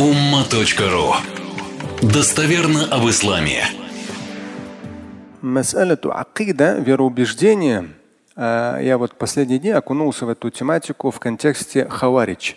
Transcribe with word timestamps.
umma.ru 0.00 1.12
Достоверно 2.00 2.86
об 2.90 3.06
исламе. 3.10 3.64
Мас'аляту 5.42 6.10
акида, 6.10 6.78
вероубеждение. 6.78 7.90
А, 8.34 8.78
я 8.78 8.96
вот 8.96 9.18
последние 9.18 9.58
дни 9.58 9.68
окунулся 9.68 10.24
в 10.24 10.30
эту 10.30 10.48
тематику 10.48 11.10
в 11.10 11.20
контексте 11.20 11.86
хаварич. 11.86 12.56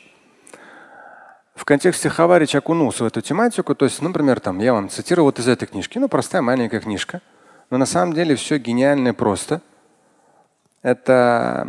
В 1.54 1.66
контексте 1.66 2.08
хаварич 2.08 2.56
окунулся 2.56 3.04
в 3.04 3.08
эту 3.08 3.20
тематику. 3.20 3.76
То 3.76 3.84
есть, 3.84 4.02
например, 4.02 4.40
там, 4.40 4.60
я 4.60 4.72
вам 4.72 4.88
цитирую 4.88 5.26
вот 5.26 5.38
из 5.38 5.50
этой 5.50 5.66
книжки. 5.68 5.98
Ну, 5.98 6.08
простая 6.08 6.42
маленькая 6.42 6.80
книжка. 6.80 7.20
Но 7.70 7.78
на 7.78 7.86
самом 7.86 8.14
деле 8.14 8.36
все 8.36 8.58
гениально 8.58 9.10
и 9.10 9.12
просто. 9.12 9.60
Это, 10.82 11.68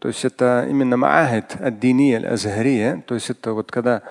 то 0.00 0.08
есть 0.08 0.24
это 0.24 0.66
именно 0.68 0.96
маахид 0.96 1.56
ад-дини 1.60 2.14
азгария 2.14 3.02
То 3.06 3.14
есть 3.14 3.30
это 3.30 3.52
вот 3.52 3.70
когда 3.70 4.02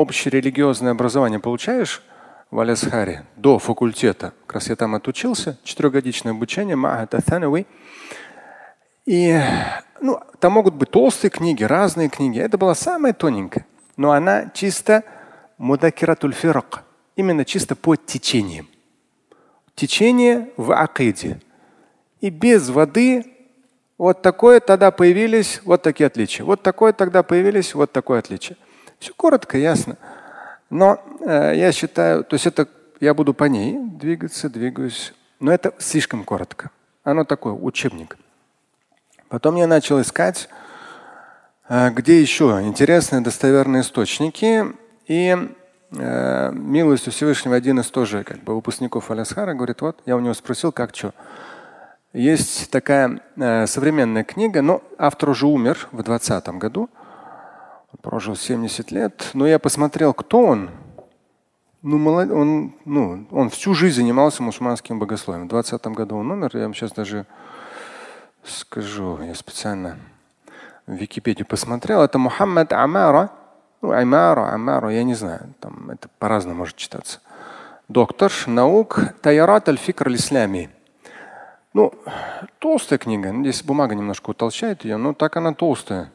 общерелигиозное 0.00 0.92
образование 0.92 1.38
получаешь, 1.38 2.02
в 2.50 2.58
Алясхаре 2.58 3.24
до 3.36 3.58
факультета. 3.58 4.32
Как 4.46 4.56
раз 4.56 4.68
я 4.68 4.76
там 4.76 4.94
отучился, 4.94 5.58
четырехгодичное 5.62 6.32
обучение. 6.32 6.76
И 9.06 9.40
ну, 10.00 10.20
там 10.38 10.52
могут 10.52 10.74
быть 10.74 10.90
толстые 10.90 11.30
книги, 11.30 11.62
разные 11.62 12.08
книги. 12.08 12.40
Это 12.40 12.58
была 12.58 12.74
самая 12.74 13.12
тоненькая. 13.12 13.66
Но 13.96 14.12
она 14.12 14.50
чисто 14.52 15.04
мудакиратуль 15.58 16.32
фирак. 16.32 16.84
Именно 17.16 17.44
чисто 17.44 17.76
по 17.76 17.96
течениям. 17.96 18.68
Течение 19.74 20.50
в 20.56 20.72
акиде. 20.72 21.40
И 22.20 22.30
без 22.30 22.68
воды 22.68 23.24
вот 23.96 24.22
такое 24.22 24.60
тогда 24.60 24.90
появились 24.90 25.60
вот 25.64 25.82
такие 25.82 26.06
отличия. 26.06 26.44
Вот 26.44 26.62
такое 26.62 26.92
тогда 26.92 27.22
появились 27.22 27.74
вот 27.74 27.92
такое 27.92 28.18
отличие. 28.18 28.56
Все 29.00 29.14
коротко, 29.14 29.56
ясно. 29.56 29.96
Но 30.68 31.02
э, 31.20 31.54
я 31.56 31.72
считаю, 31.72 32.22
то 32.22 32.34
есть 32.34 32.46
это 32.46 32.68
я 33.00 33.14
буду 33.14 33.32
по 33.32 33.44
ней 33.44 33.78
двигаться, 33.78 34.50
двигаюсь. 34.50 35.14
Но 35.40 35.50
это 35.50 35.72
слишком 35.78 36.22
коротко. 36.22 36.70
Оно 37.02 37.24
такое, 37.24 37.54
учебник. 37.54 38.18
Потом 39.30 39.56
я 39.56 39.66
начал 39.66 40.02
искать, 40.02 40.50
э, 41.70 41.90
где 41.92 42.20
еще 42.20 42.60
интересные 42.62 43.22
достоверные 43.22 43.80
источники. 43.80 44.66
И 45.06 45.34
э, 45.92 46.52
милостью 46.52 47.10
Всевышнего 47.10 47.56
один 47.56 47.80
из 47.80 47.90
тоже 47.90 48.22
как 48.22 48.40
бы, 48.40 48.54
выпускников 48.54 49.10
Алясхара 49.10 49.54
говорит, 49.54 49.80
вот 49.80 49.96
я 50.04 50.14
у 50.14 50.20
него 50.20 50.34
спросил, 50.34 50.72
как 50.72 50.94
что. 50.94 51.14
Есть 52.12 52.70
такая 52.70 53.22
э, 53.36 53.66
современная 53.66 54.24
книга, 54.24 54.60
но 54.60 54.82
автор 54.98 55.30
уже 55.30 55.46
умер 55.46 55.88
в 55.90 56.02
2020 56.02 56.48
году 56.58 56.90
прожил 58.02 58.36
70 58.36 58.90
лет. 58.90 59.30
Но 59.34 59.46
я 59.46 59.58
посмотрел, 59.58 60.14
кто 60.14 60.44
он. 60.44 60.70
Ну, 61.82 61.98
молод... 61.98 62.30
он, 62.30 62.74
ну, 62.84 63.26
он 63.30 63.48
всю 63.50 63.74
жизнь 63.74 63.96
занимался 63.96 64.42
мусульманским 64.42 64.98
богословием. 64.98 65.46
В 65.46 65.50
20 65.50 65.86
году 65.88 66.16
он 66.16 66.30
умер. 66.30 66.50
Я 66.54 66.62
вам 66.62 66.74
сейчас 66.74 66.92
даже 66.92 67.26
скажу, 68.44 69.18
я 69.22 69.34
специально 69.34 69.98
в 70.86 70.92
Википедию 70.92 71.46
посмотрел. 71.46 72.02
Это 72.02 72.18
Мухаммад 72.18 72.72
Амара. 72.72 73.30
Ну, 73.82 73.92
Аймара, 73.92 74.52
Амара, 74.52 74.90
я 74.90 75.04
не 75.04 75.14
знаю. 75.14 75.54
Там 75.60 75.90
это 75.90 76.08
по-разному 76.18 76.58
может 76.58 76.76
читаться. 76.76 77.20
Доктор 77.88 78.30
наук 78.46 79.00
Таярат 79.22 79.68
аль-Фикр 79.68 80.08
аль-Ислами. 80.08 80.70
Ну, 81.72 81.94
толстая 82.58 82.98
книга. 82.98 83.32
Здесь 83.40 83.62
бумага 83.62 83.94
немножко 83.94 84.30
утолщает 84.30 84.84
ее, 84.84 84.96
но 84.96 85.14
так 85.14 85.36
она 85.36 85.54
толстая 85.54 86.12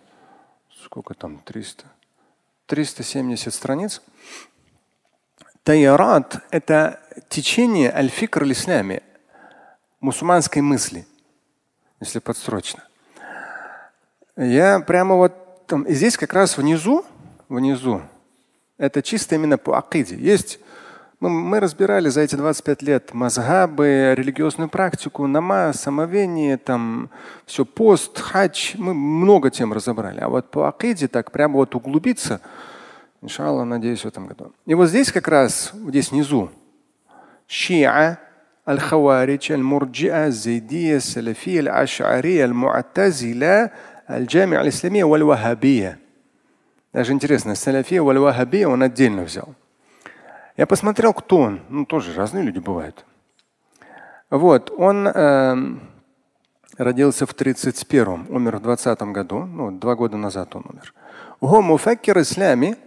сколько 0.86 1.16
там, 1.16 1.39
300, 1.39 1.86
370 2.67 3.53
страниц. 3.53 4.02
Таярат– 5.64 6.44
это 6.52 7.02
течение 7.28 7.91
аль-фикр 7.91 8.44
аль-ислями, 8.44 9.02
мусульманской 10.00 10.62
мысли, 10.62 11.07
если 12.00 12.19
подстрочно. 12.19 12.84
Я 14.38 14.79
прямо 14.79 15.16
вот 15.16 15.66
там, 15.66 15.90
здесь 15.90 16.18
как 16.18 16.34
раз 16.34 16.57
внизу, 16.57 17.03
внизу, 17.50 18.03
это 18.78 19.01
чисто 19.01 19.35
именно 19.35 19.57
по 19.57 19.78
акиде. 19.78 20.16
Есть 20.18 20.59
мы, 21.25 21.28
мы 21.28 21.60
разбирали 21.60 22.08
за 22.08 22.22
эти 22.22 22.34
25 22.34 22.82
лет 22.82 23.14
мазхабы, 23.14 24.14
религиозную 24.16 24.69
практику, 24.70 25.26
намаз, 25.26 25.81
самовение, 25.81 26.56
там 26.56 27.10
все, 27.44 27.64
пост, 27.64 28.19
хадж. 28.19 28.75
Мы 28.78 28.94
много 28.94 29.50
тем 29.50 29.72
разобрали. 29.72 30.20
А 30.20 30.28
вот 30.28 30.50
по 30.50 30.69
акиде 30.69 31.08
так 31.08 31.31
прямо 31.31 31.56
вот 31.56 31.75
углубиться, 31.75 32.41
иншалла, 33.20 33.64
надеюсь, 33.64 34.00
в 34.00 34.06
этом 34.06 34.26
году. 34.26 34.53
И 34.64 34.75
вот 34.75 34.88
здесь 34.88 35.12
как 35.12 35.28
раз, 35.28 35.72
здесь 35.75 36.10
внизу, 36.10 36.50
шиа, 37.47 38.19
الخوارج 38.69 39.53
المرجئة 39.53 40.26
الزيدية 40.26 40.97
السلفية 40.97 41.60
الأشعرية 41.60 42.44
المعتزلة 42.44 43.70
الجامعة 44.10 44.60
الإسلامية 44.60 45.04
والوهابية. 45.04 45.98
Даже 46.92 47.12
интересно, 47.12 47.54
салафия 47.54 48.03
валь 48.03 48.19
он 48.19 48.82
отдельно 48.82 49.22
взял. 49.22 49.54
Я 50.57 50.66
посмотрел, 50.66 51.13
кто 51.13 51.39
он. 51.39 51.61
Ну, 51.69 51.85
тоже 51.85 52.13
разные 52.13 52.43
люди 52.43 52.59
бывают. 52.59 53.05
Вот, 54.29 54.71
он 54.75 55.07
э, 55.07 55.55
родился 56.77 57.25
в 57.25 57.35
31-м, 57.35 58.27
умер 58.29 58.57
в 58.57 58.61
20 58.61 59.01
году, 59.01 59.45
ну, 59.45 59.71
два 59.71 59.95
года 59.95 60.17
назад 60.17 60.55
он 60.55 60.63
умер. 60.67 60.94
Гомуфакир 61.41 62.19
ислами 62.19 62.77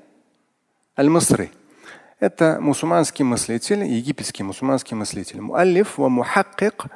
аль-Масри. 0.99 1.53
Это 2.19 2.59
мусульманский 2.61 3.25
мыслитель, 3.25 3.85
египетский 3.85 4.43
мусульманский 4.43 4.97
мыслитель. 4.97 5.41
Муаллиф 5.41 5.99
ва 5.99 6.09
мухаккик. 6.09 6.87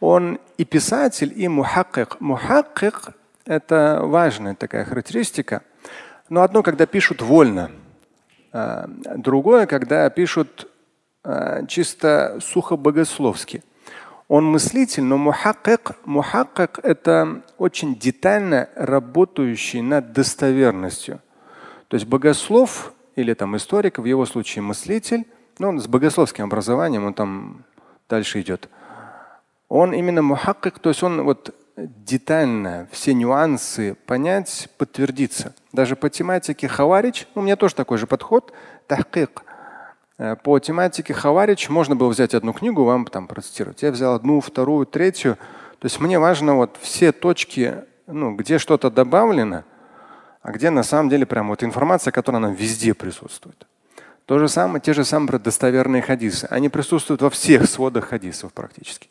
Он 0.00 0.40
и 0.56 0.64
писатель, 0.64 1.32
и 1.36 1.46
мухаккик. 1.46 2.20
Мухаккик– 2.20 3.10
это 3.44 4.00
важная 4.02 4.54
такая 4.54 4.84
характеристика. 4.84 5.62
Но 6.28 6.42
одно, 6.42 6.62
когда 6.62 6.86
пишут 6.86 7.22
вольно– 7.22 7.70
другое, 8.52 9.66
когда 9.66 10.08
пишут 10.10 10.68
а, 11.24 11.66
чисто 11.66 12.38
сухо 12.40 12.76
богословски. 12.76 13.62
Он 14.28 14.44
мыслитель, 14.44 15.02
но 15.02 15.16
мухаккик, 15.16 15.92
мухаккик– 16.04 16.80
это 16.82 17.42
очень 17.56 17.96
детально 17.96 18.68
работающий 18.76 19.80
над 19.80 20.12
достоверностью. 20.12 21.20
То 21.88 21.96
есть 21.96 22.06
богослов 22.06 22.92
или 23.16 23.34
там 23.34 23.56
историк, 23.56 23.98
в 23.98 24.04
его 24.04 24.26
случае 24.26 24.62
мыслитель, 24.62 25.26
ну, 25.58 25.68
он 25.68 25.80
с 25.80 25.86
богословским 25.86 26.44
образованием, 26.44 27.06
он 27.06 27.14
там 27.14 27.64
дальше 28.08 28.40
идет. 28.40 28.68
Он 29.68 29.92
именно 29.92 30.22
мухаккик, 30.22 30.78
то 30.78 30.90
есть 30.90 31.02
он 31.02 31.22
вот 31.22 31.54
детально 31.86 32.88
все 32.90 33.14
нюансы 33.14 33.96
понять, 34.06 34.68
подтвердиться. 34.78 35.54
Даже 35.72 35.96
по 35.96 36.10
тематике 36.10 36.66
хаварич, 36.68 37.26
у 37.34 37.40
меня 37.40 37.56
тоже 37.56 37.74
такой 37.74 37.98
же 37.98 38.06
подход, 38.06 38.52
тахкик. 38.86 39.44
Э, 40.18 40.36
по 40.36 40.58
тематике 40.58 41.14
хаварич 41.14 41.68
можно 41.68 41.94
было 41.94 42.08
взять 42.08 42.34
одну 42.34 42.52
книгу, 42.52 42.84
вам 42.84 43.06
там 43.06 43.26
процитировать. 43.28 43.82
Я 43.82 43.92
взял 43.92 44.14
одну, 44.14 44.40
вторую, 44.40 44.86
третью. 44.86 45.36
То 45.78 45.86
есть 45.86 46.00
мне 46.00 46.18
важно 46.18 46.56
вот 46.56 46.76
все 46.80 47.12
точки, 47.12 47.84
ну, 48.06 48.34
где 48.34 48.58
что-то 48.58 48.90
добавлено, 48.90 49.62
а 50.42 50.50
где 50.50 50.70
на 50.70 50.82
самом 50.82 51.08
деле 51.08 51.26
прям 51.26 51.48
вот 51.48 51.62
информация, 51.62 52.10
которая 52.10 52.42
нам 52.42 52.54
везде 52.54 52.94
присутствует. 52.94 53.66
То 54.26 54.38
же 54.38 54.48
самое, 54.48 54.80
те 54.80 54.92
же 54.92 55.04
самые 55.04 55.38
достоверные 55.38 56.02
хадисы. 56.02 56.46
Они 56.50 56.68
присутствуют 56.68 57.22
во 57.22 57.30
всех 57.30 57.66
сводах 57.66 58.06
хадисов 58.06 58.52
практически. 58.52 59.08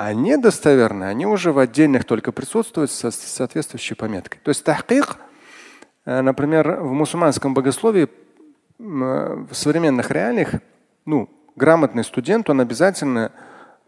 А 0.00 0.14
недостоверные, 0.14 1.08
они 1.08 1.26
уже 1.26 1.50
в 1.50 1.58
отдельных 1.58 2.04
только 2.04 2.30
присутствуют 2.30 2.92
со 2.92 3.10
соответствующей 3.10 3.96
пометкой. 3.96 4.40
То 4.44 4.50
есть 4.50 4.62
тахкик, 4.62 5.16
э, 6.04 6.20
например, 6.20 6.82
в 6.82 6.92
мусульманском 6.92 7.52
богословии 7.52 8.04
э, 8.04 8.08
в 8.78 9.52
современных 9.54 10.12
реалиях, 10.12 10.52
ну, 11.04 11.28
грамотный 11.56 12.04
студент, 12.04 12.48
он 12.48 12.60
обязательно 12.60 13.32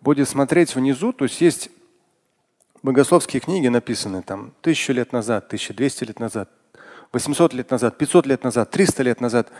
будет 0.01 0.29
смотреть 0.29 0.75
внизу, 0.75 1.13
то 1.13 1.27
есть 1.27 1.41
есть 1.41 1.71
богословские 2.83 3.39
книги 3.39 3.69
написаны 3.69 4.23
там 4.23 4.53
тысячу 4.63 4.93
лет 4.93 5.13
назад, 5.13 5.47
1200 5.47 6.03
лет 6.03 6.19
назад, 6.19 6.51
800 7.13 7.55
лет 7.55 7.71
назад, 7.71 7.99
500 7.99 8.27
лет 8.27 8.43
назад, 8.43 8.69
300 8.69 9.03
лет 9.05 9.21
назад 9.21 9.53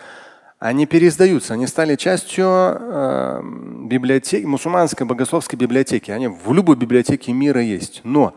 они 0.61 0.85
переиздаются, 0.85 1.55
они 1.55 1.67
стали 1.67 1.97
частью 1.97 2.47
э, 2.47 3.41
библиотеки, 3.87 4.45
мусульманской 4.45 5.07
богословской 5.07 5.59
библиотеки. 5.59 6.11
Они 6.11 6.29
в 6.29 6.53
любой 6.53 6.77
библиотеке 6.77 7.33
мира 7.33 7.63
есть. 7.63 8.03
Но 8.05 8.35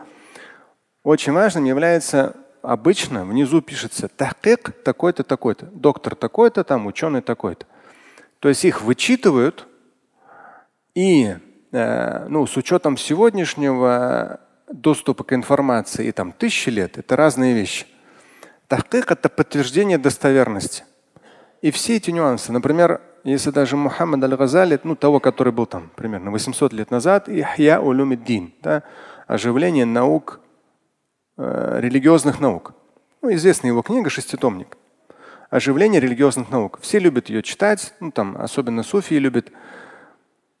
очень 1.02 1.34
важным 1.34 1.64
является 1.64 2.34
обычно 2.62 3.26
внизу 3.26 3.60
пишется 3.60 4.08
тахкик 4.08 4.70
такой-то, 4.82 5.22
такой-то, 5.22 5.66
доктор 5.66 6.14
такой-то, 6.14 6.64
там 6.64 6.86
ученый 6.86 7.20
такой-то. 7.20 7.66
То 8.38 8.48
есть 8.48 8.64
их 8.64 8.80
вычитывают 8.80 9.68
и 10.94 11.36
э, 11.72 12.26
ну, 12.28 12.46
с 12.46 12.56
учетом 12.56 12.96
сегодняшнего 12.96 14.40
доступа 14.72 15.24
к 15.24 15.34
информации 15.34 16.06
и 16.06 16.12
там 16.12 16.32
тысячи 16.32 16.70
лет, 16.70 16.96
это 16.96 17.16
разные 17.16 17.52
вещи. 17.52 17.84
Тахкик– 18.66 19.10
это 19.10 19.28
подтверждение 19.28 19.98
достоверности. 19.98 20.84
И 21.64 21.70
все 21.70 21.96
эти 21.96 22.10
нюансы, 22.10 22.52
например, 22.52 23.00
если 23.24 23.50
даже 23.50 23.78
Мухаммад 23.78 24.22
аль-Газали, 24.22 24.78
ну 24.84 24.94
того, 24.94 25.18
который 25.18 25.50
был 25.50 25.64
там 25.64 25.90
примерно 25.96 26.30
800 26.30 26.74
лет 26.74 26.90
назад, 26.90 27.26
Ихья 27.26 27.80
улюмиддин, 27.80 28.52
да, 28.60 28.82
оживление 29.26 29.86
наук, 29.86 30.40
э, 31.38 31.78
религиозных 31.80 32.38
наук. 32.38 32.74
Ну, 33.22 33.32
известная 33.32 33.70
его 33.70 33.80
книга 33.80 34.10
«Шеститомник». 34.10 34.76
Оживление 35.48 36.02
религиозных 36.02 36.50
наук. 36.50 36.80
Все 36.82 36.98
любят 36.98 37.30
ее 37.30 37.42
читать, 37.42 37.94
ну, 37.98 38.10
там, 38.10 38.36
особенно 38.38 38.82
суфии 38.82 39.14
любят. 39.14 39.50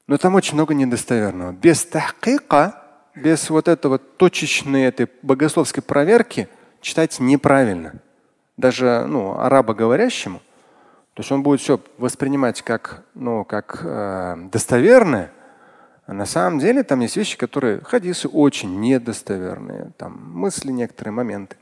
Но 0.06 0.16
там 0.16 0.34
очень 0.36 0.54
много 0.54 0.72
недостоверного. 0.72 1.52
Без 1.52 1.84
тахкика, 1.84 2.82
без 3.14 3.50
вот 3.50 3.68
этого 3.68 3.98
точечной 3.98 4.84
этой 4.84 5.10
богословской 5.20 5.82
проверки 5.82 6.48
читать 6.80 7.20
неправильно. 7.20 7.92
Даже 8.56 9.04
ну, 9.06 9.38
арабоговорящему– 9.38 10.40
то 11.14 11.20
есть 11.20 11.30
он 11.30 11.42
будет 11.44 11.60
все 11.60 11.80
воспринимать 11.96 12.62
как, 12.62 13.04
ну, 13.14 13.44
как 13.44 13.80
э, 13.84 14.36
достоверное, 14.50 15.30
а 16.06 16.12
на 16.12 16.26
самом 16.26 16.58
деле 16.58 16.82
там 16.82 17.00
есть 17.00 17.16
вещи, 17.16 17.38
которые 17.38 17.80
хадисы 17.80 18.28
очень 18.28 18.80
недостоверные, 18.80 19.92
там 19.96 20.20
мысли, 20.32 20.72
некоторые 20.72 21.12
моменты. 21.12 21.56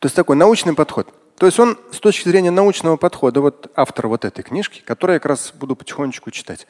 То 0.00 0.06
есть 0.06 0.16
такой 0.16 0.36
научный 0.36 0.74
подход. 0.74 1.12
То 1.36 1.44
есть 1.44 1.58
он 1.60 1.78
с 1.92 2.00
точки 2.00 2.28
зрения 2.28 2.50
научного 2.50 2.96
подхода, 2.96 3.42
вот 3.42 3.70
автор 3.76 4.08
вот 4.08 4.24
этой 4.24 4.42
книжки, 4.42 4.82
которую 4.84 5.14
я 5.14 5.20
как 5.20 5.30
раз 5.30 5.52
буду 5.52 5.76
потихонечку 5.76 6.30
читать. 6.30 6.66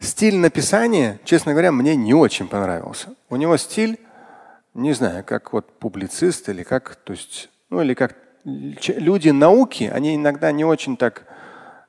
Стиль 0.00 0.36
написания, 0.36 1.20
честно 1.24 1.52
говоря, 1.52 1.72
мне 1.72 1.94
не 1.94 2.14
очень 2.14 2.48
понравился. 2.48 3.14
У 3.28 3.36
него 3.36 3.56
стиль, 3.58 4.00
не 4.72 4.94
знаю, 4.94 5.24
как 5.24 5.52
вот 5.52 5.70
публицист 5.78 6.48
или 6.48 6.62
как, 6.62 6.96
то 6.96 7.12
есть, 7.12 7.50
ну 7.68 7.82
или 7.82 7.92
как 7.92 8.16
люди 8.88 9.30
науки, 9.30 9.90
они 9.92 10.16
иногда 10.16 10.52
не 10.52 10.64
очень 10.64 10.96
так, 10.96 11.24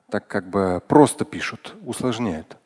так 0.10 0.28
как 0.28 0.50
бы 0.50 0.82
просто 0.88 1.26
пишут, 1.26 1.76
усложняют. 1.86 2.58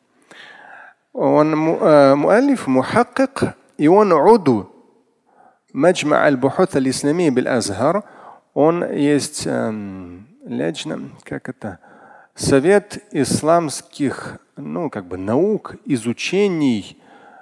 Он 1.12 1.54
э, 1.54 2.14
муалиф, 2.14 2.66
мухаккик, 2.66 3.54
и 3.78 3.88
он 3.88 4.12
уду 4.12 4.70
Маджма 5.72 6.18
аль-Бухут 6.18 6.76
аль-Ислами 6.76 7.30
бил-Азхар. 7.30 8.04
Он 8.54 8.88
есть 8.92 9.42
эм, 9.46 10.28
лично, 10.44 11.10
как 11.24 11.48
это, 11.48 11.80
совет 12.36 12.98
исламских 13.10 14.38
ну, 14.56 14.88
как 14.88 15.06
бы 15.06 15.16
наук, 15.16 15.74
изучений 15.84 16.96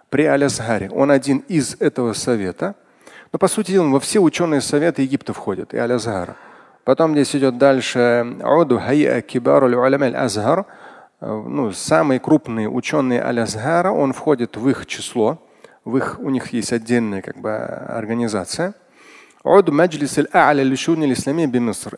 при 0.09 0.25
Аль-Азхаре. 0.25 0.91
Он 0.91 1.11
один 1.11 1.39
из 1.49 1.77
этого 1.79 2.15
совета. 2.15 2.75
Но 3.33 3.39
по 3.39 3.49
сути 3.49 3.73
дела 3.73 3.89
во 3.89 3.99
все 3.99 4.21
ученые 4.21 4.61
советы 4.61 5.03
Египта 5.03 5.33
входят 5.33 5.73
и 5.73 5.79
Аль-Азхара. 5.79 6.37
Потом 6.85 7.13
здесь 7.13 7.35
идет 7.35 7.57
дальше 7.57 8.37
Азхар. 10.17 10.67
Ну, 11.21 11.73
самые 11.73 12.21
крупные 12.21 12.69
ученые 12.69 13.23
Аль-Азхара, 13.23 13.91
он 13.91 14.13
входит 14.13 14.57
в 14.57 14.69
их 14.69 14.87
число. 14.87 15.39
В 15.85 15.97
их, 15.97 16.19
у 16.21 16.31
них 16.31 16.53
есть 16.53 16.73
отдельная 16.73 17.23
как 17.23 17.39
бы, 17.39 17.57
организация. 17.57 18.75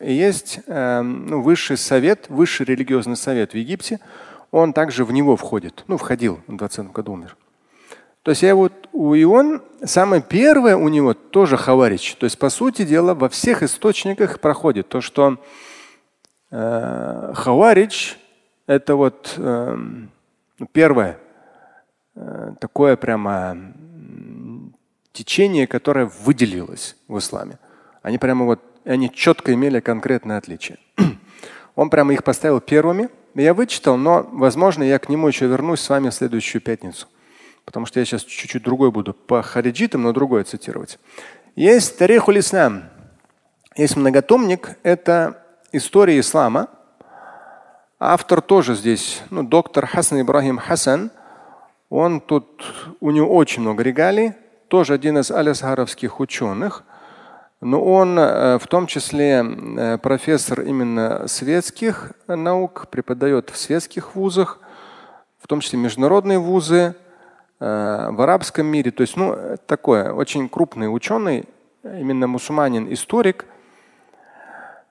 И 0.01 0.13
есть 0.13 0.59
э, 0.65 1.01
ну, 1.01 1.41
высший 1.41 1.77
совет, 1.77 2.25
высший 2.29 2.65
религиозный 2.65 3.15
совет 3.15 3.51
в 3.51 3.57
Египте. 3.57 3.99
Он 4.51 4.73
также 4.73 5.05
в 5.05 5.11
него 5.11 5.35
входит. 5.35 5.83
Ну, 5.87 5.97
входил 5.97 6.39
в 6.47 6.55
20 6.55 6.91
году 6.91 7.13
умер. 7.13 7.35
То 8.25 8.31
есть 8.31 8.41
я 8.41 8.55
вот 8.55 8.73
и 8.91 9.23
он 9.23 9.61
самое 9.83 10.19
первое 10.19 10.75
у 10.75 10.87
него 10.87 11.13
тоже 11.13 11.57
хаварич. 11.57 12.15
То 12.15 12.23
есть 12.23 12.39
по 12.39 12.49
сути 12.49 12.83
дела 12.83 13.13
во 13.13 13.29
всех 13.29 13.61
источниках 13.61 14.39
проходит 14.39 14.89
то, 14.89 14.99
что 14.99 15.37
э, 16.49 17.33
хаварич 17.35 18.17
это 18.65 18.95
вот 18.95 19.35
э, 19.37 19.77
первое 20.71 21.19
э, 22.15 22.53
такое 22.59 22.95
прямо 22.95 23.57
течение, 25.13 25.67
которое 25.67 26.09
выделилось 26.23 26.95
в 27.07 27.19
исламе. 27.19 27.59
Они 28.01 28.17
прямо 28.17 28.45
вот 28.45 28.59
они 28.85 29.13
четко 29.13 29.53
имели 29.53 29.79
конкретное 29.81 30.39
отличие. 30.39 30.79
Он 31.75 31.91
прямо 31.91 32.11
их 32.11 32.23
поставил 32.23 32.59
первыми. 32.59 33.09
Я 33.35 33.53
вычитал, 33.53 33.97
но, 33.97 34.27
возможно, 34.31 34.81
я 34.81 34.97
к 34.97 35.09
нему 35.09 35.27
еще 35.27 35.45
вернусь 35.45 35.81
с 35.81 35.89
вами 35.89 36.09
в 36.09 36.13
следующую 36.15 36.63
пятницу 36.63 37.07
потому 37.65 37.85
что 37.85 37.99
я 37.99 38.05
сейчас 38.05 38.23
чуть-чуть 38.23 38.63
другой 38.63 38.91
буду 38.91 39.13
по 39.13 39.41
хариджитам, 39.41 40.03
но 40.03 40.13
другое 40.13 40.43
цитировать. 40.43 40.99
Есть 41.55 41.97
Тарихуль 41.97 42.39
Ислам. 42.39 42.83
Есть 43.75 43.97
многотомник, 43.97 44.77
это 44.83 45.43
история 45.73 46.19
ислама. 46.19 46.69
Автор 47.99 48.41
тоже 48.41 48.75
здесь, 48.75 49.21
ну, 49.29 49.43
доктор 49.43 49.85
Хасан 49.85 50.21
Ибрахим 50.21 50.57
Хасан. 50.57 51.11
Он 51.89 52.21
тут, 52.21 52.63
у 53.01 53.11
него 53.11 53.35
очень 53.35 53.61
много 53.61 53.83
регалий, 53.83 54.33
тоже 54.69 54.93
один 54.93 55.17
из 55.17 55.29
алясгаровских 55.29 56.19
ученых. 56.19 56.83
Но 57.61 57.83
он 57.83 58.17
э, 58.17 58.59
в 58.59 58.67
том 58.67 58.87
числе 58.87 59.43
э, 59.43 59.97
профессор 59.97 60.61
именно 60.61 61.27
светских 61.27 62.11
наук, 62.27 62.87
преподает 62.89 63.49
в 63.49 63.57
светских 63.57 64.15
вузах, 64.15 64.59
в 65.41 65.47
том 65.47 65.59
числе 65.59 65.79
международные 65.79 66.39
вузы, 66.39 66.95
в 67.59 68.21
арабском 68.21 68.67
мире. 68.67 68.91
То 68.91 69.01
есть, 69.01 69.15
ну, 69.15 69.57
такое, 69.65 70.11
очень 70.11 70.49
крупный 70.49 70.93
ученый, 70.93 71.45
именно 71.83 72.27
мусульманин, 72.27 72.91
историк. 72.93 73.45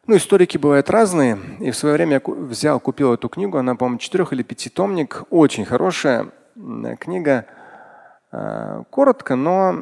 Ну, 0.06 0.16
историки 0.16 0.58
бывают 0.58 0.90
разные. 0.90 1.38
И 1.60 1.70
в 1.70 1.76
свое 1.76 1.94
время 1.94 2.14
я 2.14 2.32
взял, 2.34 2.80
купил 2.80 3.14
эту 3.14 3.28
книгу. 3.28 3.58
Она, 3.58 3.74
по-моему, 3.74 3.98
четырех 3.98 4.32
или 4.32 4.42
пятитомник. 4.42 5.24
Очень 5.30 5.64
хорошая 5.64 6.28
книга. 6.98 7.46
Э, 8.36 8.82
коротко, 8.90 9.36
но 9.36 9.76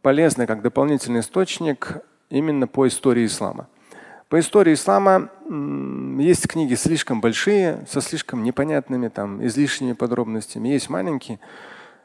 полезная 0.00 0.46
как 0.46 0.62
дополнительный 0.62 1.20
источник 1.20 1.98
именно 2.30 2.66
по 2.66 2.88
истории 2.88 3.26
ислама. 3.26 3.68
По 4.30 4.40
истории 4.40 4.72
ислама 4.72 5.28
есть 6.18 6.48
книги 6.48 6.74
слишком 6.74 7.20
большие, 7.20 7.84
со 7.86 8.00
слишком 8.00 8.44
непонятными, 8.44 9.08
там, 9.08 9.44
излишними 9.44 9.92
подробностями. 9.92 10.68
Есть 10.70 10.88
маленькие. 10.88 11.38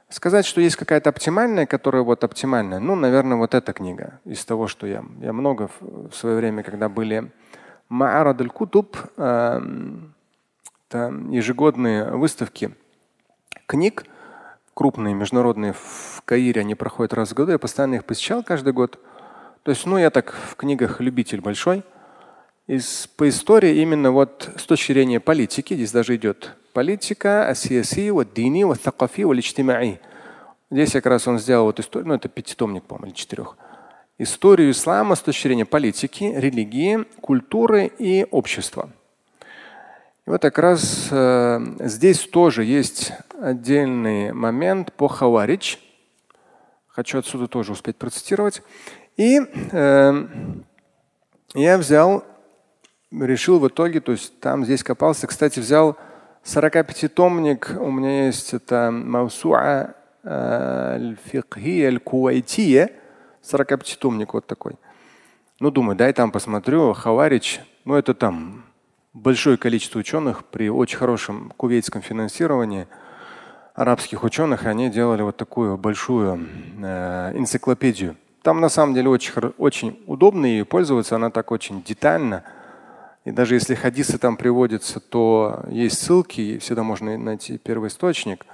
Сказать, 0.09 0.45
что 0.45 0.61
есть 0.61 0.77
какая-то 0.77 1.09
оптимальная, 1.09 1.65
которая 1.65 2.01
вот 2.01 2.23
оптимальная, 2.23 2.79
ну, 2.79 2.95
наверное, 2.95 3.37
вот 3.37 3.53
эта 3.53 3.73
книга 3.73 4.21
из 4.23 4.45
того, 4.45 4.67
что 4.67 4.87
я, 4.87 5.03
я 5.19 5.33
много 5.33 5.67
в, 5.67 6.09
в 6.09 6.15
свое 6.15 6.37
время, 6.37 6.63
когда 6.63 6.87
были 6.87 7.29
Ма'арад 7.89 8.39
аль-Кутуб, 8.39 8.95
э, 9.17 9.61
ежегодные 10.93 12.11
выставки 12.11 12.73
книг, 13.65 14.05
крупные, 14.73 15.13
международные 15.13 15.73
в 15.73 16.21
Каире, 16.23 16.61
они 16.61 16.75
проходят 16.75 17.13
раз 17.13 17.31
в 17.31 17.33
году, 17.33 17.51
я 17.51 17.59
постоянно 17.59 17.95
их 17.95 18.05
посещал 18.05 18.43
каждый 18.43 18.71
год. 18.71 18.99
То 19.63 19.71
есть, 19.71 19.85
ну, 19.85 19.97
я 19.97 20.09
так 20.09 20.33
в 20.33 20.55
книгах 20.55 21.01
любитель 21.01 21.41
большой. 21.41 21.83
Из, 22.67 23.07
по 23.15 23.29
истории 23.29 23.77
именно 23.81 24.11
вот 24.11 24.49
с 24.57 24.63
точки 24.63 24.91
зрения 24.91 25.21
политики, 25.21 25.73
здесь 25.73 25.93
даже 25.93 26.17
идет 26.17 26.51
политика, 26.73 27.47
асияси, 27.47 28.09
вот 28.11 28.33
дини, 28.33 28.65
вот 28.65 28.81
такафи, 28.81 29.21
вот 29.21 29.37
Здесь 30.69 30.91
как 30.91 31.05
раз 31.05 31.27
он 31.29 31.39
сделал 31.39 31.65
вот 31.65 31.79
историю, 31.79 32.09
ну 32.09 32.15
это 32.15 32.27
пятитомник, 32.27 32.83
по-моему, 32.83 33.07
или 33.07 33.13
четырех. 33.13 33.55
Историю 34.17 34.71
ислама 34.71 35.15
с 35.15 35.21
точки 35.21 35.47
зрения 35.47 35.63
политики, 35.63 36.25
религии, 36.25 37.05
культуры 37.21 37.85
и 37.85 38.27
общества. 38.31 38.89
И 40.25 40.29
вот 40.29 40.41
как 40.41 40.57
раз 40.57 41.07
э, 41.09 41.59
здесь 41.79 42.19
тоже 42.27 42.65
есть 42.65 43.13
отдельный 43.39 44.33
момент 44.33 44.91
по 44.91 45.07
хаварич. 45.07 45.79
Хочу 46.87 47.19
отсюда 47.19 47.47
тоже 47.47 47.71
успеть 47.71 47.95
процитировать. 47.95 48.61
И 49.15 49.39
э, 49.39 50.27
я 51.53 51.77
взял, 51.77 52.25
решил 53.11 53.59
в 53.59 53.67
итоге, 53.67 53.99
то 53.99 54.11
есть 54.11 54.39
там 54.39 54.65
здесь 54.65 54.83
копался, 54.83 55.27
кстати, 55.27 55.59
взял 55.59 55.97
45-томник 56.43 57.77
у 57.79 57.91
меня 57.91 58.25
есть, 58.25 58.53
это 58.53 58.91
Маусуа 58.91 59.93
аль-Фикхия 60.25 61.87
аль-Куайтия, 61.87 62.91
45-томник 63.43 64.29
вот 64.33 64.47
такой. 64.47 64.75
Ну, 65.59 65.71
думаю, 65.71 65.95
дай 65.95 66.13
там 66.13 66.31
посмотрю, 66.31 66.93
Хаварич, 66.93 67.61
ну 67.85 67.95
это 67.95 68.13
там 68.13 68.65
большое 69.13 69.57
количество 69.57 69.99
ученых 69.99 70.45
при 70.45 70.69
очень 70.69 70.97
хорошем 70.97 71.51
кувейтском 71.57 72.01
финансировании. 72.01 72.87
Арабских 73.73 74.23
ученых, 74.23 74.65
они 74.65 74.89
делали 74.89 75.21
вот 75.21 75.37
такую 75.37 75.77
большую 75.77 76.47
э, 76.81 77.31
энциклопедию. 77.35 78.17
Там 78.41 78.59
на 78.59 78.69
самом 78.69 78.95
деле 78.95 79.09
очень, 79.09 79.33
очень 79.57 80.03
удобно 80.07 80.45
ее 80.47 80.65
пользоваться, 80.65 81.15
она 81.15 81.29
так 81.29 81.51
очень 81.51 81.83
детально– 81.83 82.43
и 83.27 83.31
даже 83.31 83.55
если 83.55 83.75
хадисы 83.75 84.17
там 84.17 84.37
приводятся, 84.37 85.01
то 85.01 85.59
есть 85.67 86.01
ссылки, 86.01 86.39
и 86.39 86.57
всегда 86.59 86.83
можно 86.83 87.17
найти 87.17 87.57
первый 87.57 87.89
источник. 87.89 88.45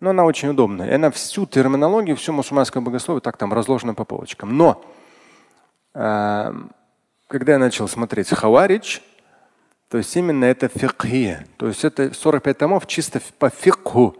Но 0.00 0.10
она 0.10 0.24
очень 0.24 0.48
удобная. 0.48 0.90
И 0.90 0.94
она 0.94 1.12
всю 1.12 1.46
терминологию, 1.46 2.16
всю 2.16 2.32
мусульманское 2.32 2.82
богословие 2.82 3.20
так 3.20 3.36
там 3.36 3.52
разложена 3.52 3.94
по 3.94 4.04
полочкам. 4.04 4.56
Но 4.56 4.84
э, 5.94 6.52
когда 7.28 7.52
я 7.52 7.58
начал 7.58 7.86
смотреть 7.86 8.30
Хаварич, 8.30 9.00
То 9.90 9.98
есть 9.98 10.16
именно 10.16 10.44
это 10.44 10.66
фикхия. 10.66 11.46
То 11.56 11.68
есть 11.68 11.84
это 11.84 12.12
45 12.12 12.58
томов 12.58 12.88
чисто 12.88 13.20
по 13.38 13.48
фикху. 13.48 14.16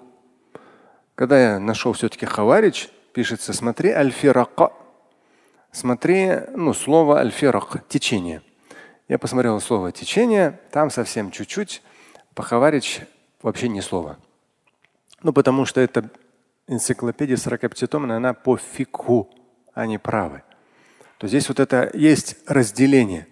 Когда 1.16 1.36
я 1.54 1.58
нашел 1.58 1.94
все-таки 1.94 2.26
хаварич, 2.26 2.90
пишется, 3.12 3.52
смотри, 3.52 3.90
аль-фирака. 3.90 4.70
Смотри, 5.72 6.30
ну, 6.54 6.74
слово 6.74 7.18
аль-фирак, 7.18 7.88
течение. 7.88 8.40
Я 9.06 9.18
посмотрел 9.18 9.60
слово 9.60 9.92
течение, 9.92 10.58
там 10.70 10.90
совсем 10.90 11.30
чуть-чуть. 11.30 11.82
По 12.34 12.42
хаварич 12.42 13.02
вообще 13.42 13.68
ни 13.68 13.80
слова. 13.80 14.18
Ну, 15.22 15.32
потому 15.32 15.66
что 15.66 15.80
это 15.82 16.10
энциклопедия 16.66 17.36
45-томная, 17.36 18.16
она 18.16 18.32
по 18.32 18.56
фикху, 18.56 19.30
а 19.74 19.86
не 19.86 19.98
правы. 19.98 20.42
То 21.18 21.28
здесь 21.28 21.48
вот 21.48 21.60
это 21.60 21.90
есть 21.92 22.36
разделение. 22.46 23.26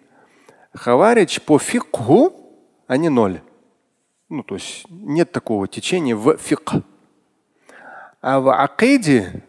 Хаварич 0.75 1.41
по 1.41 1.59
фикху, 1.59 2.33
а 2.87 2.97
не 2.99 3.09
ноль. 3.09 3.41
Ну, 4.29 4.43
то 4.43 4.55
есть 4.55 4.87
нет 4.91 5.33
такого 5.33 5.69
течения 5.69 6.15
в 6.15 6.37
фикх. 6.37 6.75
А 8.21 8.41
в 8.41 8.53
акиде 8.53 9.43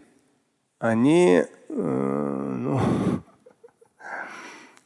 они, 0.80 1.44
э, 1.70 2.23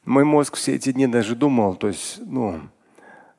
мой 0.08 0.24
мозг 0.24 0.56
все 0.56 0.76
эти 0.76 0.94
дни 0.94 1.06
даже 1.06 1.36
думал, 1.36 1.76
то 1.76 1.90
есть, 1.90 2.20
ну, 2.26 2.62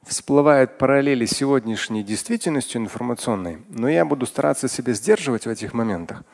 всплывают 0.07 0.77
параллели 0.77 1.25
с 1.25 1.31
сегодняшней 1.31 2.03
действительностью 2.03 2.83
информационной, 2.83 3.63
но 3.71 3.89
я 3.89 4.05
буду 4.05 4.27
стараться 4.27 4.69
себя 4.69 4.93
сдерживать 4.93 5.47
в 5.47 5.49
этих 5.49 5.73
моментах. 5.73 6.25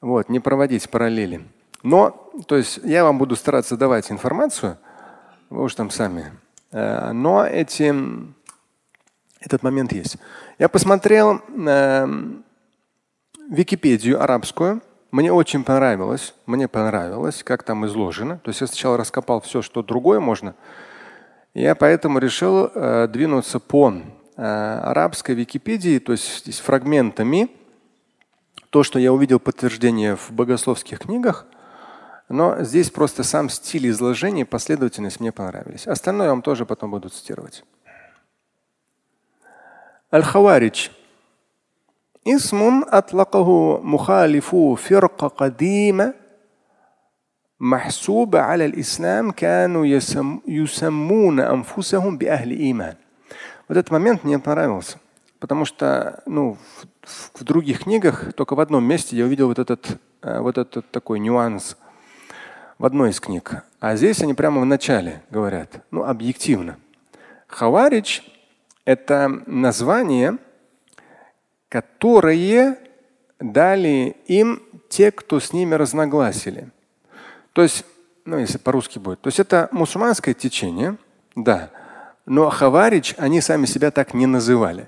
Вот, 0.00 0.30
не 0.30 0.40
проводить 0.40 0.88
параллели. 0.88 1.46
Но, 1.82 2.30
то 2.46 2.56
есть 2.56 2.80
я 2.82 3.04
вам 3.04 3.18
буду 3.18 3.36
стараться 3.36 3.76
давать 3.76 4.10
информацию, 4.10 4.78
вы 5.50 5.64
уж 5.64 5.74
там 5.74 5.90
сами. 5.90 6.32
Э, 6.70 7.12
но 7.12 7.44
эти, 7.44 7.94
этот 9.40 9.62
момент 9.62 9.92
есть. 9.92 10.16
Я 10.58 10.70
посмотрел 10.70 11.42
э, 11.48 12.08
Википедию 13.50 14.22
арабскую. 14.22 14.80
Мне 15.12 15.30
очень 15.30 15.62
понравилось. 15.62 16.34
Мне 16.46 16.68
понравилось, 16.68 17.42
как 17.44 17.62
там 17.64 17.84
изложено. 17.84 18.38
То 18.38 18.48
есть 18.48 18.62
я 18.62 18.66
сначала 18.66 18.96
раскопал 18.96 19.42
все, 19.42 19.60
что 19.60 19.82
другое 19.82 20.20
можно. 20.20 20.54
Я 21.52 21.74
поэтому 21.74 22.18
решил 22.18 22.70
э, 22.74 23.08
двинуться 23.08 23.60
по 23.60 23.92
э, 23.92 24.42
арабской 24.42 25.34
Википедии, 25.34 25.98
то 25.98 26.12
есть 26.12 26.38
здесь 26.38 26.60
фрагментами. 26.60 27.50
То, 28.70 28.82
что 28.82 28.98
я 28.98 29.12
увидел 29.12 29.38
подтверждение 29.38 30.16
в 30.16 30.30
богословских 30.30 31.00
книгах, 31.00 31.44
но 32.30 32.62
здесь 32.64 32.90
просто 32.90 33.22
сам 33.22 33.50
стиль 33.50 33.90
изложения, 33.90 34.46
последовательность 34.46 35.20
мне 35.20 35.30
понравились. 35.30 35.86
Остальное 35.86 36.28
я 36.28 36.30
вам 36.30 36.40
тоже 36.40 36.64
потом 36.64 36.90
буду 36.90 37.10
цитировать. 37.10 37.64
Аль-Хаварич. 40.10 40.90
اسم 42.27 42.83
أطلقه 42.87 43.79
مخالفو 43.83 44.75
فرقة 44.75 45.27
قديمة 45.27 46.13
محسوبة 47.59 48.39
على 48.39 48.65
الإسلام 48.65 49.31
كانوا 49.31 49.85
يسم 49.85 50.39
يسمون 50.47 51.39
أنفسهم 51.39 52.17
بأهل 52.17 52.51
إيمان. 52.51 52.95
Вот 53.67 53.77
этот 53.77 53.91
момент 53.91 54.23
мне 54.23 54.39
понравился, 54.39 54.97
потому 55.39 55.65
что 55.65 56.23
ну, 56.25 56.57
в, 57.01 57.39
в 57.41 57.43
других 57.43 57.83
книгах 57.83 58.33
только 58.33 58.55
в 58.55 58.59
одном 58.59 58.83
месте 58.83 59.17
я 59.17 59.25
увидел 59.25 59.47
вот 59.47 59.59
этот, 59.59 59.99
вот 60.21 60.57
этот 60.57 60.89
такой 60.91 61.19
нюанс 61.19 61.77
в 62.77 62.85
одной 62.85 63.09
из 63.09 63.19
книг. 63.19 63.63
А 63.79 63.95
здесь 63.95 64.21
они 64.21 64.33
прямо 64.33 64.61
в 64.61 64.65
начале 64.65 65.21
говорят, 65.31 65.83
ну 65.91 66.03
объективно. 66.03 66.77
Хаварич – 67.47 68.85
это 68.85 69.41
название, 69.45 70.37
которые 71.72 72.76
дали 73.40 74.14
им 74.26 74.62
те, 74.90 75.10
кто 75.10 75.40
с 75.40 75.54
ними 75.54 75.74
разногласили. 75.74 76.68
То 77.54 77.62
есть, 77.62 77.86
ну, 78.26 78.36
если 78.36 78.58
по-русски 78.58 78.98
будет, 78.98 79.22
то 79.22 79.28
есть 79.28 79.40
это 79.40 79.70
мусульманское 79.72 80.34
течение, 80.34 80.98
да, 81.34 81.70
но 82.26 82.50
хаварич 82.50 83.14
они 83.16 83.40
сами 83.40 83.64
себя 83.64 83.90
так 83.90 84.12
не 84.12 84.26
называли. 84.26 84.86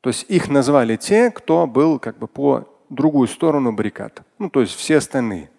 То 0.00 0.10
есть 0.10 0.26
их 0.28 0.48
назвали 0.48 0.96
те, 0.96 1.30
кто 1.30 1.68
был 1.68 2.00
как 2.00 2.18
бы 2.18 2.26
по 2.26 2.68
другую 2.90 3.28
сторону 3.28 3.70
баррикад. 3.70 4.22
Ну, 4.40 4.50
то 4.50 4.60
есть 4.60 4.74
все 4.74 4.96
остальные. 4.96 5.50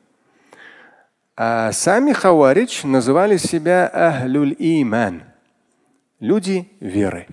А 1.37 1.71
сами 1.71 2.11
хаварич 2.11 2.83
называли 2.83 3.37
себя 3.37 3.87
ахлюль 3.87 4.57
иман, 4.59 5.23
люди 6.19 6.69
веры. 6.81 7.27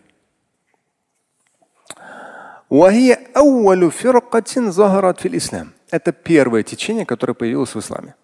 Это 5.90 6.10
первое 6.10 6.62
течение, 6.62 7.04
которое 7.04 7.34
появилось 7.34 7.74
в 7.74 7.78
исламе. 7.78 8.14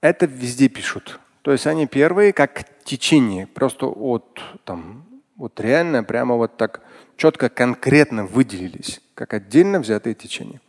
Это 0.00 0.26
везде 0.26 0.68
пишут. 0.68 1.18
То 1.42 1.50
есть 1.50 1.66
они 1.66 1.88
первые 1.88 2.32
как 2.32 2.64
течение, 2.84 3.48
просто 3.48 3.86
от 3.86 4.40
там, 4.62 5.04
вот 5.34 5.58
реально 5.58 6.04
прямо 6.04 6.36
вот 6.36 6.56
так 6.56 6.80
четко, 7.16 7.48
конкретно 7.48 8.26
выделились, 8.26 9.00
как 9.16 9.34
отдельно 9.34 9.80
взятые 9.80 10.14
течения. 10.14 10.60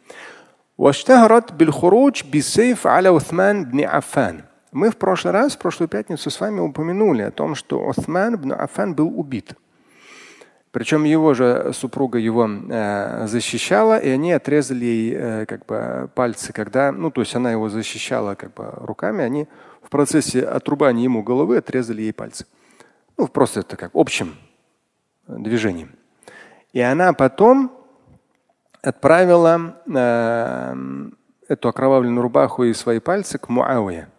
Мы 4.71 4.89
в 4.89 4.97
прошлый 4.97 5.31
раз, 5.31 5.53
в 5.55 5.59
прошлую 5.59 5.89
пятницу 5.89 6.31
с 6.31 6.39
вами 6.39 6.59
упомянули 6.59 7.21
о 7.21 7.29
том, 7.29 7.53
что 7.53 7.85
Усман 7.87 8.35
бн 8.35 8.53
Афан 8.53 8.95
был 8.95 9.13
убит. 9.15 9.53
Причем 10.71 11.03
его 11.03 11.33
же 11.33 11.71
супруга 11.73 12.19
его 12.19 12.47
э, 12.47 13.25
защищала, 13.27 13.97
и 13.97 14.09
они 14.09 14.31
отрезали 14.31 14.85
ей 14.85 15.13
э, 15.15 15.45
как 15.47 15.65
бы 15.65 16.09
пальцы, 16.13 16.53
когда, 16.53 16.91
ну 16.91 17.09
то 17.09 17.21
есть 17.21 17.35
она 17.35 17.51
его 17.51 17.69
защищала 17.69 18.35
как 18.35 18.53
бы 18.53 18.69
руками, 18.77 19.23
они 19.23 19.47
в 19.81 19.89
процессе 19.89 20.43
отрубания 20.43 21.03
ему 21.03 21.23
головы 21.23 21.57
отрезали 21.57 22.03
ей 22.03 22.13
пальцы. 22.13 22.45
Ну 23.17 23.27
просто 23.27 23.61
это 23.61 23.77
как 23.77 23.91
общим 23.95 24.35
движением. 25.27 25.95
И 26.71 26.79
она 26.81 27.13
потом 27.13 27.71
отправила 28.83 29.81
э, 29.87 30.75
эту 31.47 31.67
окровавленную 31.67 32.21
рубаху 32.21 32.63
и 32.63 32.73
свои 32.73 32.99
пальцы 32.99 33.39
к 33.39 33.49
Муавия. 33.49 34.09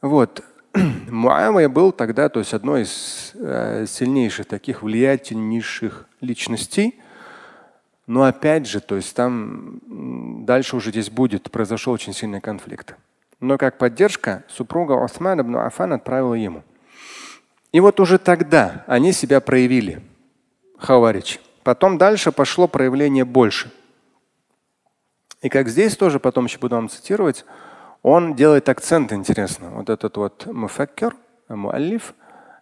Вот. 0.00 0.42
Муавия 1.08 1.68
был 1.68 1.92
тогда, 1.92 2.28
то 2.28 2.40
есть 2.40 2.52
одной 2.52 2.82
из 2.82 3.32
э, 3.34 3.86
сильнейших 3.86 4.46
таких 4.46 4.82
влиятельнейших 4.82 6.06
личностей. 6.20 7.00
Но 8.06 8.24
опять 8.24 8.66
же, 8.66 8.80
то 8.80 8.96
есть 8.96 9.14
там 9.14 9.80
дальше 10.44 10.76
уже 10.76 10.90
здесь 10.90 11.10
будет, 11.10 11.50
произошел 11.50 11.92
очень 11.92 12.12
сильный 12.12 12.40
конфликт. 12.40 12.96
Но 13.40 13.56
как 13.56 13.78
поддержка 13.78 14.44
супруга 14.48 15.02
Осман 15.02 15.40
ибн 15.40 15.56
Афан 15.56 15.92
отправила 15.92 16.34
ему. 16.34 16.62
И 17.72 17.80
вот 17.80 18.00
уже 18.00 18.18
тогда 18.18 18.84
они 18.86 19.12
себя 19.12 19.40
проявили, 19.40 20.02
хаварич. 20.78 21.40
Потом 21.62 21.98
дальше 21.98 22.30
пошло 22.30 22.68
проявление 22.68 23.24
больше. 23.24 23.70
И 25.40 25.48
как 25.48 25.68
здесь 25.68 25.96
тоже, 25.96 26.20
потом 26.20 26.44
еще 26.44 26.58
буду 26.58 26.76
вам 26.76 26.88
цитировать, 26.88 27.44
он 28.04 28.34
делает 28.34 28.68
акцент 28.68 29.14
интересно. 29.14 29.70
Вот 29.70 29.88
этот 29.88 30.18
вот 30.18 30.44
муфаккер, 30.44 31.16
муаллиф 31.48 32.14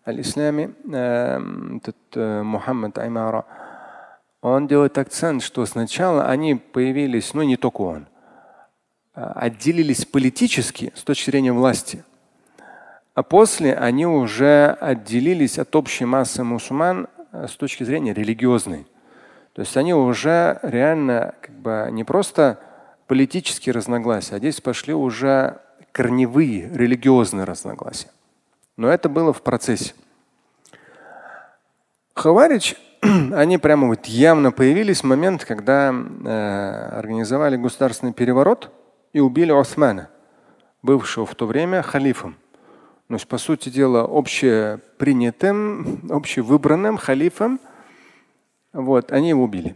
аль-ислами, 0.06 0.72
эм, 0.92 1.78
этот 1.78 1.96
э, 2.14 2.42
Мухаммад 2.42 2.96
Аймара, 2.98 3.44
он 4.40 4.68
делает 4.68 4.98
акцент, 4.98 5.42
что 5.42 5.66
сначала 5.66 6.26
они 6.26 6.54
появились, 6.54 7.34
ну 7.34 7.42
не 7.42 7.56
только 7.56 7.80
он, 7.80 8.06
а 9.14 9.32
отделились 9.32 10.04
политически 10.04 10.92
с 10.94 11.02
точки 11.02 11.30
зрения 11.30 11.52
власти. 11.52 12.04
А 13.14 13.24
после 13.24 13.74
они 13.74 14.06
уже 14.06 14.76
отделились 14.80 15.58
от 15.58 15.74
общей 15.74 16.04
массы 16.04 16.44
мусульман 16.44 17.08
э, 17.32 17.48
с 17.48 17.56
точки 17.56 17.82
зрения 17.82 18.14
религиозной. 18.14 18.86
То 19.54 19.62
есть 19.62 19.76
они 19.76 19.92
уже 19.92 20.60
реально 20.62 21.34
как 21.40 21.56
бы 21.56 21.88
не 21.90 22.04
просто 22.04 22.60
политические 23.12 23.74
разногласия, 23.74 24.36
а 24.36 24.38
здесь 24.38 24.62
пошли 24.62 24.94
уже 24.94 25.60
корневые 25.92 26.70
религиозные 26.72 27.44
разногласия. 27.44 28.08
Но 28.78 28.88
это 28.88 29.10
было 29.10 29.34
в 29.34 29.42
процессе. 29.42 29.92
Хаварич, 32.14 32.74
они 33.02 33.58
прямо 33.58 33.88
вот 33.88 34.06
явно 34.06 34.50
появились 34.50 35.02
в 35.02 35.04
момент, 35.04 35.44
когда 35.44 35.92
э, 35.92 36.88
организовали 36.96 37.58
государственный 37.58 38.14
переворот 38.14 38.70
и 39.12 39.20
убили 39.20 39.52
Османа, 39.52 40.08
бывшего 40.80 41.26
в 41.26 41.34
то 41.34 41.44
время 41.44 41.82
халифом. 41.82 42.36
То 43.08 43.14
есть, 43.16 43.28
по 43.28 43.36
сути 43.36 43.68
дела, 43.68 44.08
общепринятым, 44.10 46.08
общевыбранным 46.10 46.96
халифом– 46.96 47.60
вот, 48.72 49.12
они 49.12 49.28
его 49.28 49.44
убили. 49.44 49.74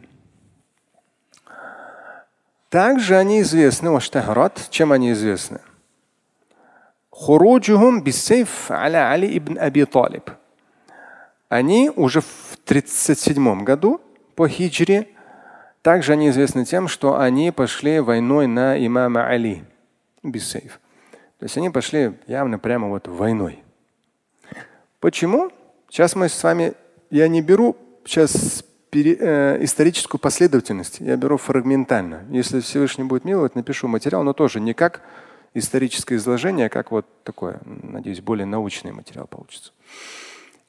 Также 2.77 3.17
они 3.17 3.41
известны, 3.41 3.91
ваштахрат, 3.91 4.67
чем 4.69 4.93
они 4.93 5.13
известны? 5.13 5.61
Хуруджухум 7.09 8.03
бисейф 8.03 8.71
аля 8.71 9.11
Али 9.11 9.39
ибн 9.39 9.57
Аби 9.59 9.85
Талиб. 9.85 10.31
Они 11.49 11.91
уже 11.97 12.21
в 12.21 12.59
37 12.67 13.65
году 13.65 14.03
по 14.35 14.47
хиджре, 14.47 15.09
также 15.81 16.13
они 16.13 16.29
известны 16.29 16.67
тем, 16.67 16.87
что 16.87 17.19
они 17.19 17.51
пошли 17.51 17.99
войной 17.99 18.47
на 18.47 18.77
имама 18.87 19.27
Али 19.27 19.65
бисейф. 20.23 20.79
То 21.39 21.45
есть 21.47 21.57
они 21.57 21.71
пошли 21.71 22.13
явно 22.27 22.59
прямо 22.59 22.89
вот 22.89 23.09
войной. 23.09 23.65
Почему? 25.01 25.51
Сейчас 25.89 26.15
мы 26.15 26.29
с 26.29 26.43
вами, 26.43 26.75
я 27.09 27.27
не 27.27 27.41
беру 27.41 27.75
сейчас 28.05 28.63
пере, 28.91 29.17
э, 29.19 29.65
историческую 29.65 30.21
последовательность, 30.21 31.01
я 31.01 31.17
беру 31.17 31.37
фрагментально. 31.37 32.25
Если 32.31 32.61
Всевышний 32.61 33.05
будет 33.05 33.25
миловать, 33.25 33.55
напишу 33.55 33.89
материал, 33.89 34.23
но 34.23 34.33
тоже 34.33 34.61
не 34.61 34.75
как 34.75 35.03
историческое 35.55 36.17
изложение, 36.17 36.67
а 36.67 36.69
как 36.69 36.91
вот 36.91 37.07
такое, 37.25 37.61
надеюсь, 37.65 38.21
более 38.21 38.47
научный 38.47 38.93
материал 38.93 39.27
получится. 39.27 39.73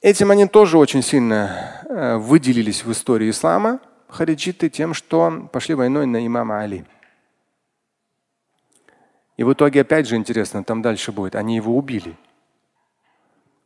Этим 0.00 0.30
они 0.30 0.46
тоже 0.46 0.78
очень 0.78 1.02
сильно 1.02 1.82
э, 1.88 2.16
выделились 2.16 2.84
в 2.84 2.92
истории 2.92 3.30
ислама, 3.30 3.80
хариджиты, 4.08 4.68
тем, 4.70 4.94
что 4.94 5.48
пошли 5.52 5.74
войной 5.74 6.06
на 6.06 6.26
имама 6.26 6.60
Али. 6.60 6.84
И 9.36 9.44
в 9.44 9.52
итоге, 9.52 9.82
опять 9.82 10.08
же, 10.08 10.16
интересно, 10.16 10.64
там 10.64 10.82
дальше 10.82 11.12
будет, 11.12 11.34
они 11.34 11.56
его 11.56 11.76
убили. 11.76 12.16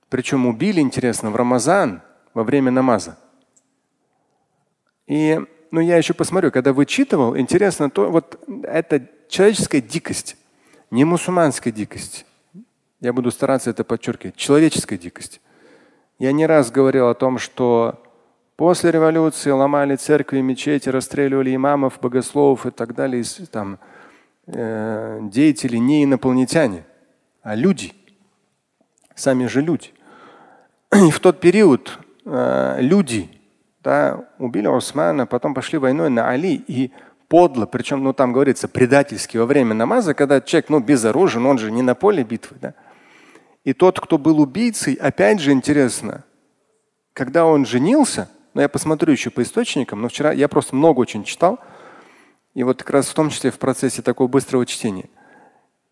Причем 0.08 0.46
убили, 0.46 0.80
интересно, 0.80 1.30
в 1.30 1.36
Рамазан, 1.36 2.02
во 2.34 2.44
время 2.44 2.70
намаза. 2.70 3.18
И 5.06 5.40
ну, 5.70 5.80
я 5.80 5.96
еще 5.96 6.14
посмотрю, 6.14 6.50
когда 6.50 6.72
вычитывал, 6.72 7.36
интересно, 7.36 7.90
то 7.90 8.10
вот 8.10 8.38
это 8.62 9.08
человеческая 9.28 9.80
дикость, 9.80 10.36
не 10.90 11.04
мусульманская 11.04 11.72
дикость. 11.72 12.26
Я 13.00 13.12
буду 13.12 13.30
стараться 13.30 13.70
это 13.70 13.82
подчеркивать. 13.82 14.36
Человеческая 14.36 14.98
дикость. 14.98 15.40
Я 16.18 16.30
не 16.32 16.46
раз 16.46 16.70
говорил 16.70 17.08
о 17.08 17.14
том, 17.14 17.38
что 17.38 18.00
после 18.56 18.92
революции 18.92 19.50
ломали 19.50 19.96
церкви, 19.96 20.40
мечети, 20.40 20.88
расстреливали 20.88 21.56
имамов, 21.56 21.98
богословов 22.00 22.66
и 22.66 22.70
так 22.70 22.94
далее, 22.94 23.24
там, 23.50 23.78
э, 24.46 25.18
деятели 25.22 25.78
не 25.78 26.04
инопланетяне, 26.04 26.84
а 27.42 27.56
люди, 27.56 27.92
сами 29.16 29.46
же 29.46 29.62
люди. 29.62 29.90
И 30.94 31.10
в 31.10 31.18
тот 31.18 31.40
период 31.40 31.98
э, 32.24 32.76
люди 32.80 33.28
да, 33.82 34.24
убили 34.38 34.66
Усмана, 34.66 35.26
потом 35.26 35.54
пошли 35.54 35.78
войной 35.78 36.08
на 36.08 36.28
Али 36.28 36.54
и 36.54 36.92
подло, 37.28 37.66
причем, 37.66 38.02
ну 38.04 38.12
там 38.12 38.32
говорится, 38.32 38.68
предательски 38.68 39.36
во 39.38 39.46
время 39.46 39.74
намаза, 39.74 40.14
когда 40.14 40.40
человек 40.40 40.68
ну, 40.68 40.80
безоружен, 40.80 41.46
он 41.46 41.58
же 41.58 41.70
не 41.70 41.82
на 41.82 41.94
поле 41.94 42.22
битвы, 42.22 42.56
да, 42.60 42.74
и 43.64 43.72
тот, 43.72 44.00
кто 44.00 44.18
был 44.18 44.40
убийцей, 44.40 44.94
опять 44.94 45.40
же 45.40 45.52
интересно, 45.52 46.24
когда 47.12 47.46
он 47.46 47.64
женился, 47.66 48.28
но 48.54 48.60
я 48.60 48.68
посмотрю 48.68 49.12
еще 49.12 49.30
по 49.30 49.42
источникам, 49.42 50.02
но 50.02 50.08
вчера 50.08 50.32
я 50.32 50.48
просто 50.48 50.76
много 50.76 51.00
очень 51.00 51.24
читал, 51.24 51.58
и 52.54 52.62
вот 52.64 52.78
как 52.78 52.90
раз 52.90 53.08
в 53.08 53.14
том 53.14 53.30
числе 53.30 53.50
в 53.50 53.58
процессе 53.58 54.02
такого 54.02 54.28
быстрого 54.28 54.66
чтения. 54.66 55.08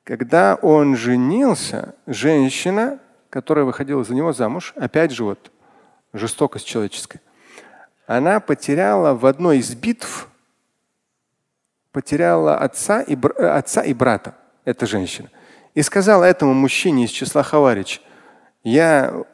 Когда 0.04 0.56
он 0.56 0.96
женился, 0.96 1.94
женщина, 2.06 2.98
которая 3.30 3.64
выходила 3.64 4.04
за 4.04 4.14
него 4.14 4.32
замуж, 4.32 4.74
опять 4.76 5.12
же 5.12 5.24
вот 5.24 5.50
жестокость 6.12 6.66
человеческая, 6.66 7.20
она 8.16 8.40
потеряла 8.40 9.14
в 9.14 9.26
одной 9.26 9.58
из 9.58 9.74
битв, 9.74 10.28
потеряла 11.92 12.56
отца 12.56 13.02
и, 13.02 13.16
отца 13.16 13.82
и 13.82 13.94
брата, 13.94 14.34
эта 14.64 14.86
женщина 14.86 15.30
и 15.74 15.82
сказал 15.82 16.22
этому 16.22 16.54
мужчине 16.54 17.04
из 17.04 17.10
числа 17.10 17.42
Хаварич, 17.42 18.00
я 18.64 19.24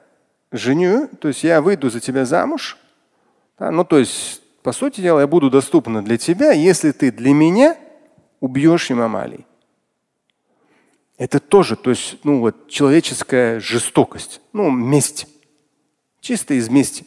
женю, 0.53 1.09
то 1.21 1.29
есть 1.29 1.45
я 1.45 1.61
выйду 1.61 1.91
за 1.91 2.01
тебя 2.01 2.25
замуж, 2.25 2.77
да, 3.59 3.71
ну 3.71 3.85
то 3.85 3.99
есть, 3.99 4.43
по 4.63 4.73
сути 4.73 5.01
дела, 5.01 5.21
я 5.21 5.27
буду 5.27 5.51
доступна 5.51 6.05
для 6.05 6.19
тебя, 6.19 6.53
если 6.53 6.93
ты 6.93 7.11
для 7.11 7.33
меня 7.33 7.77
убьешь 8.41 8.91
имам 8.91 9.17
Али. 9.17 9.47
Это 11.19 11.41
тоже, 11.41 11.77
то 11.77 11.91
есть, 11.91 12.19
ну 12.25 12.41
вот 12.41 12.69
человеческая 12.69 13.59
жестокость, 13.59 14.41
ну 14.53 14.71
месть, 14.71 15.27
чисто 16.21 16.55
из 16.55 16.69
мести. 16.69 17.07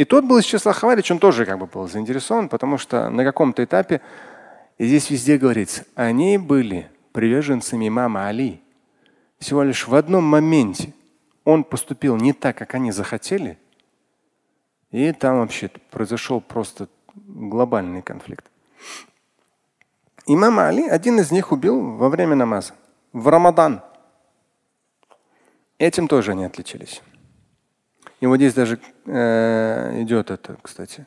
И 0.00 0.06
тот 0.06 0.24
был 0.24 0.38
из 0.38 0.46
числа 0.46 0.72
Хаварич, 0.72 1.10
он 1.10 1.18
тоже 1.18 1.44
как 1.44 1.58
бы 1.58 1.66
был 1.66 1.86
заинтересован, 1.86 2.48
потому 2.48 2.78
что 2.78 3.10
на 3.10 3.22
каком-то 3.22 3.62
этапе, 3.62 4.00
и 4.78 4.86
здесь 4.86 5.10
везде 5.10 5.36
говорится, 5.36 5.84
они 5.94 6.38
были 6.38 6.90
приверженцами 7.12 7.88
имама 7.88 8.26
Али. 8.26 8.62
Всего 9.38 9.62
лишь 9.62 9.86
в 9.86 9.94
одном 9.94 10.24
моменте 10.24 10.94
он 11.44 11.64
поступил 11.64 12.16
не 12.16 12.32
так, 12.32 12.56
как 12.56 12.74
они 12.74 12.92
захотели, 12.92 13.58
и 14.90 15.12
там 15.12 15.40
вообще 15.40 15.70
произошел 15.90 16.40
просто 16.40 16.88
глобальный 17.14 18.00
конфликт. 18.00 18.46
Имам 20.26 20.60
Али, 20.60 20.88
один 20.88 21.20
из 21.20 21.30
них 21.30 21.52
убил 21.52 21.96
во 21.98 22.08
время 22.08 22.36
намаза, 22.36 22.72
в 23.12 23.28
Рамадан. 23.28 23.82
Этим 25.76 26.08
тоже 26.08 26.30
они 26.30 26.46
отличились. 26.46 27.02
И 28.19 28.27
вот 28.27 28.37
здесь 28.37 28.53
даже 28.53 28.79
э, 29.05 30.01
идет 30.01 30.31
это, 30.31 30.57
кстати. 30.61 31.05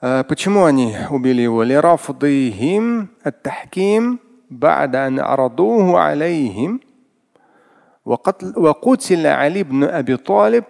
А 0.00 0.22
почему 0.24 0.64
они 0.64 0.96
убили 1.10 1.42
его? 1.42 1.64
لرفضهم 1.64 3.08
التحكيم 3.26 4.18
بعد 4.50 4.96
أن 4.96 5.20
عرضوه 5.20 5.98
عليهم 5.98 6.80
وقتل 8.04 8.54
وقتل 8.56 9.26
علي 9.26 9.62
بن 9.62 9.84
أبي 9.84 10.16
طالب 10.16 10.64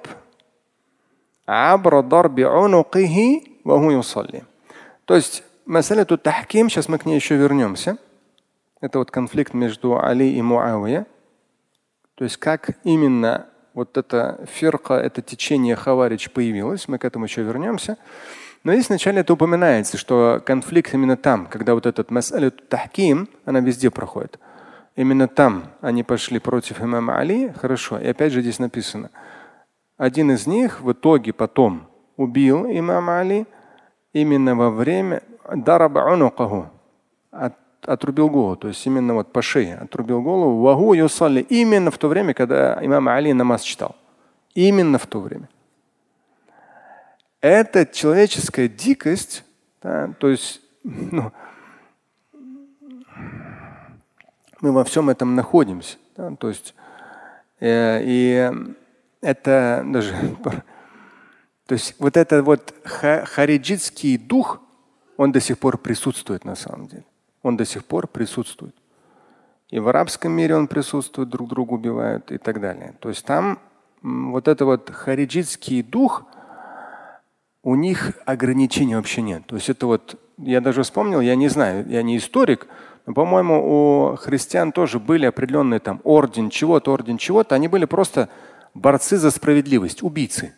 عبر 1.48 2.00
ضرب 2.00 2.40
عنقه 2.40 3.40
وهو 3.64 3.90
يصلي. 3.90 4.42
То 5.04 5.14
есть 5.14 5.42
масаляту 5.66 6.18
тахким, 6.18 6.68
сейчас 6.68 6.88
мы 6.88 6.98
к 6.98 7.06
ней 7.06 7.14
еще 7.14 7.36
вернемся. 7.36 7.98
Это 8.80 8.98
вот 8.98 9.10
конфликт 9.10 9.54
между 9.54 9.98
Али 9.98 10.32
и 10.32 10.42
Муавия. 10.42 11.06
То 12.14 12.24
есть 12.24 12.36
как 12.36 12.70
именно 12.84 13.46
вот 13.73 13.97
эта 13.97 14.39
фирка, 14.51 14.93
это 14.93 15.21
течение 15.21 15.75
Хаварич 15.75 16.29
появилось, 16.31 16.87
мы 16.87 16.97
к 16.97 17.05
этому 17.05 17.25
еще 17.25 17.43
вернемся. 17.43 17.97
Но 18.63 18.73
здесь 18.73 18.89
вначале 18.89 19.21
это 19.21 19.33
упоминается, 19.33 19.97
что 19.97 20.41
конфликт 20.45 20.93
именно 20.93 21.17
там, 21.17 21.47
когда 21.47 21.73
вот 21.73 21.85
этот 21.85 22.11
мас'алят 22.11 22.69
тахким, 22.69 23.27
она 23.45 23.59
везде 23.59 23.89
проходит. 23.89 24.39
Именно 24.95 25.27
там 25.27 25.65
они 25.81 26.03
пошли 26.03 26.39
против 26.39 26.81
имама 26.81 27.17
Али, 27.17 27.51
хорошо. 27.59 27.99
И 27.99 28.07
опять 28.07 28.31
же 28.31 28.41
здесь 28.41 28.59
написано, 28.59 29.09
один 29.97 30.31
из 30.31 30.47
них 30.47 30.81
в 30.81 30.91
итоге 30.91 31.33
потом 31.33 31.87
убил 32.15 32.65
имама 32.65 33.19
Али 33.19 33.45
именно 34.13 34.55
во 34.55 34.69
время 34.69 35.23
дараба 35.53 35.99
унукаху, 36.13 36.69
отрубил 37.87 38.29
голову, 38.29 38.55
то 38.55 38.67
есть 38.67 38.85
именно 38.85 39.13
вот 39.13 39.31
по 39.31 39.41
шее 39.41 39.75
отрубил 39.75 40.21
голову, 40.21 40.61
вагу 40.61 40.93
юсалли, 40.93 41.41
именно 41.41 41.91
в 41.91 41.97
то 41.97 42.07
время, 42.07 42.33
когда 42.33 42.77
имам 42.81 43.07
Али 43.07 43.33
намаз 43.33 43.61
читал. 43.61 43.95
Именно 44.55 44.97
в 44.97 45.07
то 45.07 45.19
время. 45.19 45.49
Это 47.41 47.85
человеческая 47.85 48.67
дикость, 48.67 49.43
да, 49.81 50.13
то 50.19 50.29
есть 50.29 50.61
ну, 50.83 51.31
мы 54.61 54.71
во 54.71 54.83
всем 54.83 55.09
этом 55.09 55.35
находимся. 55.35 55.97
Да, 56.15 56.35
то 56.35 56.49
есть 56.49 56.75
э, 57.59 58.01
и 58.03 58.51
это 59.21 59.83
даже 59.85 60.15
то 61.65 61.73
есть 61.73 61.95
вот 61.99 62.17
этот 62.17 62.45
вот 62.45 62.73
хариджитский 62.83 64.17
дух, 64.17 64.61
он 65.17 65.31
до 65.31 65.39
сих 65.39 65.57
пор 65.57 65.77
присутствует 65.77 66.45
на 66.45 66.55
самом 66.55 66.87
деле. 66.87 67.05
Он 67.43 67.55
до 67.55 67.65
сих 67.65 67.85
пор 67.85 68.07
присутствует. 68.07 68.73
И 69.69 69.79
в 69.79 69.87
арабском 69.87 70.31
мире 70.31 70.55
он 70.55 70.67
присутствует, 70.67 71.29
друг 71.29 71.49
друга 71.49 71.73
убивают 71.73 72.31
и 72.31 72.37
так 72.37 72.59
далее. 72.59 72.95
То 72.99 73.09
есть 73.09 73.25
там 73.25 73.59
вот 74.01 74.47
это 74.47 74.65
вот 74.65 74.89
хариджитский 74.89 75.81
дух, 75.81 76.25
у 77.63 77.75
них 77.75 78.13
ограничений 78.25 78.95
вообще 78.95 79.21
нет. 79.21 79.45
То 79.45 79.55
есть 79.55 79.69
это 79.69 79.87
вот, 79.87 80.19
я 80.37 80.61
даже 80.61 80.83
вспомнил, 80.83 81.21
я 81.21 81.35
не 81.35 81.47
знаю, 81.47 81.87
я 81.87 82.03
не 82.03 82.17
историк, 82.17 82.67
но, 83.05 83.13
по-моему, 83.13 84.11
у 84.11 84.15
христиан 84.15 84.71
тоже 84.71 84.99
были 84.99 85.25
определенные 85.25 85.79
там 85.79 86.01
орден 86.03 86.49
чего-то, 86.49 86.91
орден 86.93 87.17
чего-то. 87.17 87.55
Они 87.55 87.67
были 87.67 87.85
просто 87.85 88.29
борцы 88.73 89.17
за 89.17 89.31
справедливость, 89.31 90.03
убийцы. 90.03 90.53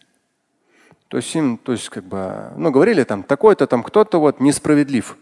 То 1.08 1.18
есть 1.18 1.34
им, 1.36 1.58
то 1.58 1.72
есть 1.72 1.90
как 1.90 2.04
бы, 2.04 2.52
ну 2.58 2.72
говорили 2.72 3.04
там, 3.04 3.24
такой-то 3.24 3.68
там 3.68 3.84
кто-то 3.84 4.20
вот 4.20 4.40
несправедлив. 4.40 5.18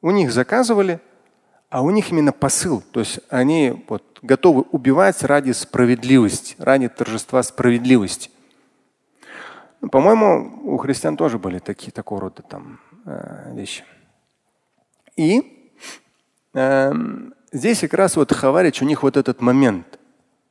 У 0.00 0.10
них 0.10 0.32
заказывали, 0.32 1.00
а 1.70 1.82
у 1.82 1.90
них 1.90 2.10
именно 2.10 2.32
посыл. 2.32 2.82
То 2.92 3.00
есть 3.00 3.20
они 3.28 3.84
вот 3.88 4.18
готовы 4.22 4.62
убивать 4.72 5.22
ради 5.22 5.52
справедливости, 5.52 6.54
ради 6.58 6.88
торжества 6.88 7.42
справедливости. 7.42 8.30
Ну, 9.80 9.88
по-моему, 9.88 10.60
у 10.64 10.76
христиан 10.78 11.16
тоже 11.16 11.38
были 11.38 11.58
такие 11.58 11.92
такого 11.92 12.22
рода 12.22 12.42
там 12.42 12.80
э, 13.04 13.52
вещи. 13.54 13.84
И 15.16 15.72
э, 16.54 16.92
здесь 17.52 17.80
как 17.80 17.94
раз 17.94 18.16
вот 18.16 18.32
Хаварич, 18.32 18.82
у 18.82 18.84
них 18.84 19.02
вот 19.02 19.16
этот 19.16 19.40
момент, 19.40 19.98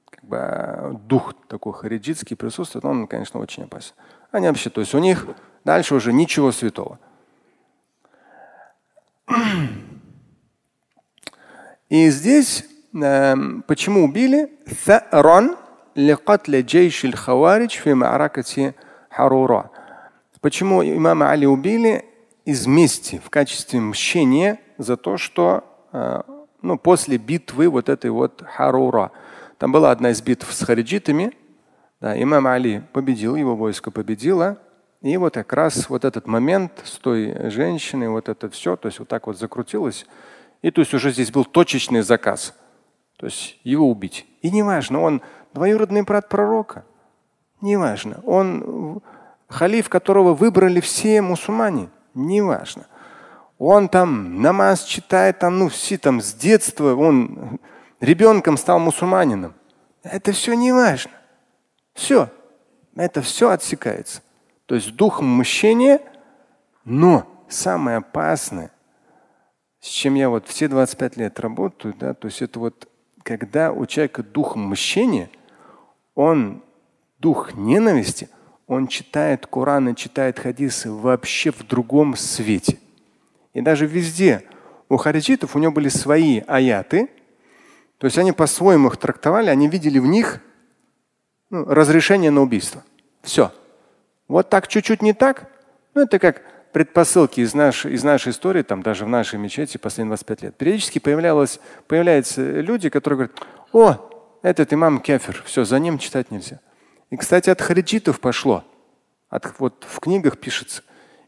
как 0.10 0.23
бы 0.23 0.99
дух 1.07 1.33
такой 1.47 1.73
хариджитский 1.73 2.36
присутствует, 2.36 2.86
он, 2.86 3.07
конечно, 3.07 3.39
очень 3.39 3.63
опасен. 3.63 3.93
Они 4.31 4.47
вообще, 4.47 4.69
то 4.69 4.81
есть 4.81 4.93
у 4.93 4.99
них 4.99 5.27
дальше 5.65 5.95
уже 5.95 6.13
ничего 6.13 6.51
святого. 6.51 6.99
И 11.89 12.09
здесь 12.09 12.65
э, 12.93 13.35
почему 13.67 14.03
убили? 14.03 14.51
Почему 20.41 20.83
имама 20.83 21.31
Али 21.31 21.45
убили? 21.45 22.05
Из 22.45 22.65
мести, 22.65 23.21
в 23.23 23.29
качестве 23.29 23.81
мщения 23.81 24.59
за 24.77 24.95
то, 24.95 25.17
что 25.17 25.63
э, 25.91 26.21
ну, 26.61 26.77
после 26.77 27.17
битвы 27.17 27.67
вот 27.67 27.89
этой 27.89 28.09
вот 28.09 28.41
Харура. 28.45 29.11
Там 29.57 29.71
была 29.71 29.91
одна 29.91 30.11
из 30.11 30.21
битв 30.21 30.53
с 30.53 30.63
хариджитами. 30.63 31.33
Да, 31.99 32.21
имам 32.21 32.47
Али 32.47 32.83
победил, 32.93 33.35
его 33.35 33.55
войско 33.55 33.91
победило. 33.91 34.59
И 35.01 35.15
вот 35.17 35.36
как 35.36 35.53
раз 35.53 35.89
вот 35.89 36.05
этот 36.05 36.27
момент 36.27 36.81
с 36.83 36.97
той 36.97 37.49
женщиной, 37.49 38.10
вот 38.10 38.29
это 38.29 38.49
все, 38.49 38.75
то 38.75 38.88
есть 38.88 38.99
вот 38.99 39.07
так 39.07 39.27
вот 39.27 39.38
закрутилось. 39.38 40.05
И 40.62 40.71
то 40.71 40.81
есть 40.81 40.93
уже 40.93 41.12
здесь 41.12 41.31
был 41.31 41.45
точечный 41.45 42.01
заказ. 42.01 42.55
То 43.17 43.27
есть 43.27 43.60
его 43.63 43.89
убить. 43.89 44.25
И 44.41 44.49
неважно, 44.51 45.01
он 45.01 45.21
двоюродный 45.53 46.03
брат 46.03 46.29
пророка. 46.29 46.86
Неважно. 47.62 48.21
Он 48.25 49.01
халиф, 49.47 49.89
которого 49.89 50.33
выбрали 50.33 50.79
все 50.79 51.21
мусульмане. 51.21 51.89
Неважно. 52.13 52.88
Он 53.57 53.89
там 53.89 54.41
намаз 54.41 54.83
читает, 54.83 55.39
там, 55.39 55.57
ну, 55.57 55.69
все 55.69 55.97
там 55.97 56.21
с 56.21 56.33
детства, 56.33 56.93
он 56.93 57.60
ребенком 57.99 58.55
стал 58.55 58.79
мусульманином. 58.79 59.55
Это 60.03 60.31
все 60.31 60.53
не 60.53 60.71
важно. 60.71 61.12
Все. 61.93 62.29
Это 62.95 63.21
все 63.21 63.49
отсекается. 63.49 64.21
То 64.67 64.75
есть 64.75 64.95
дух 64.95 65.21
мщения, 65.21 66.01
но 66.86 67.25
самое 67.49 67.97
опасное, 67.97 68.71
с 69.80 69.88
чем 69.88 70.15
я 70.15 70.30
вот 70.30 70.47
все 70.47 70.67
25 70.67 71.17
лет 71.17 71.39
работаю, 71.39 71.95
да, 71.97 72.13
то 72.13 72.27
есть 72.27 72.41
это 72.41 72.60
вот 72.60 72.88
когда 73.23 73.71
у 73.71 73.86
человека 73.86 74.23
дух 74.23 74.56
мщения, 74.56 75.30
он 76.15 76.63
дух 77.17 77.56
ненависти, 77.56 78.30
он 78.67 78.88
читает 78.88 79.47
Коран 79.47 79.89
и 79.89 79.95
читает 79.95 80.39
хадисы 80.39 80.91
вообще 80.91 81.51
в 81.51 81.65
другом 81.65 82.15
свете. 82.15 82.77
И 83.53 83.62
даже 83.62 83.86
везде 83.86 84.43
у 84.89 84.97
хариджитов 84.97 85.56
у 85.56 85.60
него 85.60 85.71
были 85.71 85.89
свои 85.89 86.41
аяты, 86.45 87.10
то 87.97 88.06
есть 88.06 88.17
они 88.17 88.34
по-своему 88.34 88.89
их 88.89 88.97
трактовали, 88.97 89.49
они 89.49 89.69
видели 89.69 89.99
в 89.99 90.06
них 90.06 90.41
ну, 91.49 91.63
разрешение 91.65 92.32
на 92.32 92.41
убийство. 92.41 92.84
Все. 93.23 93.51
Вот 94.27 94.49
так 94.49 94.67
чуть-чуть 94.67 95.01
не 95.01 95.13
так. 95.13 95.49
Ну, 95.93 96.01
это 96.01 96.19
как 96.19 96.41
предпосылки 96.71 97.41
из 97.41 97.53
нашей, 97.53 97.93
из 97.93 98.03
нашей 98.03 98.31
истории, 98.31 98.61
там 98.61 98.83
даже 98.83 99.05
в 99.05 99.09
нашей 99.09 99.39
мечети 99.39 99.77
последние 99.77 100.11
25 100.11 100.41
лет. 100.43 100.55
Периодически 100.55 100.99
появлялось, 100.99 101.59
появляются 101.87 102.41
люди, 102.61 102.89
которые 102.89 103.17
говорят, 103.17 103.47
о, 103.73 104.09
этот 104.43 104.73
имам 104.73 104.99
кефир, 104.99 105.41
все, 105.45 105.65
за 105.65 105.79
ним 105.79 105.97
читать 105.97 106.29
нельзя. 106.29 106.59
И, 107.09 107.17
кстати, 107.17 107.49
от 107.49 107.61
хариджитов 107.61 108.19
пошло. 108.19 108.63
От, 109.29 109.59
вот 109.59 109.85
в 109.89 109.99
книгах 109.99 110.37
пишется. 110.37 110.83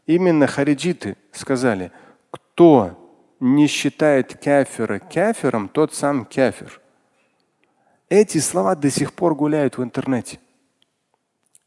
Именно 0.06 0.46
хариджиты 0.46 1.16
сказали, 1.32 1.90
кто 2.30 2.96
не 3.40 3.66
считает 3.66 4.38
кафира 4.42 4.98
кафиром, 4.98 5.68
тот 5.68 5.94
сам 5.94 6.24
кафир. 6.24 6.80
Эти 8.08 8.38
слова 8.38 8.74
до 8.74 8.90
сих 8.90 9.12
пор 9.12 9.34
гуляют 9.34 9.78
в 9.78 9.82
интернете. 9.82 10.38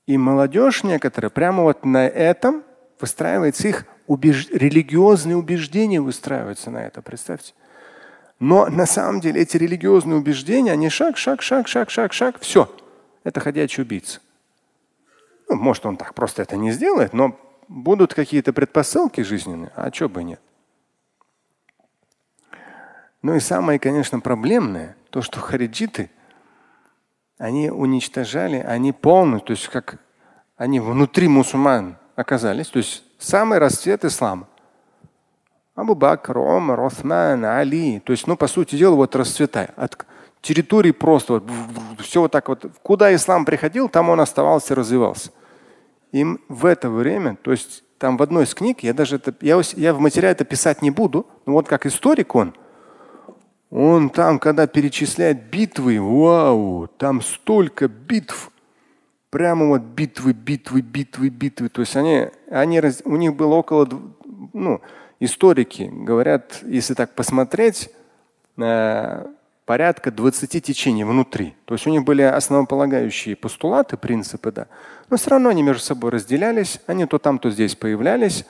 И 0.05 0.17
молодежь 0.17 0.83
некоторая 0.83 1.29
прямо 1.29 1.63
вот 1.63 1.85
на 1.85 2.07
этом 2.07 2.63
выстраивается 2.99 3.67
их 3.67 3.85
убеж... 4.07 4.49
религиозные 4.49 5.37
убеждения 5.37 6.01
выстраиваются 6.01 6.69
на 6.69 6.79
это, 6.79 7.01
представьте. 7.01 7.53
Но 8.39 8.67
на 8.67 8.85
самом 8.85 9.21
деле 9.21 9.41
эти 9.41 9.55
религиозные 9.55 10.17
убеждения, 10.17 10.73
они 10.73 10.89
шаг, 10.89 11.17
шаг, 11.17 11.41
шаг, 11.41 11.67
шаг, 11.67 11.89
шаг, 11.89 12.11
шаг, 12.11 12.39
все. 12.39 12.69
Это 13.23 13.39
ходячий 13.39 13.83
убийца. 13.83 14.19
Ну, 15.47 15.55
может, 15.55 15.85
он 15.85 15.97
так 15.97 16.13
просто 16.13 16.41
это 16.41 16.57
не 16.57 16.71
сделает, 16.71 17.13
но 17.13 17.39
будут 17.69 18.13
какие-то 18.13 18.51
предпосылки 18.51 19.21
жизненные, 19.21 19.71
а 19.75 19.91
что 19.93 20.09
бы 20.09 20.23
нет. 20.23 20.41
Ну 23.21 23.35
и 23.35 23.39
самое, 23.39 23.79
конечно, 23.79 24.19
проблемное, 24.19 24.97
то, 25.09 25.21
что 25.21 25.39
хариджиты, 25.39 26.11
они 27.37 27.69
уничтожали, 27.69 28.57
они 28.57 28.91
полностью, 28.91 29.47
то 29.47 29.51
есть 29.53 29.67
как 29.67 29.99
они 30.55 30.79
внутри 30.79 31.27
мусульман 31.27 31.97
оказались, 32.15 32.67
то 32.67 32.77
есть 32.77 33.03
самый 33.19 33.57
расцвет 33.57 34.05
ислама. 34.05 34.47
Абу 35.75 35.95
Бакр, 35.95 36.37
Омар, 36.37 36.79
Осман, 36.79 37.43
Али. 37.45 37.99
То 37.99 38.11
есть, 38.11 38.27
ну, 38.27 38.37
по 38.37 38.47
сути 38.47 38.75
дела, 38.75 38.95
вот 38.95 39.15
расцветай. 39.15 39.69
От 39.75 40.05
территории 40.41 40.91
просто 40.91 41.33
вот, 41.33 41.43
все 41.99 42.21
вот 42.21 42.31
так 42.31 42.47
вот. 42.47 42.65
Куда 42.83 43.13
ислам 43.15 43.43
приходил, 43.43 43.89
там 43.89 44.09
он 44.09 44.19
оставался, 44.19 44.75
развивался. 44.75 45.31
И 46.11 46.23
в 46.47 46.65
это 46.67 46.91
время, 46.91 47.37
то 47.41 47.51
есть 47.51 47.83
там 47.97 48.17
в 48.17 48.21
одной 48.21 48.43
из 48.43 48.53
книг, 48.53 48.83
я 48.83 48.93
даже 48.93 49.15
это, 49.15 49.33
я, 49.41 49.59
я 49.75 49.93
в 49.95 49.99
материале 49.99 50.33
это 50.33 50.45
писать 50.45 50.83
не 50.83 50.91
буду, 50.91 51.25
но 51.47 51.53
вот 51.53 51.67
как 51.67 51.87
историк 51.87 52.35
он, 52.35 52.53
он 53.75 54.11
там, 54.11 54.37
когда 54.37 54.67
перечисляет 54.67 55.49
битвы, 55.49 55.99
вау, 55.99 56.87
там 56.97 57.21
столько 57.21 57.87
битв, 57.87 58.51
Прямо 59.31 59.65
вот 59.65 59.81
битвы, 59.81 60.31
битвы, 60.33 60.81
битвы, 60.81 61.29
битвы. 61.29 61.67
То 61.69 61.81
есть 61.81 61.95
они, 61.95 62.27
они, 62.51 62.79
у 63.03 63.15
них 63.15 63.35
было 63.35 63.55
около, 63.55 63.89
ну, 64.53 64.79
историки 65.19 65.89
говорят, 65.91 66.59
если 66.61 66.93
так 66.93 67.15
посмотреть, 67.15 67.89
э, 68.59 69.25
порядка 69.65 70.11
20 70.11 70.63
течений 70.63 71.03
внутри. 71.03 71.55
То 71.65 71.73
есть 71.73 71.87
у 71.87 71.89
них 71.89 72.03
были 72.03 72.21
основополагающие 72.21 73.35
постулаты, 73.35 73.97
принципы, 73.97 74.51
да. 74.51 74.67
Но 75.09 75.17
все 75.17 75.31
равно 75.31 75.49
они 75.49 75.63
между 75.63 75.81
собой 75.81 76.11
разделялись, 76.11 76.79
они 76.85 77.07
то 77.07 77.17
там, 77.17 77.39
то 77.39 77.49
здесь 77.49 77.75
появлялись. 77.75 78.45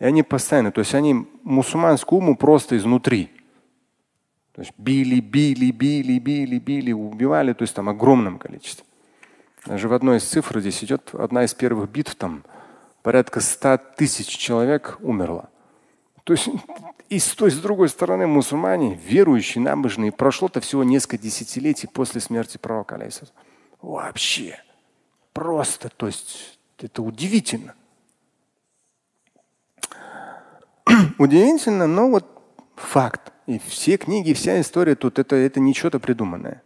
И 0.00 0.04
они 0.04 0.22
постоянно, 0.22 0.70
то 0.70 0.80
есть 0.80 0.94
они 0.94 1.26
мусульманскую 1.44 2.18
уму 2.18 2.36
просто 2.36 2.76
изнутри. 2.76 3.30
То 4.60 4.64
есть 4.64 4.74
били, 4.76 5.20
били, 5.20 5.70
били, 5.70 6.18
били, 6.18 6.58
били, 6.58 6.92
убивали, 6.92 7.54
то 7.54 7.62
есть 7.62 7.74
там 7.74 7.88
огромном 7.88 8.38
количестве. 8.38 8.84
Даже 9.64 9.88
в 9.88 9.94
одной 9.94 10.18
из 10.18 10.24
цифр 10.24 10.60
здесь 10.60 10.84
идет 10.84 11.14
одна 11.14 11.44
из 11.44 11.54
первых 11.54 11.88
битв, 11.88 12.14
там 12.14 12.44
порядка 13.00 13.40
100 13.40 13.78
тысяч 13.96 14.26
человек 14.26 14.98
умерло. 15.00 15.48
То 16.24 16.34
есть 16.34 16.50
и 17.08 17.18
с 17.18 17.28
той, 17.28 17.50
с 17.50 17.58
другой 17.58 17.88
стороны, 17.88 18.26
мусульмане, 18.26 19.00
верующие, 19.02 19.64
набожные, 19.64 20.12
прошло-то 20.12 20.60
всего 20.60 20.84
несколько 20.84 21.16
десятилетий 21.16 21.86
после 21.86 22.20
смерти 22.20 22.58
пророка. 22.58 23.00
Вообще. 23.80 24.62
Просто, 25.32 25.88
то 25.88 26.06
есть 26.06 26.58
это 26.76 27.00
удивительно. 27.00 27.74
Удивительно, 31.16 31.86
но 31.86 32.10
вот 32.10 32.39
факт. 32.79 33.31
И 33.47 33.59
все 33.59 33.97
книги, 33.97 34.33
вся 34.33 34.59
история 34.59 34.95
тут 34.95 35.19
это, 35.19 35.35
это 35.35 35.59
не 35.59 35.73
что-то 35.73 35.99
придуманное. 35.99 36.61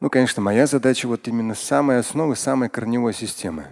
Ну, 0.00 0.08
конечно, 0.08 0.42
моя 0.42 0.66
задача 0.66 1.06
вот 1.06 1.28
именно 1.28 1.54
с 1.54 1.60
самой 1.60 1.98
основы, 1.98 2.36
самой 2.36 2.68
корневой 2.68 3.12
системы. 3.14 3.66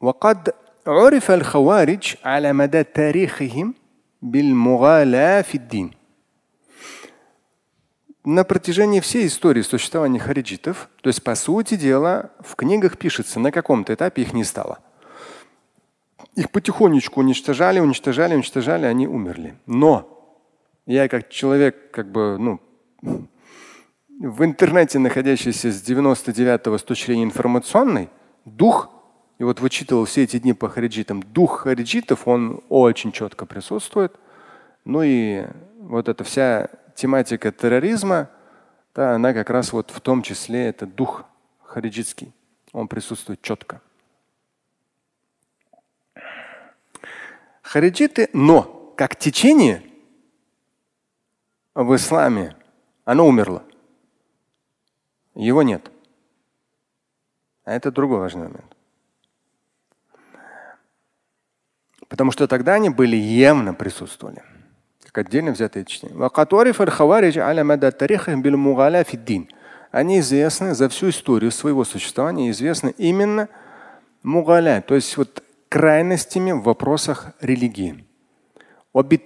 وقد 0.00 0.54
عرف 0.86 1.30
الخوارج 1.30 2.16
على 2.24 2.52
مدى 2.52 2.84
تاريخهم 2.84 3.74
بالمغالاة 4.22 5.42
في 5.42 5.54
الدين. 5.54 5.94
На 8.24 8.42
протяжении 8.42 8.98
всей 8.98 9.28
истории 9.28 9.62
существования 9.62 10.18
хариджитов, 10.18 10.88
то 11.00 11.08
есть 11.08 11.22
по 11.22 11.36
сути 11.36 11.76
дела, 11.76 12.30
в 12.40 12.56
книгах 12.56 12.98
пишется, 12.98 13.38
на 13.38 13.52
каком-то 13.52 13.94
этапе 13.94 14.22
их 14.22 14.32
не 14.32 14.42
стало. 14.42 14.80
их 16.35 16.49
потихонечку 16.49 17.19
уничтожали, 17.19 17.79
уничтожали, 17.79 18.35
уничтожали, 18.35 18.85
они 18.85 19.07
умерли. 19.07 19.55
Но 19.65 20.07
я 20.85 21.07
как 21.07 21.29
человек, 21.29 21.91
как 21.91 22.11
бы, 22.11 22.37
ну, 22.39 22.59
в 24.19 24.45
интернете 24.45 24.99
находящийся 24.99 25.71
с 25.71 25.83
99-го 25.83 26.77
с 26.77 26.83
точки 26.83 27.07
зрения 27.07 27.23
информационной, 27.23 28.09
дух, 28.45 28.89
и 29.39 29.43
вот 29.43 29.59
вычитывал 29.59 30.05
все 30.05 30.23
эти 30.23 30.37
дни 30.37 30.53
по 30.53 30.69
хариджитам, 30.69 31.23
дух 31.23 31.61
хариджитов, 31.61 32.27
он 32.27 32.61
очень 32.69 33.11
четко 33.11 33.45
присутствует. 33.45 34.13
Ну 34.85 35.01
и 35.03 35.45
вот 35.79 36.07
эта 36.07 36.23
вся 36.23 36.69
тематика 36.95 37.51
терроризма, 37.51 38.29
да, 38.93 39.15
она 39.15 39.33
как 39.33 39.49
раз 39.49 39.73
вот 39.73 39.89
в 39.89 39.99
том 40.01 40.21
числе 40.21 40.67
это 40.67 40.85
дух 40.85 41.25
хариджитский. 41.63 42.31
Он 42.73 42.87
присутствует 42.87 43.41
четко. 43.41 43.81
Хариджиты, 47.71 48.29
но 48.33 48.93
как 48.97 49.15
течение 49.15 49.81
в 51.73 51.95
исламе, 51.95 52.57
оно 53.05 53.25
умерло. 53.25 53.63
Его 55.35 55.63
нет. 55.63 55.89
А 57.63 57.71
это 57.71 57.89
другой 57.89 58.19
важный 58.19 58.49
момент. 58.49 58.75
Потому 62.09 62.31
что 62.31 62.45
тогда 62.45 62.73
они 62.73 62.89
были 62.89 63.15
явно 63.15 63.73
присутствовали. 63.73 64.43
Как 65.05 65.25
отдельно 65.25 65.51
взятые 65.51 65.85
чтение. 65.85 66.29
Они 69.91 70.19
известны 70.19 70.75
за 70.75 70.89
всю 70.89 71.07
историю 71.07 71.51
своего 71.51 71.85
существования, 71.85 72.49
известны 72.49 72.93
именно 72.97 73.47
мугаля, 74.23 74.81
то 74.81 74.93
есть 74.93 75.15
вот 75.15 75.41
крайностями 75.71 76.51
в 76.51 76.63
вопросах 76.63 77.31
религии. 77.39 78.05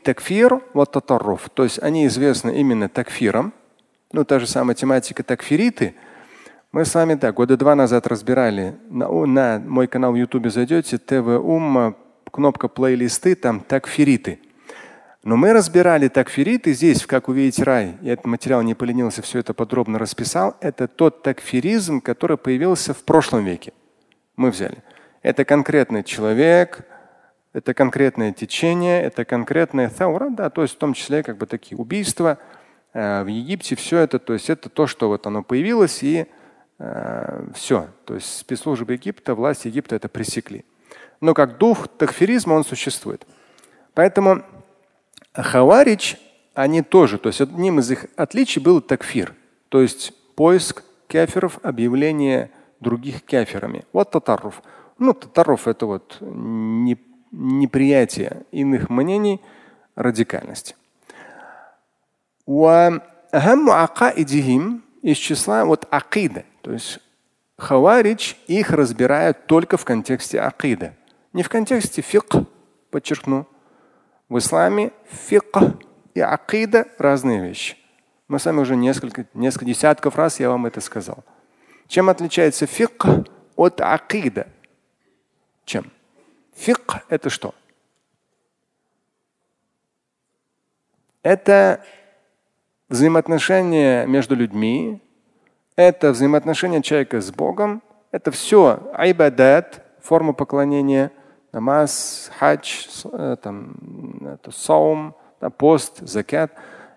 такфир 0.04 0.62
То 1.56 1.64
есть 1.64 1.80
они 1.82 2.06
известны 2.06 2.60
именно 2.60 2.88
такфиром. 2.88 3.52
Ну, 4.12 4.24
та 4.24 4.38
же 4.38 4.46
самая 4.46 4.76
тематика 4.76 5.24
такфириты. 5.24 5.96
Мы 6.72 6.86
с 6.86 6.94
вами, 6.94 7.16
да, 7.16 7.32
года 7.32 7.58
два 7.58 7.74
назад 7.74 8.06
разбирали. 8.06 8.76
На, 8.92 9.10
на 9.26 9.58
мой 9.58 9.88
канал 9.88 10.12
в 10.12 10.18
Ютубе 10.18 10.52
зайдете, 10.52 11.00
ТВ 11.00 11.28
Умма, 11.44 11.96
кнопка 12.32 12.68
плейлисты, 12.68 13.34
там 13.34 13.62
такфириты. 13.62 14.40
Но 15.24 15.38
мы 15.38 15.52
разбирали 15.52 16.10
такфириты 16.10 16.74
здесь, 16.74 17.08
как 17.08 17.28
увидеть 17.28 17.58
рай. 17.58 17.96
Я 18.02 18.14
этот 18.14 18.28
материал 18.28 18.62
не 18.62 18.76
поленился, 18.76 19.24
все 19.24 19.40
это 19.40 19.56
подробно 19.56 19.98
расписал. 19.98 20.58
Это 20.62 20.88
тот 20.88 21.24
такфиризм, 21.24 22.02
который 22.02 22.38
появился 22.38 22.94
в 22.94 23.04
прошлом 23.04 23.46
веке. 23.46 23.74
Мы 24.36 24.52
взяли. 24.52 24.84
Это 25.26 25.44
конкретный 25.44 26.04
человек, 26.04 26.82
это 27.52 27.74
конкретное 27.74 28.32
течение, 28.32 29.02
это 29.02 29.26
конкретная 29.26 29.90
таура, 29.90 30.30
да, 30.30 30.52
то 30.52 30.62
есть 30.62 30.76
в 30.76 30.78
том 30.78 30.94
числе 30.94 31.24
как 31.24 31.38
бы 31.38 31.48
такие 31.48 31.76
убийства 31.76 32.38
э, 32.94 33.24
в 33.24 33.26
Египте, 33.26 33.76
все 33.76 33.98
это, 33.98 34.20
то 34.20 34.34
есть 34.34 34.52
это 34.52 34.70
то, 34.70 34.86
что 34.86 35.08
вот 35.08 35.26
оно 35.26 35.42
появилось 35.42 36.04
и 36.04 36.28
э, 36.78 37.48
все. 37.56 37.88
То 38.06 38.14
есть 38.14 38.38
спецслужбы 38.38 38.94
Египта, 38.94 39.34
власть 39.34 39.66
Египта 39.66 39.96
это 39.96 40.10
пресекли. 40.10 40.64
Но 41.22 41.34
как 41.34 41.58
дух 41.58 41.88
такфиризма 41.88 42.54
он 42.54 42.64
существует. 42.64 43.26
Поэтому 43.96 44.44
хаварич, 45.34 46.18
они 46.54 46.84
тоже, 46.84 47.18
то 47.18 47.30
есть 47.30 47.42
одним 47.42 47.80
из 47.80 47.90
их 47.90 48.06
отличий 48.16 48.62
был 48.62 48.80
такфир, 48.80 49.34
то 49.70 49.82
есть 49.82 50.14
поиск 50.36 50.84
кеферов, 51.08 51.58
объявление 51.64 52.52
других 52.80 53.24
кеферами. 53.24 53.86
Вот 53.92 54.12
татарруф. 54.12 54.62
Ну, 54.98 55.14
татаров 55.14 55.68
это 55.68 55.86
вот 55.86 56.18
не, 56.22 56.98
неприятие 57.32 58.46
иных 58.52 58.90
мнений, 58.90 59.42
радикальность. 59.96 60.76
из 65.02 65.18
числа 65.18 65.66
вот 65.66 65.88
акида, 65.90 66.46
то 66.62 66.72
есть 66.72 67.00
хаварич 67.58 68.38
их 68.48 68.72
разбирают 68.72 69.48
только 69.48 69.78
в 69.78 69.86
контексте 69.86 70.40
акида, 70.40 70.96
не 71.34 71.44
в 71.44 71.50
контексте 71.50 72.02
фикх, 72.02 72.38
подчеркну. 72.92 73.48
В 74.30 74.40
исламе 74.40 74.92
фикх 75.12 75.62
и 76.16 76.20
акида 76.20 76.88
разные 76.98 77.42
вещи. 77.42 77.78
Мы 78.28 78.40
с 78.40 78.46
вами 78.46 78.62
уже 78.62 78.76
несколько, 78.76 79.28
несколько 79.34 79.66
десятков 79.66 80.16
раз 80.16 80.40
я 80.40 80.50
вам 80.50 80.66
это 80.66 80.82
сказал. 80.82 81.24
Чем 81.88 82.10
отличается 82.10 82.66
фикх 82.66 83.06
от 83.56 83.82
акида? 83.82 84.48
Чем. 85.66 85.92
Фикх– 86.56 87.00
это 87.10 87.30
что? 87.30 87.54
Это 91.24 91.84
взаимоотношения 92.88 94.06
между 94.06 94.36
людьми, 94.36 95.02
это 95.76 96.12
взаимоотношения 96.12 96.82
человека 96.82 97.20
с 97.20 97.32
Богом, 97.32 97.82
это 98.12 98.32
все 98.32 98.90
айбадат, 98.94 99.84
форма 100.02 100.34
поклонения, 100.34 101.12
намаз, 101.52 102.32
хадж, 102.38 102.88
э, 103.12 103.38
там, 103.42 103.76
это 104.36 104.52
саум, 104.52 105.16
пост, 105.58 106.00
закят. 106.02 106.52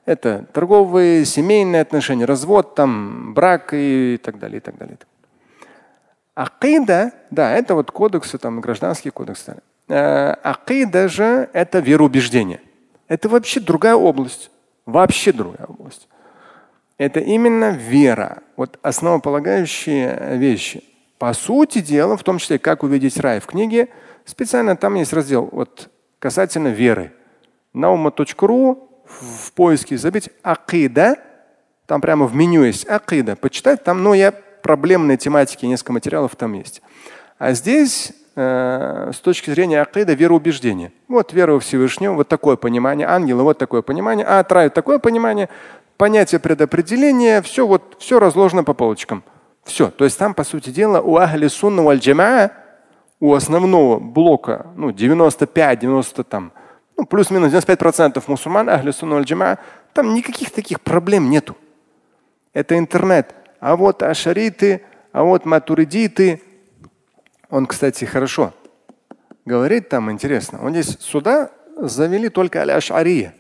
Это 0.05 0.47
торговые, 0.53 1.25
семейные 1.25 1.83
отношения, 1.83 2.25
развод, 2.25 2.75
там, 2.75 3.35
брак 3.35 3.71
и 3.73 4.19
так 4.23 4.39
далее, 4.39 4.59
и 4.59 4.61
так 4.61 4.79
далее. 4.79 4.97
Акида, 6.39 7.11
да, 7.33 7.51
это 7.51 7.75
вот 7.75 7.91
кодексы, 7.91 8.39
там, 8.39 8.61
гражданский 8.61 9.11
кодекс. 9.11 9.47
Э, 9.89 10.35
акида 10.45 11.09
же 11.09 11.51
это 11.53 11.81
вероубеждение. 11.81 12.61
Это 13.09 13.29
вообще 13.29 13.59
другая 13.59 13.97
область. 13.97 14.53
Вообще 14.87 15.33
другая 15.33 15.67
область. 15.67 16.09
Это 16.97 17.19
именно 17.19 17.71
вера. 17.71 18.45
Вот 18.57 18.79
основополагающие 18.83 20.37
вещи. 20.37 20.85
По 21.19 21.33
сути 21.33 21.81
дела, 21.81 22.17
в 22.17 22.23
том 22.23 22.39
числе, 22.39 22.61
как 22.61 22.85
увидеть 22.85 23.19
рай 23.19 23.41
в 23.41 23.47
книге, 23.47 23.89
специально 24.25 24.77
там 24.77 24.95
есть 24.95 25.13
раздел 25.13 25.49
вот, 25.51 25.91
касательно 26.21 26.69
веры. 26.69 27.13
Nauма.ru 27.73 28.89
в 29.09 29.53
поиске 29.55 29.99
забить 29.99 30.31
акида. 30.43 31.17
Там 31.87 32.01
прямо 32.01 32.27
в 32.27 32.37
меню 32.37 32.63
есть 32.63 32.89
акида. 32.89 33.35
Почитать 33.35 33.83
там, 33.83 34.05
но 34.05 34.15
я 34.15 34.33
проблемной 34.63 35.17
тематики, 35.17 35.67
несколько 35.67 35.93
материалов 35.93 36.37
там 36.37 36.53
есть. 36.55 36.83
А 37.39 37.53
здесь 37.53 38.13
э, 38.37 39.11
с 39.15 39.19
точки 39.21 39.51
зрения 39.51 39.81
акида 39.81 40.15
вероубеждения. 40.15 40.93
Вот 41.09 41.33
вера 41.33 41.53
во 41.53 41.61
Всевышнего, 41.61 42.15
вот 42.15 42.29
такое 42.29 42.57
понимание, 42.57 43.07
ангелы, 43.07 43.43
вот 43.43 43.59
такое 43.59 43.83
понимание, 43.83 44.27
а 44.27 44.43
трай 44.45 44.71
такое 44.71 44.99
понимание, 44.99 45.49
понятие 45.97 46.41
предопределения, 46.41 47.43
все 47.43 47.67
вот 47.67 47.97
все 47.99 48.19
разложено 48.19 48.65
по 48.65 48.75
полочкам. 48.75 49.23
Все. 49.65 49.91
То 49.91 50.05
есть 50.05 50.19
там, 50.19 50.35
по 50.35 50.45
сути 50.45 50.71
дела, 50.71 51.01
у 51.01 51.17
ахли 51.17 51.47
сунна 51.49 51.83
валь 51.83 52.01
у 53.21 53.35
основного 53.35 53.99
блока, 53.99 54.69
ну, 54.77 54.91
95-90 54.91 56.25
там, 56.25 56.53
ну, 56.97 57.05
плюс-минус 57.05 57.53
95% 57.53 58.23
мусульман, 58.27 58.69
ахли 58.69 58.93
сунна 58.93 59.17
валь 59.17 59.59
там 59.93 60.15
никаких 60.15 60.53
таких 60.53 60.81
проблем 60.81 61.29
нету. 61.29 61.57
Это 62.53 62.79
интернет 62.79 63.35
а 63.61 63.77
вот 63.77 64.03
ашариты, 64.03 64.83
а 65.13 65.25
вот 65.25 65.45
матуридиты. 65.45 66.43
Он, 67.51 67.67
кстати, 67.67 68.05
хорошо 68.05 68.53
говорит 69.49 69.89
там 69.89 70.13
интересно. 70.13 70.63
Он 70.63 70.73
здесь 70.73 70.99
сюда 71.01 71.51
завели 71.77 72.29
только 72.29 72.61
аль-ашария. 72.61 73.35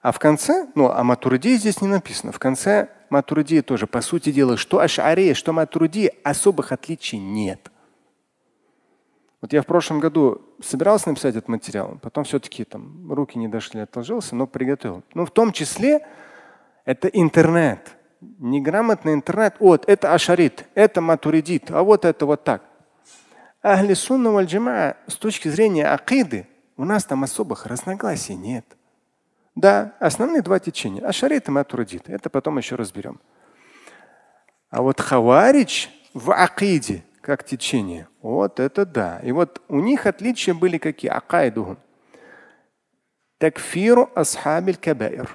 А 0.00 0.12
в 0.12 0.18
конце, 0.18 0.68
ну, 0.74 0.88
а 0.90 1.04
матуридии 1.04 1.56
здесь 1.56 1.82
не 1.82 1.88
написано. 1.88 2.32
В 2.32 2.38
конце 2.38 2.88
матуридии 3.10 3.60
тоже. 3.60 3.86
По 3.86 4.00
сути 4.00 4.32
дела, 4.32 4.56
что 4.56 4.78
ашария, 4.78 5.34
что 5.34 5.52
матуридия, 5.52 6.12
особых 6.24 6.72
отличий 6.72 7.18
нет. 7.18 7.70
Вот 9.42 9.52
я 9.52 9.62
в 9.62 9.66
прошлом 9.66 10.00
году 10.00 10.40
собирался 10.62 11.08
написать 11.08 11.34
этот 11.34 11.48
материал, 11.48 11.98
потом 12.02 12.24
все-таки 12.24 12.64
там 12.64 13.10
руки 13.10 13.38
не 13.38 13.48
дошли, 13.48 13.80
отложился, 13.80 14.36
но 14.36 14.46
приготовил. 14.46 15.02
Ну, 15.14 15.24
в 15.24 15.30
том 15.30 15.52
числе 15.52 16.06
это 16.84 17.08
интернет 17.08 17.96
неграмотный 18.20 19.14
интернет, 19.14 19.56
вот 19.58 19.88
это 19.88 20.14
ашарит, 20.14 20.66
это 20.74 21.00
матуридит, 21.00 21.70
а 21.70 21.82
вот 21.82 22.04
это 22.04 22.26
вот 22.26 22.44
так. 22.44 22.62
Ахли 23.62 23.94
сунна 23.94 24.30
валь 24.30 24.48
с 24.48 25.16
точки 25.16 25.48
зрения 25.48 25.86
акиды 25.86 26.46
у 26.76 26.84
нас 26.84 27.04
там 27.04 27.24
особых 27.24 27.66
разногласий 27.66 28.34
нет. 28.34 28.64
Да, 29.54 29.94
основные 30.00 30.40
два 30.40 30.58
течения. 30.58 31.06
Ашарит 31.06 31.48
и 31.48 31.50
матуридит. 31.50 32.08
Это 32.08 32.30
потом 32.30 32.56
еще 32.56 32.76
разберем. 32.76 33.20
А 34.70 34.80
вот 34.80 35.00
хаварич 35.00 35.90
в 36.14 36.32
акиде, 36.32 37.04
как 37.20 37.44
течение, 37.44 38.08
вот 38.22 38.60
это 38.60 38.86
да. 38.86 39.20
И 39.22 39.32
вот 39.32 39.60
у 39.68 39.80
них 39.80 40.06
отличия 40.06 40.54
были 40.54 40.78
какие? 40.78 41.10
Акайдухум. 41.10 41.78
Такфиру 43.38 44.10
асхабиль 44.14 44.76
кабаир 44.76 45.30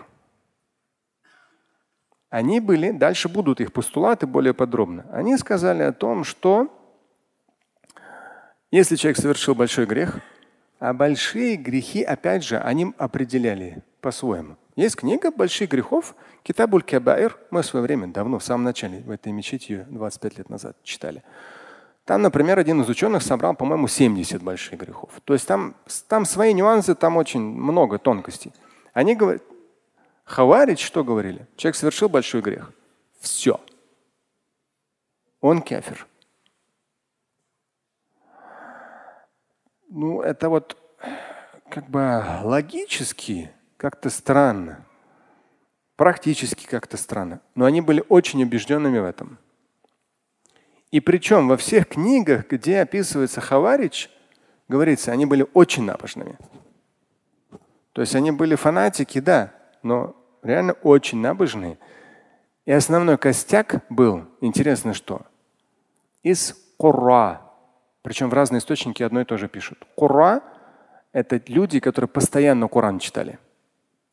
они 2.29 2.59
были, 2.59 2.91
дальше 2.91 3.29
будут 3.29 3.61
их 3.61 3.71
постулаты 3.71 4.27
более 4.27 4.53
подробно. 4.53 5.05
Они 5.11 5.37
сказали 5.37 5.83
о 5.83 5.93
том, 5.93 6.23
что 6.23 6.69
если 8.71 8.95
человек 8.95 9.17
совершил 9.17 9.55
большой 9.55 9.85
грех, 9.85 10.19
а 10.79 10.93
большие 10.93 11.55
грехи, 11.55 12.03
опять 12.03 12.43
же, 12.43 12.59
они 12.59 12.93
определяли 12.97 13.83
по-своему. 14.01 14.57
Есть 14.75 14.97
книга 14.97 15.31
больших 15.31 15.69
грехов, 15.69 16.15
Китабуль 16.43 16.83
Кабаир. 16.83 17.37
Мы 17.49 17.61
в 17.61 17.65
свое 17.65 17.83
время, 17.83 18.07
давно, 18.07 18.39
в 18.39 18.43
самом 18.43 18.65
начале, 18.65 18.99
в 18.99 19.09
этой 19.09 19.31
мечети 19.31 19.71
ее 19.71 19.87
25 19.89 20.37
лет 20.37 20.49
назад 20.49 20.75
читали. 20.83 21.23
Там, 22.03 22.21
например, 22.21 22.59
один 22.59 22.81
из 22.81 22.89
ученых 22.89 23.23
собрал, 23.23 23.55
по-моему, 23.55 23.87
70 23.87 24.43
больших 24.43 24.79
грехов. 24.79 25.09
То 25.23 25.33
есть 25.33 25.47
там, 25.47 25.75
там 26.07 26.25
свои 26.25 26.53
нюансы, 26.53 26.93
там 26.93 27.17
очень 27.17 27.39
много 27.39 27.97
тонкостей. 27.97 28.51
Они 28.93 29.15
говорят, 29.15 29.41
Хаварич 30.25 30.83
что 30.83 31.03
говорили? 31.03 31.47
Человек 31.55 31.75
совершил 31.75 32.09
большой 32.09 32.41
грех. 32.41 32.73
Все. 33.19 33.61
Он 35.39 35.61
кефир. 35.61 36.05
Ну, 39.89 40.21
это 40.21 40.49
вот 40.49 40.77
как 41.69 41.89
бы 41.89 42.23
логически 42.43 43.51
как-то 43.77 44.09
странно, 44.09 44.85
практически 45.95 46.65
как-то 46.65 46.97
странно, 46.97 47.41
но 47.53 47.65
они 47.65 47.81
были 47.81 48.03
очень 48.09 48.43
убежденными 48.43 48.99
в 48.99 49.05
этом. 49.05 49.37
И 50.91 50.99
причем 50.99 51.47
во 51.47 51.57
всех 51.57 51.89
книгах, 51.89 52.47
где 52.49 52.81
описывается 52.81 53.41
Хаварич, 53.41 54.09
говорится, 54.67 55.11
они 55.11 55.25
были 55.25 55.45
очень 55.53 55.83
набожными. 55.83 56.37
То 57.93 58.01
есть 58.01 58.15
они 58.15 58.31
были 58.31 58.55
фанатики, 58.55 59.19
да, 59.19 59.53
но 59.85 60.15
реально 60.41 60.73
очень 60.73 61.21
набожные. 61.21 61.77
И 62.65 62.71
основной 62.71 63.19
костяк 63.19 63.85
был, 63.89 64.25
интересно 64.41 64.95
что, 64.95 65.21
из 66.23 66.53
Кура. 66.77 67.43
Причем 68.01 68.31
в 68.31 68.33
разные 68.33 68.59
источники 68.59 69.03
одно 69.03 69.21
и 69.21 69.25
то 69.25 69.37
же 69.37 69.47
пишут. 69.47 69.85
Кура– 69.95 70.41
это 71.11 71.39
люди, 71.45 71.79
которые 71.79 72.09
постоянно 72.09 72.67
Коран 72.67 72.97
читали. 72.97 73.37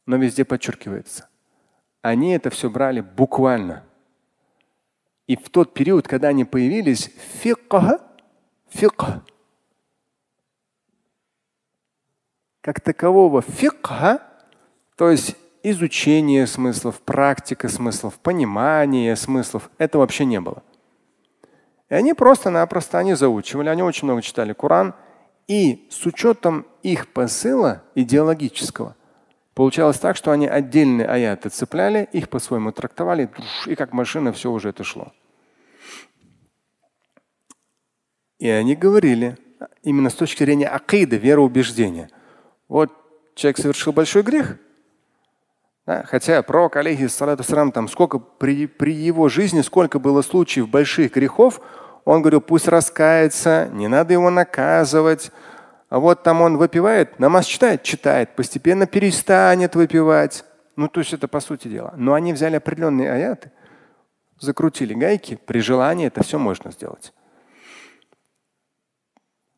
Но 0.05 0.17
везде 0.17 0.45
подчеркивается. 0.45 1.31
Они 2.03 2.35
это 2.35 2.51
все 2.51 2.69
брали 2.69 3.01
буквально. 3.01 3.83
И 5.27 5.37
в 5.37 5.49
тот 5.49 5.73
период, 5.73 6.07
когда 6.07 6.29
они 6.29 6.45
появились, 6.45 7.11
фикх, 7.41 7.75
фикх, 8.69 9.07
как 12.61 12.81
такового 12.81 13.41
фикха, 13.41 14.23
то 14.97 15.11
есть 15.11 15.37
изучение 15.63 16.47
смыслов, 16.47 17.01
практика 17.01 17.69
смыслов, 17.69 18.19
понимание 18.19 19.17
смыслов, 19.17 19.71
это 19.79 19.99
вообще 19.99 20.25
не 20.25 20.41
было. 20.41 20.63
И 21.89 21.95
они 21.95 22.15
просто-напросто 22.15 22.99
они 22.99 23.15
заучивали, 23.15 23.69
они 23.69 23.83
очень 23.83 24.07
много 24.07 24.23
читали 24.23 24.53
Коран, 24.53 24.95
и 25.47 25.87
с 25.91 26.07
учетом 26.07 26.67
их 26.83 27.09
посыла 27.09 27.83
идеологического, 27.95 28.97
получалось 29.55 29.99
так, 29.99 30.17
что 30.17 30.31
они 30.31 30.47
отдельные 30.47 31.07
аяты 31.07 31.49
цепляли, 31.49 32.09
их 32.13 32.29
по-своему 32.29 32.73
трактовали, 32.73 33.31
и 33.67 33.75
как 33.75 33.93
машина 33.93 34.33
все 34.33 34.51
уже 34.51 34.71
это 34.71 34.85
шло. 34.85 35.13
И 38.39 38.49
они 38.49 38.75
говорили, 38.75 39.37
именно 39.83 40.11
с 40.11 40.15
точки 40.15 40.43
зрения 40.43 40.69
акида, 40.69 41.17
вероубеждения, 41.17 42.11
вот 42.69 42.91
человек 43.35 43.59
совершил 43.59 43.93
большой 43.93 44.23
грех, 44.23 44.57
да? 45.87 46.05
Хотя 46.05 46.43
пророк, 46.43 46.77
алейхиссалату 46.77 47.43
там 47.73 47.89
сколько 47.89 48.19
при, 48.19 48.67
при 48.67 48.93
его 48.95 49.29
жизни, 49.29 49.63
сколько 49.63 49.99
было 49.99 50.23
случаев 50.23 50.69
больших 50.69 51.15
грехов, 51.15 51.61
он 52.05 52.21
говорил, 52.21 52.41
пусть 52.41 52.69
раскается, 52.69 53.69
не 53.73 53.89
надо 53.89 54.13
его 54.13 54.31
наказывать. 54.31 55.31
А 55.89 55.99
вот 55.99 56.23
там 56.23 56.41
он 56.41 56.57
выпивает, 56.57 57.19
намаз 57.19 57.47
читает, 57.47 57.83
читает, 57.83 58.35
постепенно 58.35 58.87
перестанет 58.87 59.75
выпивать. 59.75 60.45
Ну, 60.75 60.89
то 60.89 61.01
есть 61.01 61.13
это 61.13 61.29
по 61.29 61.41
сути 61.41 61.69
дела. 61.69 61.93
Но 61.97 62.15
они 62.15 62.33
взяли 62.33 62.57
определенные 62.57 63.13
аяты, 63.13 63.53
закрутили 64.41 64.95
гайки, 64.95 65.37
при 65.37 65.61
желании 65.61 66.07
это 66.07 66.23
все 66.25 66.39
можно 66.39 66.73
сделать. 66.73 67.13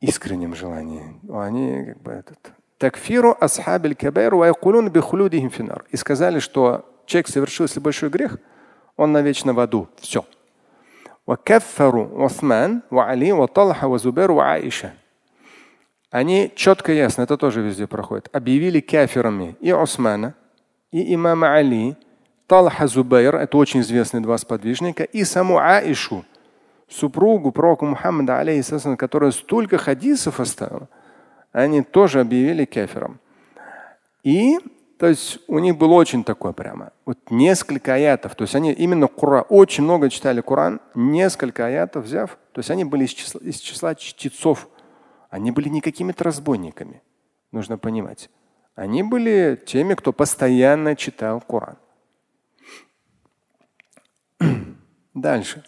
Искреннем 0.00 0.54
желании. 0.54 1.20
Они 1.32 1.84
как 1.86 2.02
бы 2.02 2.12
этот, 2.12 2.53
такфиру 2.78 3.36
асхабиль 3.40 3.94
кабайр 3.94 4.34
ва 4.34 4.52
бихулудихим 4.88 5.50
финар. 5.50 5.84
И 5.90 5.96
сказали, 5.96 6.38
что 6.38 6.84
человек 7.06 7.28
совершил 7.28 7.66
если 7.66 7.80
большой 7.80 8.08
грех, 8.08 8.38
он 8.96 9.12
навечно 9.12 9.52
в 9.52 9.60
аду. 9.60 9.88
Все. 10.00 10.24
Они 16.10 16.52
четко 16.54 16.92
и 16.92 16.96
ясно, 16.96 17.22
это 17.22 17.36
тоже 17.36 17.60
везде 17.60 17.86
проходит, 17.86 18.28
объявили 18.32 18.80
кафирами 18.80 19.56
и 19.60 19.70
Османа, 19.70 20.34
и 20.92 21.14
имама 21.14 21.54
Али, 21.54 21.96
Талха 22.46 22.86
Зубайр, 22.86 23.34
это 23.34 23.56
очень 23.56 23.80
известные 23.80 24.20
два 24.20 24.38
сподвижника, 24.38 25.02
и 25.02 25.24
саму 25.24 25.58
Аишу, 25.58 26.24
супругу 26.88 27.50
пророка 27.50 27.84
Мухаммада, 27.84 28.38
алейхиссалам, 28.38 28.96
которая 28.96 29.32
столько 29.32 29.78
хадисов 29.78 30.40
оставила– 30.40 30.88
они 31.53 31.81
тоже 31.81 32.21
объявили 32.21 32.65
кефером. 32.65 33.19
И 34.23 34.57
то 34.99 35.07
есть 35.07 35.39
у 35.47 35.59
них 35.59 35.77
было 35.77 35.93
очень 35.93 36.25
такое 36.25 36.51
прямо. 36.51 36.91
Вот 37.05 37.17
несколько 37.29 37.93
аятов. 37.93 38.35
То 38.35 38.43
есть 38.43 38.53
они 38.53 38.73
именно 38.73 39.07
Куран, 39.07 39.45
очень 39.47 39.85
много 39.85 40.09
читали 40.09 40.41
Коран, 40.41 40.81
несколько 40.93 41.65
аятов 41.65 42.03
взяв. 42.03 42.37
То 42.51 42.59
есть 42.59 42.69
они 42.69 42.83
были 42.83 43.05
из 43.05 43.11
числа, 43.11 43.39
из 43.39 43.59
числа 43.59 43.95
чтецов. 43.95 44.67
Они 45.29 45.51
были 45.51 45.69
не 45.69 45.79
какими-то 45.79 46.25
разбойниками. 46.25 47.01
Нужно 47.53 47.77
понимать. 47.77 48.29
Они 48.75 49.01
были 49.01 49.57
теми, 49.65 49.93
кто 49.93 50.11
постоянно 50.11 50.97
читал 50.97 51.41
Коран. 51.41 51.77
Дальше. 55.13 55.63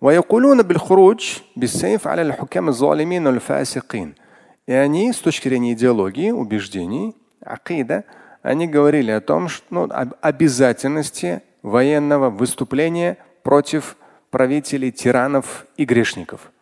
ويقولون 0.00 0.62
بالخروج 0.62 1.38
بالسيف 1.56 2.06
على 2.08 2.22
الحكام 2.22 2.68
الظالمين 2.68 3.26
والفاسقين. 3.26 4.14
И 4.71 4.73
они 4.73 5.11
с 5.11 5.17
точки 5.17 5.49
зрения 5.49 5.73
идеологии, 5.73 6.31
убеждений, 6.31 7.13
акида, 7.41 8.05
они 8.41 8.69
говорили 8.69 9.11
о 9.11 9.19
том, 9.19 9.49
что 9.49 9.65
ну, 9.69 9.83
об 9.91 10.13
обязательности 10.21 11.43
военного 11.61 12.29
выступления 12.29 13.17
против 13.43 13.97
правителей, 14.29 14.93
тиранов 14.93 15.65
и 15.75 15.83
грешников. 15.83 16.53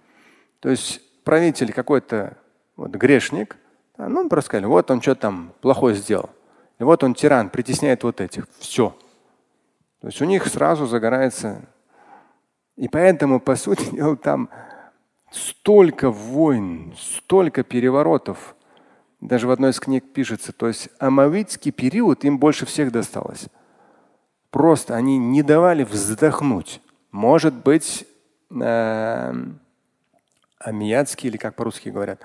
То 0.59 0.69
есть 0.69 1.01
правитель 1.23 1.71
какой-то 1.71 2.35
вот, 2.77 2.89
грешник, 2.89 3.57
ну, 3.95 4.27
просто 4.27 4.47
сказали, 4.47 4.65
вот 4.65 4.89
он 4.89 5.03
что 5.03 5.13
там 5.13 5.53
плохое 5.61 5.93
сделал. 5.93 6.31
И 6.79 6.83
вот 6.83 7.03
он 7.03 7.13
тиран, 7.13 7.51
притесняет 7.51 8.03
вот 8.03 8.21
этих. 8.21 8.47
Все. 8.57 8.97
То 10.01 10.07
есть 10.07 10.19
у 10.19 10.25
них 10.25 10.47
сразу 10.47 10.87
загорается. 10.87 11.61
И 12.75 12.87
поэтому, 12.87 13.39
по 13.39 13.55
сути 13.55 13.87
дела, 13.93 14.17
там 14.17 14.49
столько 15.31 16.09
войн, 16.09 16.93
столько 16.97 17.63
переворотов. 17.63 18.55
Даже 19.21 19.47
в 19.47 19.51
одной 19.51 19.71
из 19.71 19.79
книг 19.79 20.13
пишется, 20.13 20.53
то 20.53 20.67
есть 20.67 20.89
амавитский 20.99 21.71
период 21.71 22.23
им 22.23 22.39
больше 22.39 22.65
всех 22.65 22.91
досталось. 22.91 23.47
Просто 24.49 24.95
они 24.95 25.17
не 25.17 25.43
давали 25.43 25.83
вздохнуть. 25.83 26.81
Может 27.11 27.53
быть, 27.53 28.07
э, 28.49 29.33
амиятский 30.59 31.29
или 31.29 31.37
как 31.37 31.55
по-русски 31.55 31.89
говорят. 31.89 32.21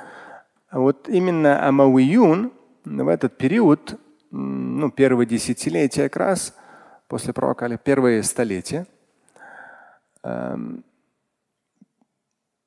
А 0.69 0.81
вот 0.81 1.09
именно 1.09 1.67
Амауиюн 1.67 2.53
в 2.85 3.09
этот 3.09 3.37
период, 3.37 3.99
ну, 4.31 4.90
первые 4.90 5.27
десятилетия 5.27 6.09
как 6.09 6.17
раз, 6.17 6.55
после 7.09 7.33
пророка, 7.33 7.77
первые 7.79 8.23
столетия, 8.23 8.87
эм, 10.23 10.85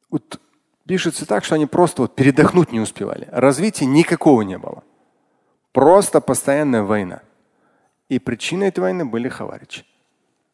вот 0.10 0.40
пишется 0.88 1.26
так, 1.26 1.44
что 1.44 1.56
они 1.56 1.66
просто 1.66 2.04
вот 2.04 2.16
передохнуть 2.16 2.72
не 2.72 2.80
успевали. 2.80 3.28
Развития 3.32 3.86
никакого 3.86 4.42
не 4.42 4.58
было. 4.58 4.84
Просто 5.72 6.22
постоянная 6.22 6.84
война. 6.84 7.22
И 8.10 8.20
причиной 8.20 8.70
этой 8.70 8.80
войны 8.80 9.06
были 9.06 9.30
хаваричи. 9.30 9.86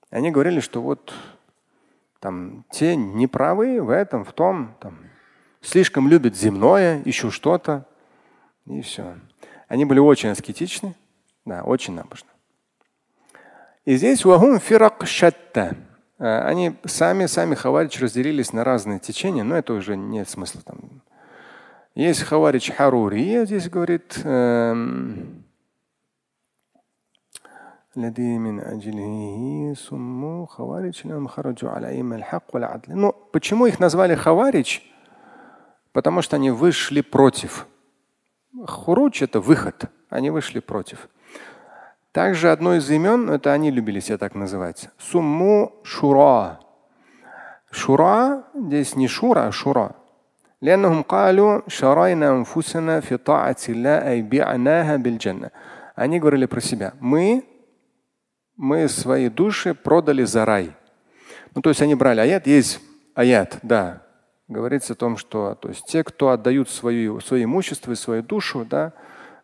Они 0.10 0.32
говорили, 0.32 0.60
что 0.60 0.82
вот 0.82 1.14
там 2.20 2.66
те 2.72 2.96
неправы 2.96 3.82
в 3.82 3.90
этом, 3.90 4.26
в 4.26 4.34
том, 4.34 4.76
там, 4.80 4.98
слишком 5.62 6.08
любят 6.08 6.36
земное, 6.36 7.02
еще 7.06 7.30
что-то. 7.30 7.86
И 8.66 8.82
все. 8.82 9.18
Они 9.68 9.86
были 9.86 10.00
очень 10.00 10.30
аскетичны, 10.30 10.96
да, 11.46 11.64
очень 11.64 11.94
набожны. 11.94 12.30
И 13.86 13.96
здесь 13.98 14.24
вахум 14.24 14.60
фирак 14.60 15.06
шатта. 15.06 15.76
Э, 16.24 16.40
они 16.46 16.78
сами, 16.86 17.26
сами 17.26 17.54
хаварич 17.54 18.00
разделились 18.00 18.54
на 18.54 18.64
разные 18.64 19.00
течения, 19.00 19.44
но 19.44 19.58
это 19.58 19.74
уже 19.74 19.98
нет 19.98 20.30
смысла 20.30 20.62
там. 20.64 20.80
Есть 21.96 22.22
хаварич 22.24 22.72
Харурия, 22.72 23.46
здесь 23.46 23.70
говорит, 23.70 24.22
эм, 24.24 25.44
ну, 32.96 33.12
почему 33.34 33.66
их 33.66 33.80
назвали 33.82 34.16
хаварич? 34.16 34.82
Потому 35.92 36.22
что 36.22 36.38
они 36.38 36.52
вышли 36.52 37.02
против. 37.02 37.68
Хуруч– 38.66 39.22
это 39.24 39.42
выход. 39.42 39.92
Они 40.10 40.30
вышли 40.30 40.60
против. 40.60 41.10
Также 42.13 42.51
одно 42.51 42.75
из 42.75 42.91
имен, 42.91 43.31
это 43.31 43.53
они 43.53 43.71
любили 43.71 44.01
себя 44.01 44.19
так 44.19 44.35
называть, 44.35 44.89
сумму 44.99 45.73
шура. 45.85 46.61
Шура 47.71 48.45
здесь 48.55 48.97
не 48.97 49.09
шура, 49.09 49.47
а 49.47 49.53
шура. 49.53 49.95
لأنهم 50.61 51.03
قالوا 51.03 51.61
شرينا 51.69 52.31
أنفسنا 52.31 53.01
في 53.01 53.17
طاعة 53.17 53.57
الله 53.69 54.09
أي 54.09 54.23
بعناها 54.23 54.97
بالجنة. 54.97 55.51
Они 55.95 56.21
говорили 56.21 56.47
про 56.47 56.61
себя. 56.61 56.95
Мы, 57.01 57.45
мы 58.57 58.89
свои 58.89 59.29
души 59.29 59.75
продали 59.75 60.25
за 60.25 60.45
рай. 60.45 60.73
Ну, 61.55 61.63
то 61.63 61.71
есть 61.71 61.83
они 61.83 61.95
брали 61.95 62.21
аят, 62.21 62.47
есть 62.47 62.81
аят, 63.15 63.59
да. 63.63 64.03
Говорится 64.47 64.93
о 64.93 64.97
том, 64.97 65.17
что 65.17 65.55
то 65.57 65.69
есть 65.69 65.85
те, 65.87 66.05
кто 66.05 66.31
отдают 66.31 66.71
свое, 66.71 67.21
свое 67.21 67.45
имущество 67.45 67.93
и 67.93 67.97
свою 67.97 68.23
душу, 68.23 68.65
да, 68.65 68.93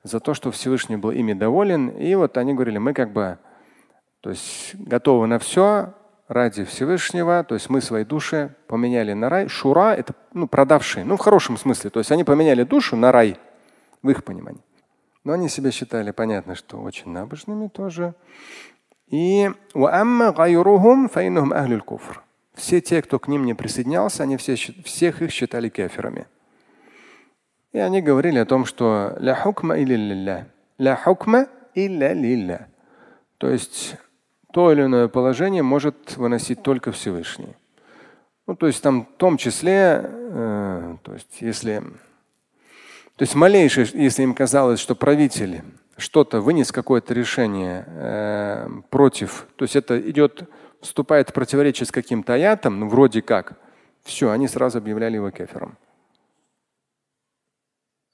за 0.04 0.20
то, 0.20 0.34
что 0.34 0.52
Всевышний 0.52 0.98
был 0.98 1.12
ими 1.12 1.34
доволен. 1.34 1.90
И 1.90 2.16
вот 2.16 2.38
они 2.38 2.54
говорили, 2.54 2.78
мы 2.78 2.94
как 2.94 3.12
бы 3.12 3.38
то 4.22 4.30
есть 4.30 4.76
готовы 4.76 5.28
на 5.28 5.40
все 5.40 5.94
ради 6.28 6.64
Всевышнего. 6.64 7.44
То 7.44 7.56
есть 7.56 7.70
мы 7.70 7.82
свои 7.82 8.04
души 8.04 8.56
поменяли 8.68 9.14
на 9.14 9.30
рай. 9.30 9.48
Шура– 9.48 9.96
это 9.98 10.14
ну, 10.34 10.48
продавшие, 10.48 11.06
ну 11.06 11.18
в 11.18 11.20
хорошем 11.20 11.58
смысле. 11.58 11.90
То 11.90 12.00
есть 12.00 12.12
они 12.12 12.24
поменяли 12.24 12.64
душу 12.64 12.96
на 12.96 13.12
рай, 13.12 13.38
в 14.02 14.10
их 14.10 14.24
понимании. 14.24 14.64
Но 15.24 15.34
они 15.34 15.50
себя 15.50 15.72
считали, 15.72 16.12
понятно, 16.12 16.56
что 16.56 16.78
очень 16.78 17.12
набожными 17.12 17.68
тоже. 17.68 18.14
И 19.08 19.50
все 22.54 22.82
те, 22.82 23.02
кто 23.02 23.20
к 23.20 23.28
ним 23.28 23.46
не 23.46 23.54
присоединялся, 23.54 24.24
они 24.24 24.38
все, 24.38 24.56
всех 24.56 25.22
их 25.22 25.32
считали 25.32 25.70
кеферами. 25.70 26.28
И 27.72 27.78
они 27.78 28.02
говорили 28.02 28.40
о 28.40 28.46
том, 28.46 28.66
что 28.66 29.16
ля 29.20 29.36
хукма 29.36 29.80
илля 29.80 30.48
ля 30.78 30.96
хукма 30.96 31.48
илля 31.76 32.14
лилля. 32.14 32.68
То 33.38 33.50
есть 33.50 33.96
то 34.52 34.72
или 34.72 34.84
иное 34.84 35.08
положение 35.08 35.62
может 35.62 36.18
выносить 36.18 36.64
только 36.64 36.92
Всевышний. 36.92 37.56
Ну, 38.48 38.56
то 38.56 38.66
есть 38.66 38.82
там 38.82 39.06
в 39.06 39.18
том 39.18 39.38
числе, 39.38 40.02
э, 40.04 40.98
то 41.04 41.14
есть 41.14 41.42
если, 41.42 41.84
то 43.16 43.22
есть 43.22 43.36
малейшее, 43.36 43.86
если 43.94 44.24
им 44.24 44.34
казалось, 44.34 44.80
что 44.80 44.96
правитель 44.96 45.62
что-то 45.98 46.42
вынес 46.42 46.72
какое-то 46.72 47.14
решение 47.14 47.86
э, 47.88 48.68
против, 48.90 49.46
то 49.56 49.66
есть 49.66 49.76
это 49.76 50.00
идет, 50.10 50.50
вступает 50.82 51.30
в 51.30 51.34
противоречие 51.34 51.86
с 51.86 51.92
каким-то 51.92 52.34
аятом, 52.34 52.80
ну, 52.80 52.88
вроде 52.88 53.22
как, 53.22 53.54
все, 54.04 54.32
они 54.32 54.48
сразу 54.48 54.80
объявляли 54.80 55.16
его 55.16 55.30
кефером. 55.30 55.78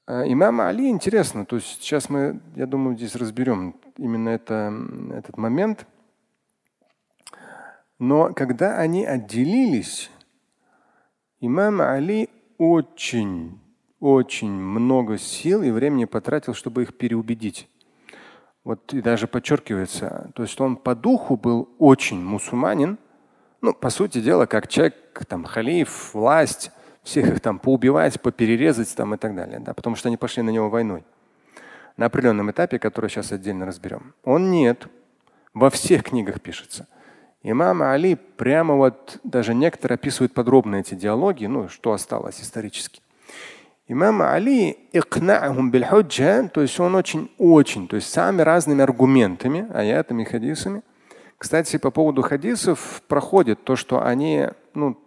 А 0.08 0.24
имам 0.28 0.62
Али 0.62 0.88
интересно, 0.88 1.46
то 1.46 1.56
есть 1.56 1.82
сейчас 1.82 2.10
мы, 2.10 2.40
я 2.56 2.68
думаю, 2.68 2.96
здесь 2.96 3.16
разберем 3.16 3.76
именно 3.98 4.30
это, 4.30 4.72
этот 5.14 5.38
момент. 5.38 5.88
Но 7.98 8.32
когда 8.34 8.78
они 8.78 9.04
отделились, 9.04 10.12
имам 11.40 11.82
Али 11.82 12.30
очень, 12.60 13.60
очень 14.00 14.52
много 14.52 15.18
сил 15.18 15.64
и 15.64 15.72
времени 15.72 16.06
потратил, 16.06 16.54
чтобы 16.54 16.84
их 16.84 16.96
переубедить. 16.96 17.68
Вот 18.64 18.94
и 18.94 19.02
даже 19.02 19.28
подчеркивается, 19.28 20.32
то 20.36 20.44
есть 20.44 20.60
он 20.62 20.76
по 20.76 20.96
духу 20.96 21.36
был 21.36 21.70
очень 21.80 22.24
мусульманин, 22.24 22.98
ну, 23.62 23.74
по 23.74 23.90
сути 23.90 24.22
дела, 24.22 24.46
как 24.46 24.68
человек, 24.68 24.96
там, 25.28 25.46
халиф, 25.46 26.14
власть, 26.14 26.72
всех 27.06 27.28
их 27.30 27.40
там 27.40 27.60
поубивать, 27.60 28.20
поперерезать 28.20 28.94
там 28.96 29.14
и 29.14 29.18
так 29.18 29.36
далее, 29.36 29.60
да, 29.60 29.74
потому 29.74 29.96
что 29.96 30.10
они 30.10 30.18
пошли 30.18 30.44
на 30.44 30.50
него 30.50 30.70
войной 30.70 31.06
на 31.98 32.08
определенном 32.08 32.52
этапе, 32.52 32.80
который 32.80 33.10
сейчас 33.10 33.32
отдельно 33.32 33.66
разберем. 33.66 34.14
Он 34.24 34.52
нет. 34.52 34.88
Во 35.54 35.70
всех 35.70 36.04
книгах 36.04 36.42
пишется. 36.42 36.88
Имам 37.44 37.84
Али 37.84 38.16
прямо 38.16 38.76
вот 38.76 39.20
даже 39.24 39.54
некоторые 39.54 39.96
описывают 39.96 40.34
подробно 40.34 40.78
эти 40.78 40.96
диалоги, 40.96 41.46
ну 41.46 41.70
что 41.70 41.94
осталось 41.94 42.42
исторически. 42.42 43.02
Имам 43.88 44.24
Али 44.24 44.78
то 44.92 46.62
есть 46.62 46.80
он 46.80 46.96
очень-очень, 46.96 47.88
то 47.88 47.96
есть 47.96 48.12
самыми 48.12 48.42
разными 48.42 48.82
аргументами, 48.82 49.68
аятами, 49.72 50.24
хадисами. 50.24 50.82
Кстати, 51.38 51.78
по 51.78 51.92
поводу 51.92 52.24
хадисов 52.24 53.04
проходит 53.08 53.64
то, 53.64 53.76
что 53.76 54.04
они 54.04 54.48
ну, 54.74 54.98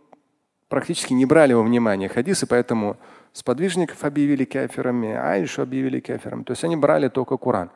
практически 0.68 1.12
не 1.12 1.26
брали 1.26 1.52
во 1.52 1.62
внимание 1.62 2.08
хадисы, 2.08 2.46
поэтому 2.46 2.96
сподвижников 3.32 4.04
объявили 4.04 4.44
кафирами, 4.44 5.12
Айшу 5.12 5.62
объявили 5.62 6.00
кафиром. 6.00 6.44
То 6.44 6.52
есть 6.52 6.64
они 6.64 6.76
брали 6.76 7.08
только 7.08 7.36
Коран. 7.36 7.70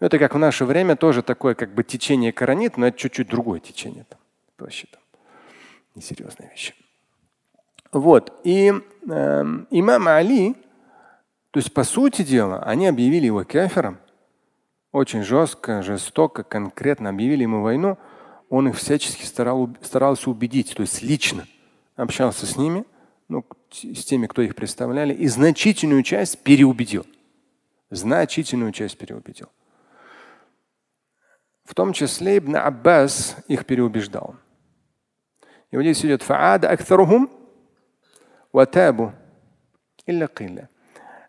Это 0.00 0.18
как 0.18 0.34
в 0.34 0.38
наше 0.38 0.64
время 0.64 0.96
тоже 0.96 1.22
такое 1.22 1.54
как 1.54 1.74
бы 1.74 1.84
течение 1.84 2.32
коронит, 2.32 2.76
но 2.76 2.86
это 2.86 2.98
чуть-чуть 2.98 3.28
другое 3.28 3.60
течение. 3.60 4.04
Там. 4.08 4.18
Вообще 4.58 4.86
там 4.90 5.00
несерьезные 5.94 6.50
вещи. 6.50 6.74
Вот. 7.92 8.32
И 8.44 8.72
э, 8.72 9.44
имам 9.70 10.08
Али, 10.08 10.54
то 11.50 11.58
есть 11.58 11.72
по 11.74 11.84
сути 11.84 12.22
дела, 12.22 12.62
они 12.62 12.86
объявили 12.86 13.26
его 13.26 13.44
кафиром. 13.44 13.98
Очень 14.92 15.22
жестко, 15.22 15.82
жестоко, 15.82 16.42
конкретно 16.42 17.10
объявили 17.10 17.42
ему 17.42 17.62
войну. 17.62 17.98
Он 18.48 18.68
их 18.68 18.76
всячески 18.76 19.24
старал, 19.24 19.70
старался 19.82 20.30
убедить, 20.30 20.74
то 20.74 20.82
есть 20.82 21.02
лично 21.02 21.46
общался 21.96 22.46
с 22.46 22.56
ними, 22.56 22.84
ну, 23.28 23.44
с 23.70 24.04
теми, 24.04 24.26
кто 24.26 24.42
их 24.42 24.54
представляли, 24.54 25.14
и 25.14 25.26
значительную 25.26 26.02
часть 26.02 26.42
переубедил. 26.42 27.06
Значительную 27.90 28.72
часть 28.72 28.98
переубедил. 28.98 29.48
В 31.64 31.74
том 31.74 31.92
числе 31.92 32.38
Ибн 32.38 32.56
Аббас 32.56 33.36
их 33.48 33.64
переубеждал. 33.66 34.36
И 35.70 35.76
вот 35.76 35.82
здесь 35.82 36.04
идет 36.04 36.22
фаада 36.22 36.70
акθарухум 36.70 37.30
ватабу 38.52 39.12
илля 40.06 40.26
килля. 40.26 40.68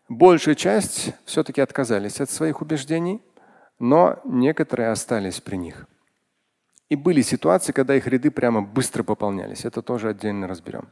Большая 0.10 0.56
часть 0.56 1.14
все-таки 1.26 1.62
отказались 1.62 2.20
от 2.20 2.30
своих 2.30 2.62
убеждений, 2.62 3.22
но 3.80 4.20
некоторые 4.26 4.90
остались 4.90 5.40
при 5.40 5.56
них. 5.56 5.88
И 6.94 6.96
были 6.96 7.24
ситуации, 7.24 7.72
когда 7.72 7.96
их 7.96 8.06
ряды 8.06 8.30
прямо 8.30 8.62
быстро 8.62 9.02
пополнялись. 9.02 9.66
Это 9.66 9.82
тоже 9.82 10.10
отдельно 10.10 10.48
разберем. 10.48 10.90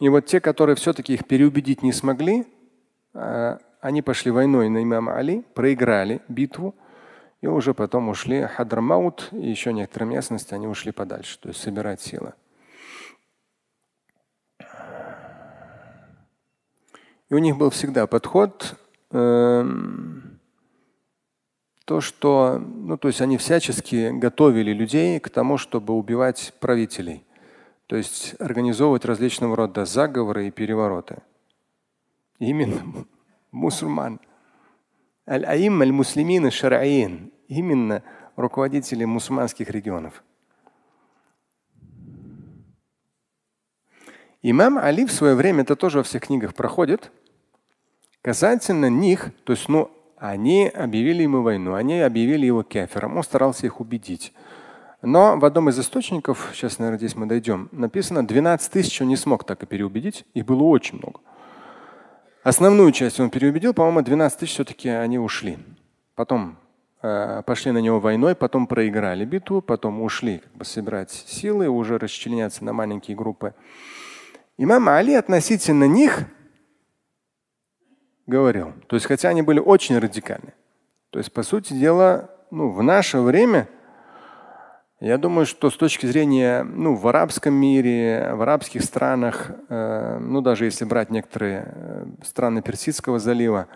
И 0.00 0.08
вот 0.08 0.24
те, 0.24 0.40
которые 0.40 0.76
все-таки 0.76 1.12
их 1.12 1.26
переубедить 1.26 1.82
не 1.82 1.92
смогли, 1.92 2.46
а, 3.12 3.58
они 3.82 4.00
пошли 4.00 4.30
войной 4.30 4.70
на 4.70 4.82
имама 4.82 5.14
Али, 5.18 5.44
проиграли 5.52 6.22
битву, 6.26 6.74
и 7.42 7.46
уже 7.46 7.74
потом 7.74 8.08
ушли 8.08 8.46
Хадрамаут 8.46 9.28
и 9.32 9.50
еще 9.50 9.74
некоторые 9.74 10.08
местности, 10.08 10.54
они 10.54 10.66
ушли 10.66 10.90
подальше, 10.90 11.38
то 11.38 11.50
есть 11.50 11.60
собирать 11.60 12.00
силы. 12.00 12.32
И 17.28 17.34
у 17.34 17.38
них 17.38 17.58
был 17.58 17.68
всегда 17.68 18.06
подход, 18.06 18.74
э, 19.10 19.64
то, 21.88 22.02
что, 22.02 22.58
ну, 22.58 22.98
то 22.98 23.08
есть 23.08 23.22
они 23.22 23.38
всячески 23.38 24.10
готовили 24.10 24.74
людей 24.74 25.18
к 25.20 25.30
тому, 25.30 25.56
чтобы 25.56 25.94
убивать 25.94 26.52
правителей. 26.60 27.24
То 27.86 27.96
есть 27.96 28.34
организовывать 28.38 29.06
различного 29.06 29.56
рода 29.56 29.86
заговоры 29.86 30.48
и 30.48 30.50
перевороты. 30.50 31.22
Именно 32.38 33.06
мусульман. 33.52 34.20
Аль-Аим 35.26 35.80
аль-Муслимин 35.80 36.50
шараин. 36.50 37.32
Именно 37.48 38.02
руководители 38.36 39.06
мусульманских 39.06 39.70
регионов. 39.70 40.22
Имам 44.42 44.76
Али 44.76 45.06
в 45.06 45.10
свое 45.10 45.34
время, 45.34 45.62
это 45.62 45.74
тоже 45.74 45.98
во 45.98 46.04
всех 46.04 46.24
книгах 46.24 46.54
проходит, 46.54 47.10
касательно 48.20 48.90
них, 48.90 49.30
то 49.44 49.54
есть 49.54 49.70
ну, 49.70 49.90
они 50.20 50.68
объявили 50.68 51.22
ему 51.22 51.42
войну, 51.42 51.74
они 51.74 52.00
объявили 52.00 52.46
его 52.46 52.62
кефером, 52.62 53.16
он 53.16 53.22
старался 53.22 53.66
их 53.66 53.80
убедить. 53.80 54.32
Но 55.00 55.38
в 55.38 55.44
одном 55.44 55.68
из 55.68 55.78
источников, 55.78 56.50
сейчас, 56.52 56.78
наверное, 56.78 56.98
здесь 56.98 57.14
мы 57.14 57.26
дойдем, 57.26 57.68
написано 57.70 58.26
12 58.26 58.72
тысяч 58.72 59.00
он 59.00 59.08
не 59.08 59.16
смог 59.16 59.44
так 59.44 59.62
и 59.62 59.66
переубедить. 59.66 60.24
Их 60.34 60.44
было 60.44 60.64
очень 60.64 60.98
много. 60.98 61.20
Основную 62.42 62.90
часть 62.92 63.20
он 63.20 63.30
переубедил, 63.30 63.74
по-моему, 63.74 64.02
12 64.02 64.40
тысяч 64.40 64.54
все-таки 64.54 64.88
они 64.88 65.18
ушли. 65.18 65.58
Потом 66.16 66.58
э, 67.02 67.42
пошли 67.46 67.70
на 67.70 67.78
него 67.78 68.00
войной, 68.00 68.34
потом 68.34 68.66
проиграли 68.66 69.24
битву, 69.24 69.62
потом 69.62 70.02
ушли 70.02 70.38
как 70.38 70.52
бы, 70.54 70.64
собирать 70.64 71.12
силы, 71.12 71.68
уже 71.68 71.98
расчленяться 71.98 72.64
на 72.64 72.72
маленькие 72.72 73.16
группы. 73.16 73.54
Имам 74.56 74.88
Али 74.88 75.14
относительно 75.14 75.84
них 75.84 76.24
говорил. 78.28 78.72
То 78.86 78.94
есть, 78.94 79.06
хотя 79.06 79.30
они 79.30 79.42
были 79.42 79.58
очень 79.58 79.98
радикальны. 79.98 80.54
То 81.10 81.18
есть, 81.18 81.32
по 81.32 81.42
сути 81.42 81.72
дела, 81.72 82.30
ну, 82.52 82.70
в 82.70 82.82
наше 82.84 83.18
время– 83.18 83.68
я 85.00 85.16
думаю, 85.16 85.46
что 85.46 85.70
с 85.70 85.76
точки 85.76 86.06
зрения 86.06 86.64
ну, 86.64 86.96
в 86.96 87.06
арабском 87.06 87.54
мире, 87.54 88.32
в 88.34 88.42
арабских 88.42 88.82
странах, 88.82 89.52
э, 89.68 90.18
ну 90.18 90.40
даже 90.40 90.64
если 90.64 90.84
брать 90.84 91.10
некоторые 91.10 91.72
э, 91.72 92.06
страны 92.24 92.62
Персидского 92.62 93.20
залива, 93.20 93.68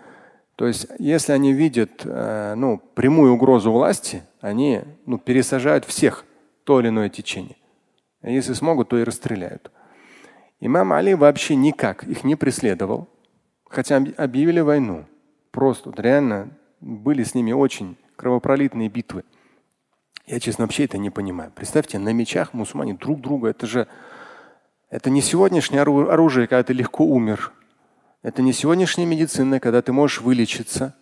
то 0.57 0.67
есть 0.67 0.85
если 0.99 1.31
они 1.31 1.53
видят 1.53 2.01
э, 2.03 2.55
ну, 2.57 2.77
прямую 2.93 3.35
угрозу 3.35 3.71
власти, 3.71 4.23
они 4.41 4.81
ну, 5.05 5.17
пересажают 5.17 5.85
всех 5.85 6.25
то 6.65 6.81
или 6.81 6.89
иное 6.89 7.07
течение. 7.07 7.55
Если 8.21 8.51
смогут, 8.51 8.89
то 8.89 8.97
и 8.97 9.03
расстреляют. 9.03 9.71
Имам 10.59 10.91
Али 10.91 11.13
вообще 11.13 11.55
никак 11.55 12.03
их 12.03 12.25
не 12.25 12.35
преследовал, 12.35 13.07
хотя 13.73 13.97
объявили 14.17 14.59
войну. 14.59 15.05
Просто 15.51 15.89
вот 15.89 15.99
реально 15.99 16.49
были 16.79 17.23
с 17.23 17.35
ними 17.35 17.51
очень 17.51 17.97
кровопролитные 18.15 18.89
битвы. 18.89 19.23
Я, 20.25 20.39
честно, 20.39 20.65
вообще 20.65 20.85
это 20.85 20.97
не 20.97 21.09
понимаю. 21.09 21.51
Представьте, 21.53 21.99
на 21.99 22.13
мечах 22.13 22.53
мусульмане 22.53 22.93
друг 22.93 23.19
друга. 23.19 23.49
Это 23.49 23.67
же 23.67 23.87
это 24.89 25.09
не 25.09 25.21
сегодняшнее 25.21 25.81
оружие, 25.81 26.47
когда 26.47 26.63
ты 26.63 26.73
легко 26.73 27.03
умер. 27.03 27.51
Это 28.21 28.41
не 28.41 28.53
сегодняшняя 28.53 29.05
медицина, 29.05 29.59
когда 29.59 29.81
ты 29.81 29.91
можешь 29.91 30.21
вылечиться. 30.21 30.95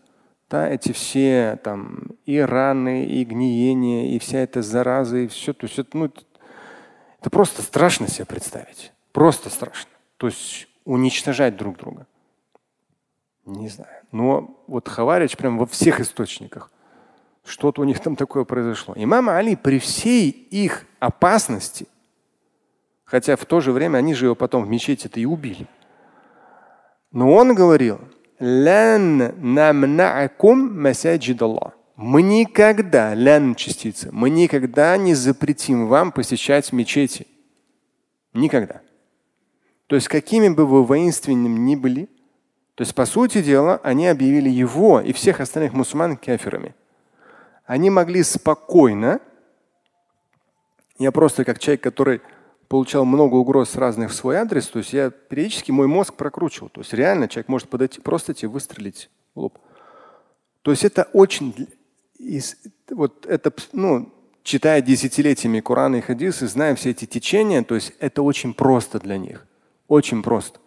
Да, 0.49 0.67
эти 0.67 0.91
все 0.91 1.59
там 1.63 2.07
и 2.25 2.39
раны, 2.39 3.05
и 3.05 3.23
гниение, 3.23 4.15
и 4.15 4.19
вся 4.19 4.39
эта 4.39 4.61
зараза, 4.61 5.17
и 5.17 5.27
все. 5.27 5.53
То 5.53 5.67
есть 5.67 5.77
это, 5.77 5.97
ну, 5.97 6.05
это 7.19 7.29
просто 7.29 7.61
страшно 7.61 8.07
себе 8.07 8.25
представить. 8.25 8.91
Просто 9.11 9.49
страшно. 9.49 9.91
То 10.17 10.27
есть 10.27 10.67
уничтожать 10.83 11.55
друг 11.55 11.77
друга. 11.77 12.07
Не 13.45 13.69
знаю. 13.69 14.03
Но 14.11 14.63
вот 14.67 14.87
Хаварич 14.87 15.35
прям 15.37 15.57
во 15.57 15.65
всех 15.65 15.99
источниках. 15.99 16.71
Что-то 17.43 17.81
у 17.81 17.85
них 17.85 17.99
там 17.99 18.15
такое 18.15 18.43
произошло. 18.43 18.93
Имам 18.95 19.29
Али 19.29 19.55
при 19.55 19.79
всей 19.79 20.29
их 20.29 20.85
опасности, 20.99 21.87
хотя 23.03 23.35
в 23.35 23.45
то 23.45 23.61
же 23.61 23.71
время 23.71 23.97
они 23.97 24.13
же 24.13 24.25
его 24.25 24.35
потом 24.35 24.63
в 24.63 24.69
мечети-то 24.69 25.19
и 25.19 25.25
убили. 25.25 25.67
Но 27.11 27.33
он 27.33 27.55
говорил, 27.55 27.99
мы 32.01 32.21
никогда, 32.21 33.13
лян 33.15 33.55
частица, 33.55 34.09
мы 34.11 34.29
никогда 34.29 34.97
не 34.97 35.13
запретим 35.13 35.87
вам 35.87 36.11
посещать 36.11 36.71
мечети. 36.71 37.27
Никогда. 38.33 38.81
То 39.87 39.95
есть 39.95 40.07
какими 40.07 40.47
бы 40.47 40.65
вы 40.65 40.85
воинственными 40.85 41.59
ни 41.59 41.75
были, 41.75 42.07
то 42.75 42.83
есть 42.83 42.95
по 42.95 43.05
сути 43.05 43.41
дела 43.41 43.79
они 43.83 44.07
объявили 44.07 44.49
его 44.49 45.01
и 45.01 45.13
всех 45.13 45.39
остальных 45.39 45.73
мусульман 45.73 46.17
кафирами. 46.17 46.73
Они 47.65 47.89
могли 47.89 48.23
спокойно, 48.23 49.19
я 50.97 51.11
просто 51.11 51.45
как 51.45 51.59
человек, 51.59 51.81
который 51.81 52.21
получал 52.71 53.03
много 53.03 53.35
угроз 53.35 53.75
разных 53.75 54.11
в 54.11 54.15
свой 54.15 54.37
адрес, 54.37 54.67
то 54.67 54.79
есть 54.79 54.93
я 54.93 55.09
периодически 55.09 55.71
мой 55.71 55.87
мозг 55.87 56.13
прокручивал. 56.13 56.69
То 56.69 56.79
есть 56.79 56.93
реально 56.93 57.27
человек 57.27 57.49
может 57.49 57.67
подойти, 57.67 57.99
просто 57.99 58.33
тебе 58.33 58.47
выстрелить 58.47 59.09
в 59.35 59.41
лоб. 59.41 59.59
То 60.61 60.71
есть 60.71 60.85
это 60.85 61.09
очень, 61.11 61.67
вот 62.89 63.25
это, 63.25 63.51
ну, 63.73 64.13
читая 64.43 64.81
десятилетиями 64.81 65.59
Коран 65.59 65.95
и 65.95 66.01
хадисы, 66.01 66.47
зная 66.47 66.75
все 66.75 66.91
эти 66.91 67.03
течения, 67.03 67.61
то 67.61 67.75
есть 67.75 67.91
это 67.99 68.21
очень 68.21 68.53
просто 68.53 69.01
для 69.01 69.17
них. 69.17 69.45
Очень 69.89 70.23
просто. 70.23 70.60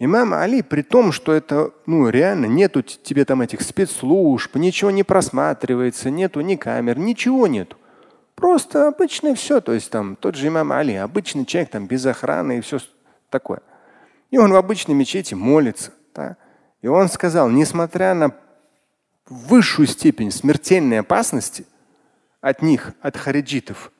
Имам 0.00 0.32
Али, 0.32 0.62
при 0.62 0.82
том, 0.82 1.10
что 1.10 1.32
это, 1.32 1.72
ну, 1.86 2.08
реально, 2.08 2.46
нету 2.46 2.82
тебе 2.82 3.24
там 3.24 3.42
этих 3.42 3.62
спецслужб, 3.62 4.54
ничего 4.54 4.92
не 4.92 5.02
просматривается, 5.02 6.08
нету 6.10 6.40
ни 6.40 6.54
камер, 6.54 6.98
ничего 6.98 7.48
нету. 7.48 7.76
Просто 8.36 8.86
обычное 8.86 9.34
все. 9.34 9.60
То 9.60 9.72
есть 9.72 9.90
там 9.90 10.14
тот 10.14 10.36
же 10.36 10.46
имам 10.46 10.70
Али, 10.70 10.94
обычный 10.94 11.44
человек 11.44 11.70
там 11.70 11.88
без 11.88 12.06
охраны 12.06 12.58
и 12.58 12.60
все 12.60 12.78
такое. 13.30 13.60
И 14.30 14.38
он 14.38 14.52
в 14.52 14.56
обычной 14.56 14.94
мечети 14.94 15.34
молится. 15.34 15.92
Да? 16.14 16.36
И 16.80 16.86
он 16.86 17.08
сказал, 17.08 17.50
несмотря 17.50 18.14
на 18.14 18.32
высшую 19.28 19.88
степень 19.88 20.30
смертельной 20.30 21.00
опасности 21.00 21.66
от 22.40 22.62
них, 22.62 22.92
от 23.00 23.16
хариджитов, 23.16 23.90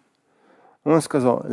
он 0.92 1.02
сказал, 1.02 1.44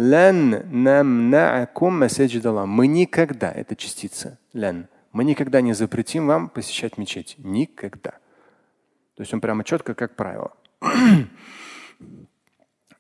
мы 2.66 2.88
никогда, 2.88 3.52
это 3.52 3.76
частица, 3.76 4.38
лян, 4.54 4.88
мы 5.12 5.24
никогда 5.24 5.62
не 5.62 5.74
запретим 5.74 6.28
вам 6.28 6.50
посещать 6.50 6.98
мечеть. 6.98 7.36
Никогда. 7.38 8.12
То 9.16 9.22
есть 9.22 9.34
он 9.34 9.40
прямо 9.42 9.64
четко, 9.64 9.94
как 9.94 10.16
правило. 10.16 10.52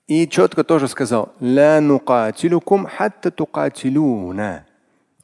И 0.07 0.27
четко 0.27 0.63
тоже 0.63 0.88
сказал, 0.88 1.33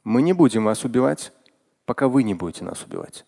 мы 0.04 0.22
не 0.22 0.32
будем 0.32 0.64
вас 0.64 0.84
убивать, 0.84 1.32
пока 1.86 2.08
вы 2.08 2.24
не 2.24 2.34
будете 2.34 2.64
нас 2.64 2.84
убивать. 2.84 3.24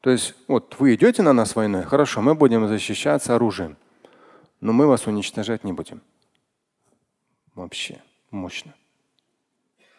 То 0.00 0.10
есть 0.10 0.34
вот 0.46 0.76
вы 0.78 0.94
идете 0.94 1.22
на 1.22 1.32
нас 1.32 1.56
войной, 1.56 1.82
хорошо, 1.82 2.20
мы 2.20 2.34
будем 2.34 2.68
защищаться 2.68 3.34
оружием, 3.34 3.76
но 4.60 4.72
мы 4.72 4.86
вас 4.86 5.06
уничтожать 5.06 5.64
не 5.64 5.72
будем. 5.72 6.02
Вообще 7.56 8.00
мощно. 8.30 8.74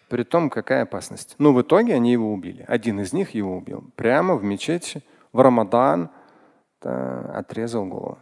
При 0.10 0.24
том, 0.24 0.50
какая 0.50 0.84
опасность. 0.84 1.36
Ну, 1.40 1.52
в 1.54 1.62
итоге 1.62 1.96
они 1.96 2.14
его 2.14 2.32
убили. 2.32 2.64
Один 2.68 3.02
из 3.02 3.12
них 3.12 3.32
его 3.32 3.58
убил. 3.58 3.84
Прямо 3.96 4.36
в 4.36 4.44
мечети, 4.44 5.04
в 5.34 5.42
Рамадан 5.42 6.10
да, 6.82 7.20
отрезал 7.34 7.86
голову. 7.86 8.20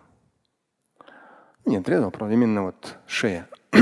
Не 1.65 1.77
отрезал, 1.77 2.09
правда, 2.11 2.33
именно 2.33 2.63
вот 2.63 2.97
шея. 3.05 3.47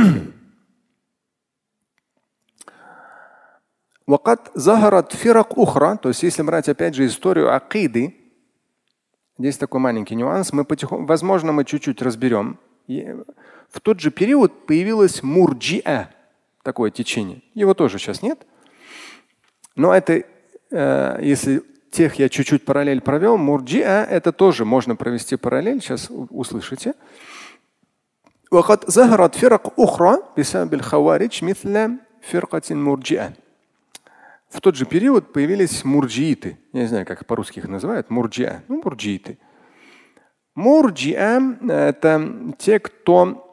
Вакат 4.08 4.51
захарат 4.56 5.14
фирак 5.14 5.58
ухра, 5.58 5.95
то 5.97 6.10
есть 6.10 6.24
если 6.24 6.41
брать 6.41 6.68
опять 6.68 6.95
же 6.95 7.06
историю 7.06 7.56
акиды, 7.56 8.18
здесь 9.38 9.58
такой 9.58 9.80
маленький 9.80 10.16
нюанс, 10.16 10.51
мы 10.51 10.66
потихоньку, 10.66 11.06
возможно, 11.06 11.54
мы 11.54 11.64
чуть-чуть 11.64 12.01
разберем, 12.01 12.60
И 12.87 13.14
в 13.70 13.81
тот 13.81 14.01
же 14.01 14.11
период 14.11 14.66
появилось 14.66 15.22
мурджиа, 15.22 16.11
такое 16.62 16.91
течение. 16.91 17.43
Его 17.55 17.74
тоже 17.74 17.99
сейчас 17.99 18.22
нет. 18.22 18.47
Но 19.76 19.95
это, 19.95 20.24
э, 20.70 21.18
если 21.22 21.62
тех 21.91 22.14
я 22.16 22.29
чуть-чуть 22.29 22.64
параллель 22.64 23.01
провел, 23.01 23.37
мурджиа 23.37 24.05
это 24.05 24.33
тоже 24.33 24.64
можно 24.64 24.97
провести 24.97 25.37
параллель, 25.37 25.81
сейчас 25.81 26.11
услышите. 26.11 26.95
وقد 28.51 28.91
ظهرت 28.91 29.35
فرق 29.35 29.81
أخرى 29.81 30.18
بسبب 30.39 30.74
الخوارج 30.74 31.45
مثل 31.45 31.91
فرقة 32.22 32.62
المرجئة. 32.70 33.33
В 34.49 34.61
тот 34.62 34.76
же 34.76 34.87
период 34.87 35.33
появились 35.35 35.85
мурджииты. 35.85 36.57
Я 36.72 36.81
не 36.81 36.89
знаю, 36.89 37.05
как 37.05 37.26
по-русски 37.26 37.59
их 37.59 37.68
называют. 37.68 38.09
Мурджиа. 38.09 38.62
Ну, 38.68 38.81
мурджииты. 38.83 39.37
Мурджиа– 40.56 41.58
это 41.70 42.54
те, 42.58 42.80
кто 42.80 43.43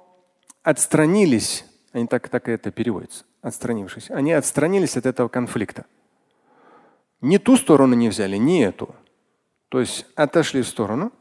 отстранились, 0.63 1.65
они 1.93 2.07
так, 2.07 2.29
так 2.29 2.49
это 2.49 2.71
переводится, 2.71 3.25
отстранившись. 3.43 4.11
Они 4.11 4.33
отстранились 4.33 4.97
от 4.97 5.07
этого 5.07 5.29
конфликта. 5.29 5.87
Ни 7.21 7.39
ту 7.39 7.57
сторону 7.57 7.95
не 7.95 8.09
взяли, 8.09 8.37
ни 8.37 8.63
эту. 8.63 8.95
То 9.69 9.81
есть 9.81 10.07
отошли 10.15 10.63
в 10.63 10.69
сторону. 10.69 11.13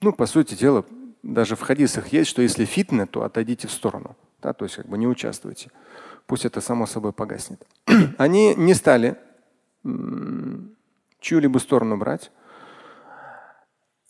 Ну, 0.00 0.12
по 0.12 0.26
сути 0.26 0.54
дела, 0.54 0.84
даже 1.22 1.54
в 1.54 1.60
хадисах 1.60 2.08
есть, 2.08 2.30
что 2.30 2.42
если 2.42 2.64
фитна, 2.64 3.06
то 3.06 3.22
отойдите 3.22 3.68
в 3.68 3.72
сторону. 3.72 4.16
Да, 4.40 4.52
то 4.52 4.64
есть 4.64 4.76
как 4.76 4.86
бы 4.86 4.98
не 4.98 5.06
участвуйте. 5.06 5.70
Пусть 6.26 6.44
это 6.44 6.60
само 6.60 6.86
собой 6.86 7.12
погаснет. 7.12 7.64
Они 8.18 8.54
не 8.56 8.74
стали 8.74 9.16
чью-либо 11.20 11.58
сторону 11.58 11.96
брать. 11.96 12.32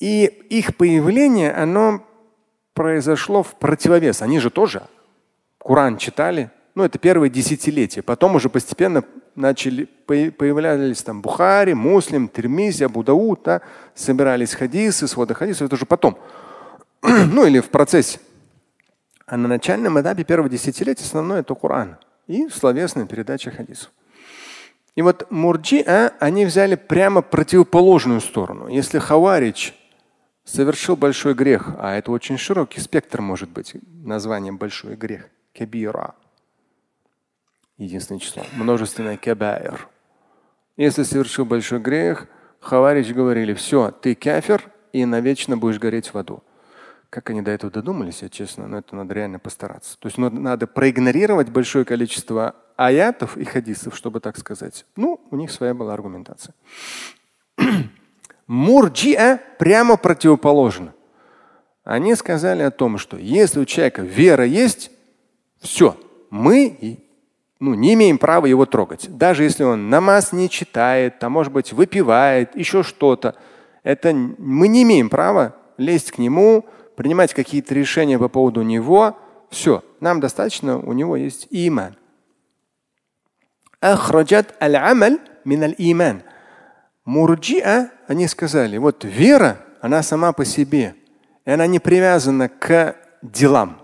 И 0.03 0.25
их 0.25 0.77
появление, 0.77 1.53
оно 1.53 2.05
произошло 2.75 3.45
в 3.45 3.55
противовес. 3.55 4.21
Они 4.21 4.41
же 4.41 4.51
тоже 4.51 4.83
Коран 5.61 5.97
читали. 5.97 6.51
Ну, 6.75 6.83
это 6.83 6.99
первые 6.99 7.31
десятилетия. 7.31 8.03
Потом 8.03 8.35
уже 8.35 8.49
постепенно 8.49 9.05
начали 9.37 9.85
появлялись 9.85 11.05
там 11.05 11.23
Бухари, 11.23 11.75
Муслим, 11.75 12.27
Термизи, 12.27 12.83
Абу 12.83 13.05
Дауд, 13.05 13.43
да, 13.45 13.61
собирались 13.95 14.55
хадисы, 14.55 15.07
своды 15.07 15.35
хадисов. 15.35 15.67
Это 15.67 15.77
уже 15.77 15.87
потом. 15.87 16.19
ну 17.03 17.47
или 17.47 17.61
в 17.61 17.71
процессе. 17.71 18.19
А 19.27 19.37
на 19.37 19.47
начальном 19.47 20.01
этапе 20.01 20.25
первого 20.25 20.49
десятилетия 20.49 21.05
основное 21.05 21.43
это 21.43 21.55
Коран 21.55 21.97
и 22.27 22.49
словесная 22.49 23.07
передача 23.07 23.53
хадисов. 23.53 23.93
И 24.97 25.03
вот 25.03 25.31
мурджиа, 25.31 26.11
они 26.19 26.45
взяли 26.45 26.75
прямо 26.75 27.23
противоположную 27.23 28.21
сторону. 28.21 28.67
Если 28.67 28.99
хаварич 28.99 29.75
совершил 30.45 30.97
большой 30.97 31.34
грех, 31.34 31.74
а 31.78 31.95
это 31.95 32.11
очень 32.11 32.38
широкий 32.38 32.80
спектр 32.80 33.20
может 33.20 33.51
быть, 33.51 33.76
название 33.82 34.53
большой 34.53 34.97
грех, 34.97 35.28
кабира, 35.55 36.14
единственное 37.78 38.18
число, 38.18 38.45
множественное 38.55 39.16
кабаир. 39.16 39.88
Если 40.76 41.03
совершил 41.03 41.45
большой 41.45 41.80
грех, 41.80 42.26
хаварич 42.61 43.12
говорили, 43.12 43.55
все, 43.55 43.90
ты 43.90 44.14
кафир 44.14 44.70
и 44.93 45.05
навечно 45.05 45.57
будешь 45.57 45.78
гореть 45.78 46.12
в 46.12 46.18
аду. 46.18 46.43
Как 47.11 47.28
они 47.28 47.43
до 47.43 47.51
этого 47.51 47.70
додумались, 47.70 48.22
я 48.22 48.30
честно, 48.30 48.66
но 48.66 48.78
это 48.78 48.97
надо 48.97 49.12
реально 49.12 49.38
постараться. 49.38 49.99
То 49.99 50.09
есть 50.09 50.16
ну, 50.16 50.30
надо 50.30 50.66
проигнорировать 50.66 51.51
большое 51.51 51.84
количество 51.84 52.57
аятов 52.76 53.36
и 53.36 53.45
хадисов, 53.45 53.95
чтобы 53.95 54.20
так 54.20 54.38
сказать. 54.38 54.86
Ну, 54.97 55.20
у 55.30 55.36
них 55.36 55.51
своя 55.51 55.74
была 55.74 55.93
аргументация. 55.93 56.55
Мурджиа 58.47 59.38
прямо 59.59 59.97
противоположно. 59.97 60.95
Они 61.84 62.14
сказали 62.14 62.62
о 62.62 62.70
том, 62.70 62.99
что 62.99 63.16
если 63.16 63.61
у 63.61 63.64
человека 63.64 64.03
вера 64.03 64.45
есть, 64.45 64.90
все, 65.61 65.97
мы 66.30 66.99
ну, 67.59 67.74
не 67.74 67.95
имеем 67.95 68.18
права 68.18 68.47
его 68.47 68.66
трогать. 68.66 69.07
Даже 69.16 69.45
если 69.45 69.62
он 69.62 69.88
намаз 69.88 70.32
не 70.32 70.51
читает, 70.51 71.18
там, 71.18 71.32
может 71.32 71.53
быть, 71.53 71.72
выпивает, 71.72 72.57
еще 72.57 72.82
что-то. 72.82 73.36
Это 73.82 74.12
мы 74.12 74.68
не 74.68 74.82
имеем 74.82 75.09
права 75.09 75.57
лезть 75.76 76.11
к 76.11 76.18
нему, 76.18 76.64
принимать 76.97 77.34
какие-то 77.34 77.74
решения 77.74 78.18
по 78.18 78.28
поводу 78.28 78.62
него, 78.62 79.16
все, 79.51 79.84
нам 80.01 80.18
достаточно, 80.18 80.78
у 80.78 80.93
него 80.93 81.16
есть 81.16 81.47
иман. 81.51 81.97
Ахраджат 83.80 84.55
аль-амаль 84.61 85.18
миналь 85.45 85.74
иман. 85.78 86.22
Мурджиа, 87.05 87.91
они 88.07 88.29
сказали, 88.29 88.77
вот 88.79 89.05
вера, 89.05 89.59
она 89.81 90.03
сама 90.03 90.33
по 90.33 90.45
себе, 90.45 90.95
и 91.45 91.51
она 91.51 91.67
не 91.67 91.81
привязана 91.81 92.49
к 92.49 92.97
делам. 93.23 93.81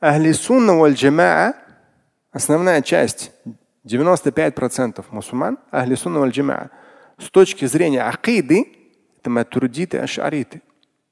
Ахли 0.00 0.32
сунна 0.32 0.74
валь 0.74 0.94
джамаа, 0.94 1.54
основная 2.32 2.80
часть, 2.82 3.32
95% 3.84 5.04
мусульман, 5.10 5.58
ахли 5.70 5.94
сунна 5.94 6.20
валь 6.20 6.30
джамаа, 6.30 6.70
с 7.18 7.30
точки 7.30 7.66
зрения 7.66 8.02
акиды, 8.02 8.66
это 9.18 9.30
матурдиты, 9.30 9.98
ашариты. 9.98 10.62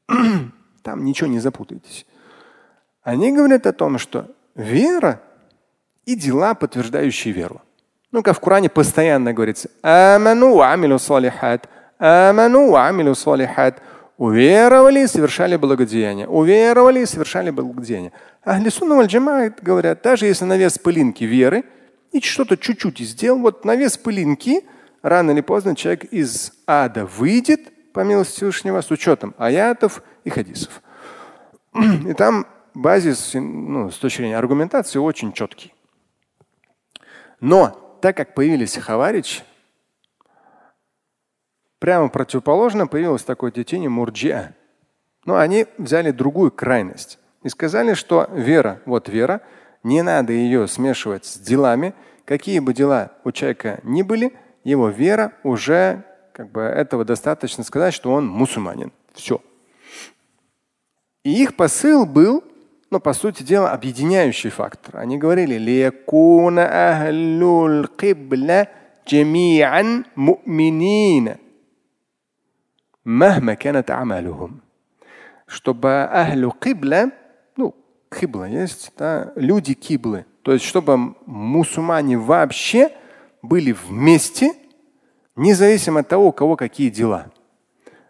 Там 0.83 1.05
ничего 1.05 1.29
не 1.29 1.39
запутаетесь. 1.39 2.07
Они 3.03 3.31
говорят 3.33 3.67
о 3.67 3.73
том, 3.73 3.99
что 3.99 4.35
вера 4.55 5.23
и 6.05 6.17
дела, 6.17 6.55
подтверждающие 6.55 7.33
веру. 7.33 7.63
Ну, 8.13 8.23
как 8.23 8.37
в 8.37 8.41
Коране 8.41 8.69
постоянно 8.69 9.33
говорится, 9.33 9.71
аману 9.83 10.61
амилу 10.61 10.99
салихат, 10.99 11.69
аману. 11.99 12.75
Уверовали 14.21 15.01
и 15.01 15.07
совершали 15.07 15.57
благодеяние. 15.57 16.29
Уверовали 16.29 17.01
и 17.01 17.07
совершали 17.07 17.49
благодеяние. 17.49 18.13
Ахли 18.45 18.69
сунна 18.69 19.09
говорят, 19.63 20.03
даже 20.03 20.27
если 20.27 20.45
на 20.45 20.59
вес 20.59 20.79
пылинки 20.79 21.25
веры 21.25 21.65
и 22.13 22.21
что-то 22.21 22.59
чуть-чуть 22.59 22.99
сделал, 22.99 23.39
вот 23.39 23.65
на 23.65 23.77
вес 23.77 23.97
пылинки 23.97 24.65
рано 25.01 25.31
или 25.31 25.41
поздно 25.41 25.75
человек 25.75 26.05
из 26.05 26.53
ада 26.67 27.07
выйдет, 27.07 27.61
по 27.95 28.01
милости 28.01 28.37
Всевышнего, 28.37 28.83
с 28.83 28.91
учетом 28.91 29.35
аятов 29.39 30.03
и 30.25 30.29
хадисов. 30.29 30.83
И 31.75 32.13
там 32.13 32.47
базис 32.75 33.31
ну, 33.33 33.91
с 33.91 33.97
точки 33.97 34.19
зрения 34.19 34.37
аргументации 34.37 34.99
очень 34.99 35.33
четкий. 35.33 35.73
Но 37.41 37.90
так 38.01 38.17
как 38.17 38.35
появились 38.35 38.77
хаварич, 38.77 39.45
прямо 41.79 42.09
противоположно 42.09 42.87
появилось 42.87 43.23
такое 43.23 43.51
течение 43.51 43.89
мурджиа. 43.89 44.53
Но 45.25 45.37
они 45.37 45.67
взяли 45.79 46.11
другую 46.11 46.51
крайность 46.51 47.19
и 47.43 47.49
сказали, 47.49 47.95
что 47.95 48.29
вера, 48.33 48.81
вот 48.87 49.09
вера, 49.09 49.43
не 49.83 50.03
надо 50.03 50.33
ее 50.33 50.67
смешивать 50.67 51.25
с 51.25 51.39
делами. 51.39 51.95
Какие 52.25 52.59
бы 52.61 52.75
дела 52.75 53.13
у 53.25 53.33
человека 53.33 53.81
ни 53.83 54.03
были, 54.03 54.35
его 54.65 54.89
вера 54.89 55.33
уже 55.43 56.05
как 56.33 56.51
бы 56.51 56.63
этого 56.63 57.05
достаточно 57.05 57.65
сказать, 57.65 57.93
что 57.93 58.13
он 58.13 58.27
мусульманин. 58.27 58.93
Все. 59.13 59.43
И 61.25 61.43
их 61.43 61.57
посыл 61.57 62.07
был, 62.07 62.43
ну, 62.91 63.01
по 63.01 63.13
сути 63.13 63.43
дела, 63.43 63.71
объединяющий 63.71 64.51
фактор. 64.51 64.99
Они 64.99 65.17
говорили, 65.17 65.57
чтобы 75.47 76.05
ахлю 76.05 76.53
кибля, 76.53 77.13
ну, 77.57 77.75
кибла 78.11 78.45
есть, 78.45 78.93
да, 78.97 79.33
люди 79.37 79.75
киблы, 79.75 80.27
то 80.43 80.53
есть 80.53 80.65
чтобы 80.65 81.15
мусульмане 81.27 82.19
вообще 82.19 82.91
были 83.43 83.73
вместе, 83.73 84.53
независимо 85.37 86.01
от 86.01 86.09
того, 86.09 86.29
у 86.29 86.33
кого 86.33 86.57
какие 86.57 86.91
дела. 86.91 87.33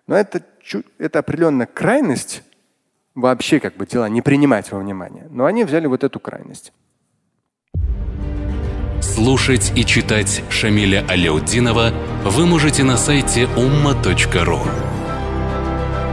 Но 0.07 0.17
это, 0.17 0.43
это 0.99 1.21
определенная 1.21 1.67
крайность, 1.67 2.43
вообще 3.15 3.61
как 3.61 3.77
бы 3.77 3.87
дела 3.87 4.09
не 4.09 4.23
принимать 4.23 4.71
во 4.73 4.79
внимание. 4.79 5.27
Но 5.31 5.47
они 5.47 5.65
взяли 5.65 5.87
вот 5.87 6.05
эту 6.05 6.21
крайность. 6.21 6.73
Слушать 9.01 9.73
и 9.77 9.85
читать 9.85 10.43
Шамиля 10.51 11.05
Аляутдинова 11.09 11.93
вы 12.25 12.47
можете 12.47 12.85
на 12.85 12.97
сайте 12.97 13.49
umma.ru. 13.57 14.61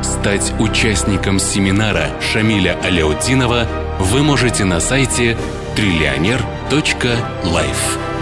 Стать 0.04 0.54
участником 0.60 1.40
семинара 1.40 2.10
Шамиля 2.22 2.78
Аляутдинова 2.84 3.68
вы 4.00 4.24
можете 4.24 4.66
на 4.66 4.80
сайте 4.80 5.38
триллионер.life. 5.76 8.17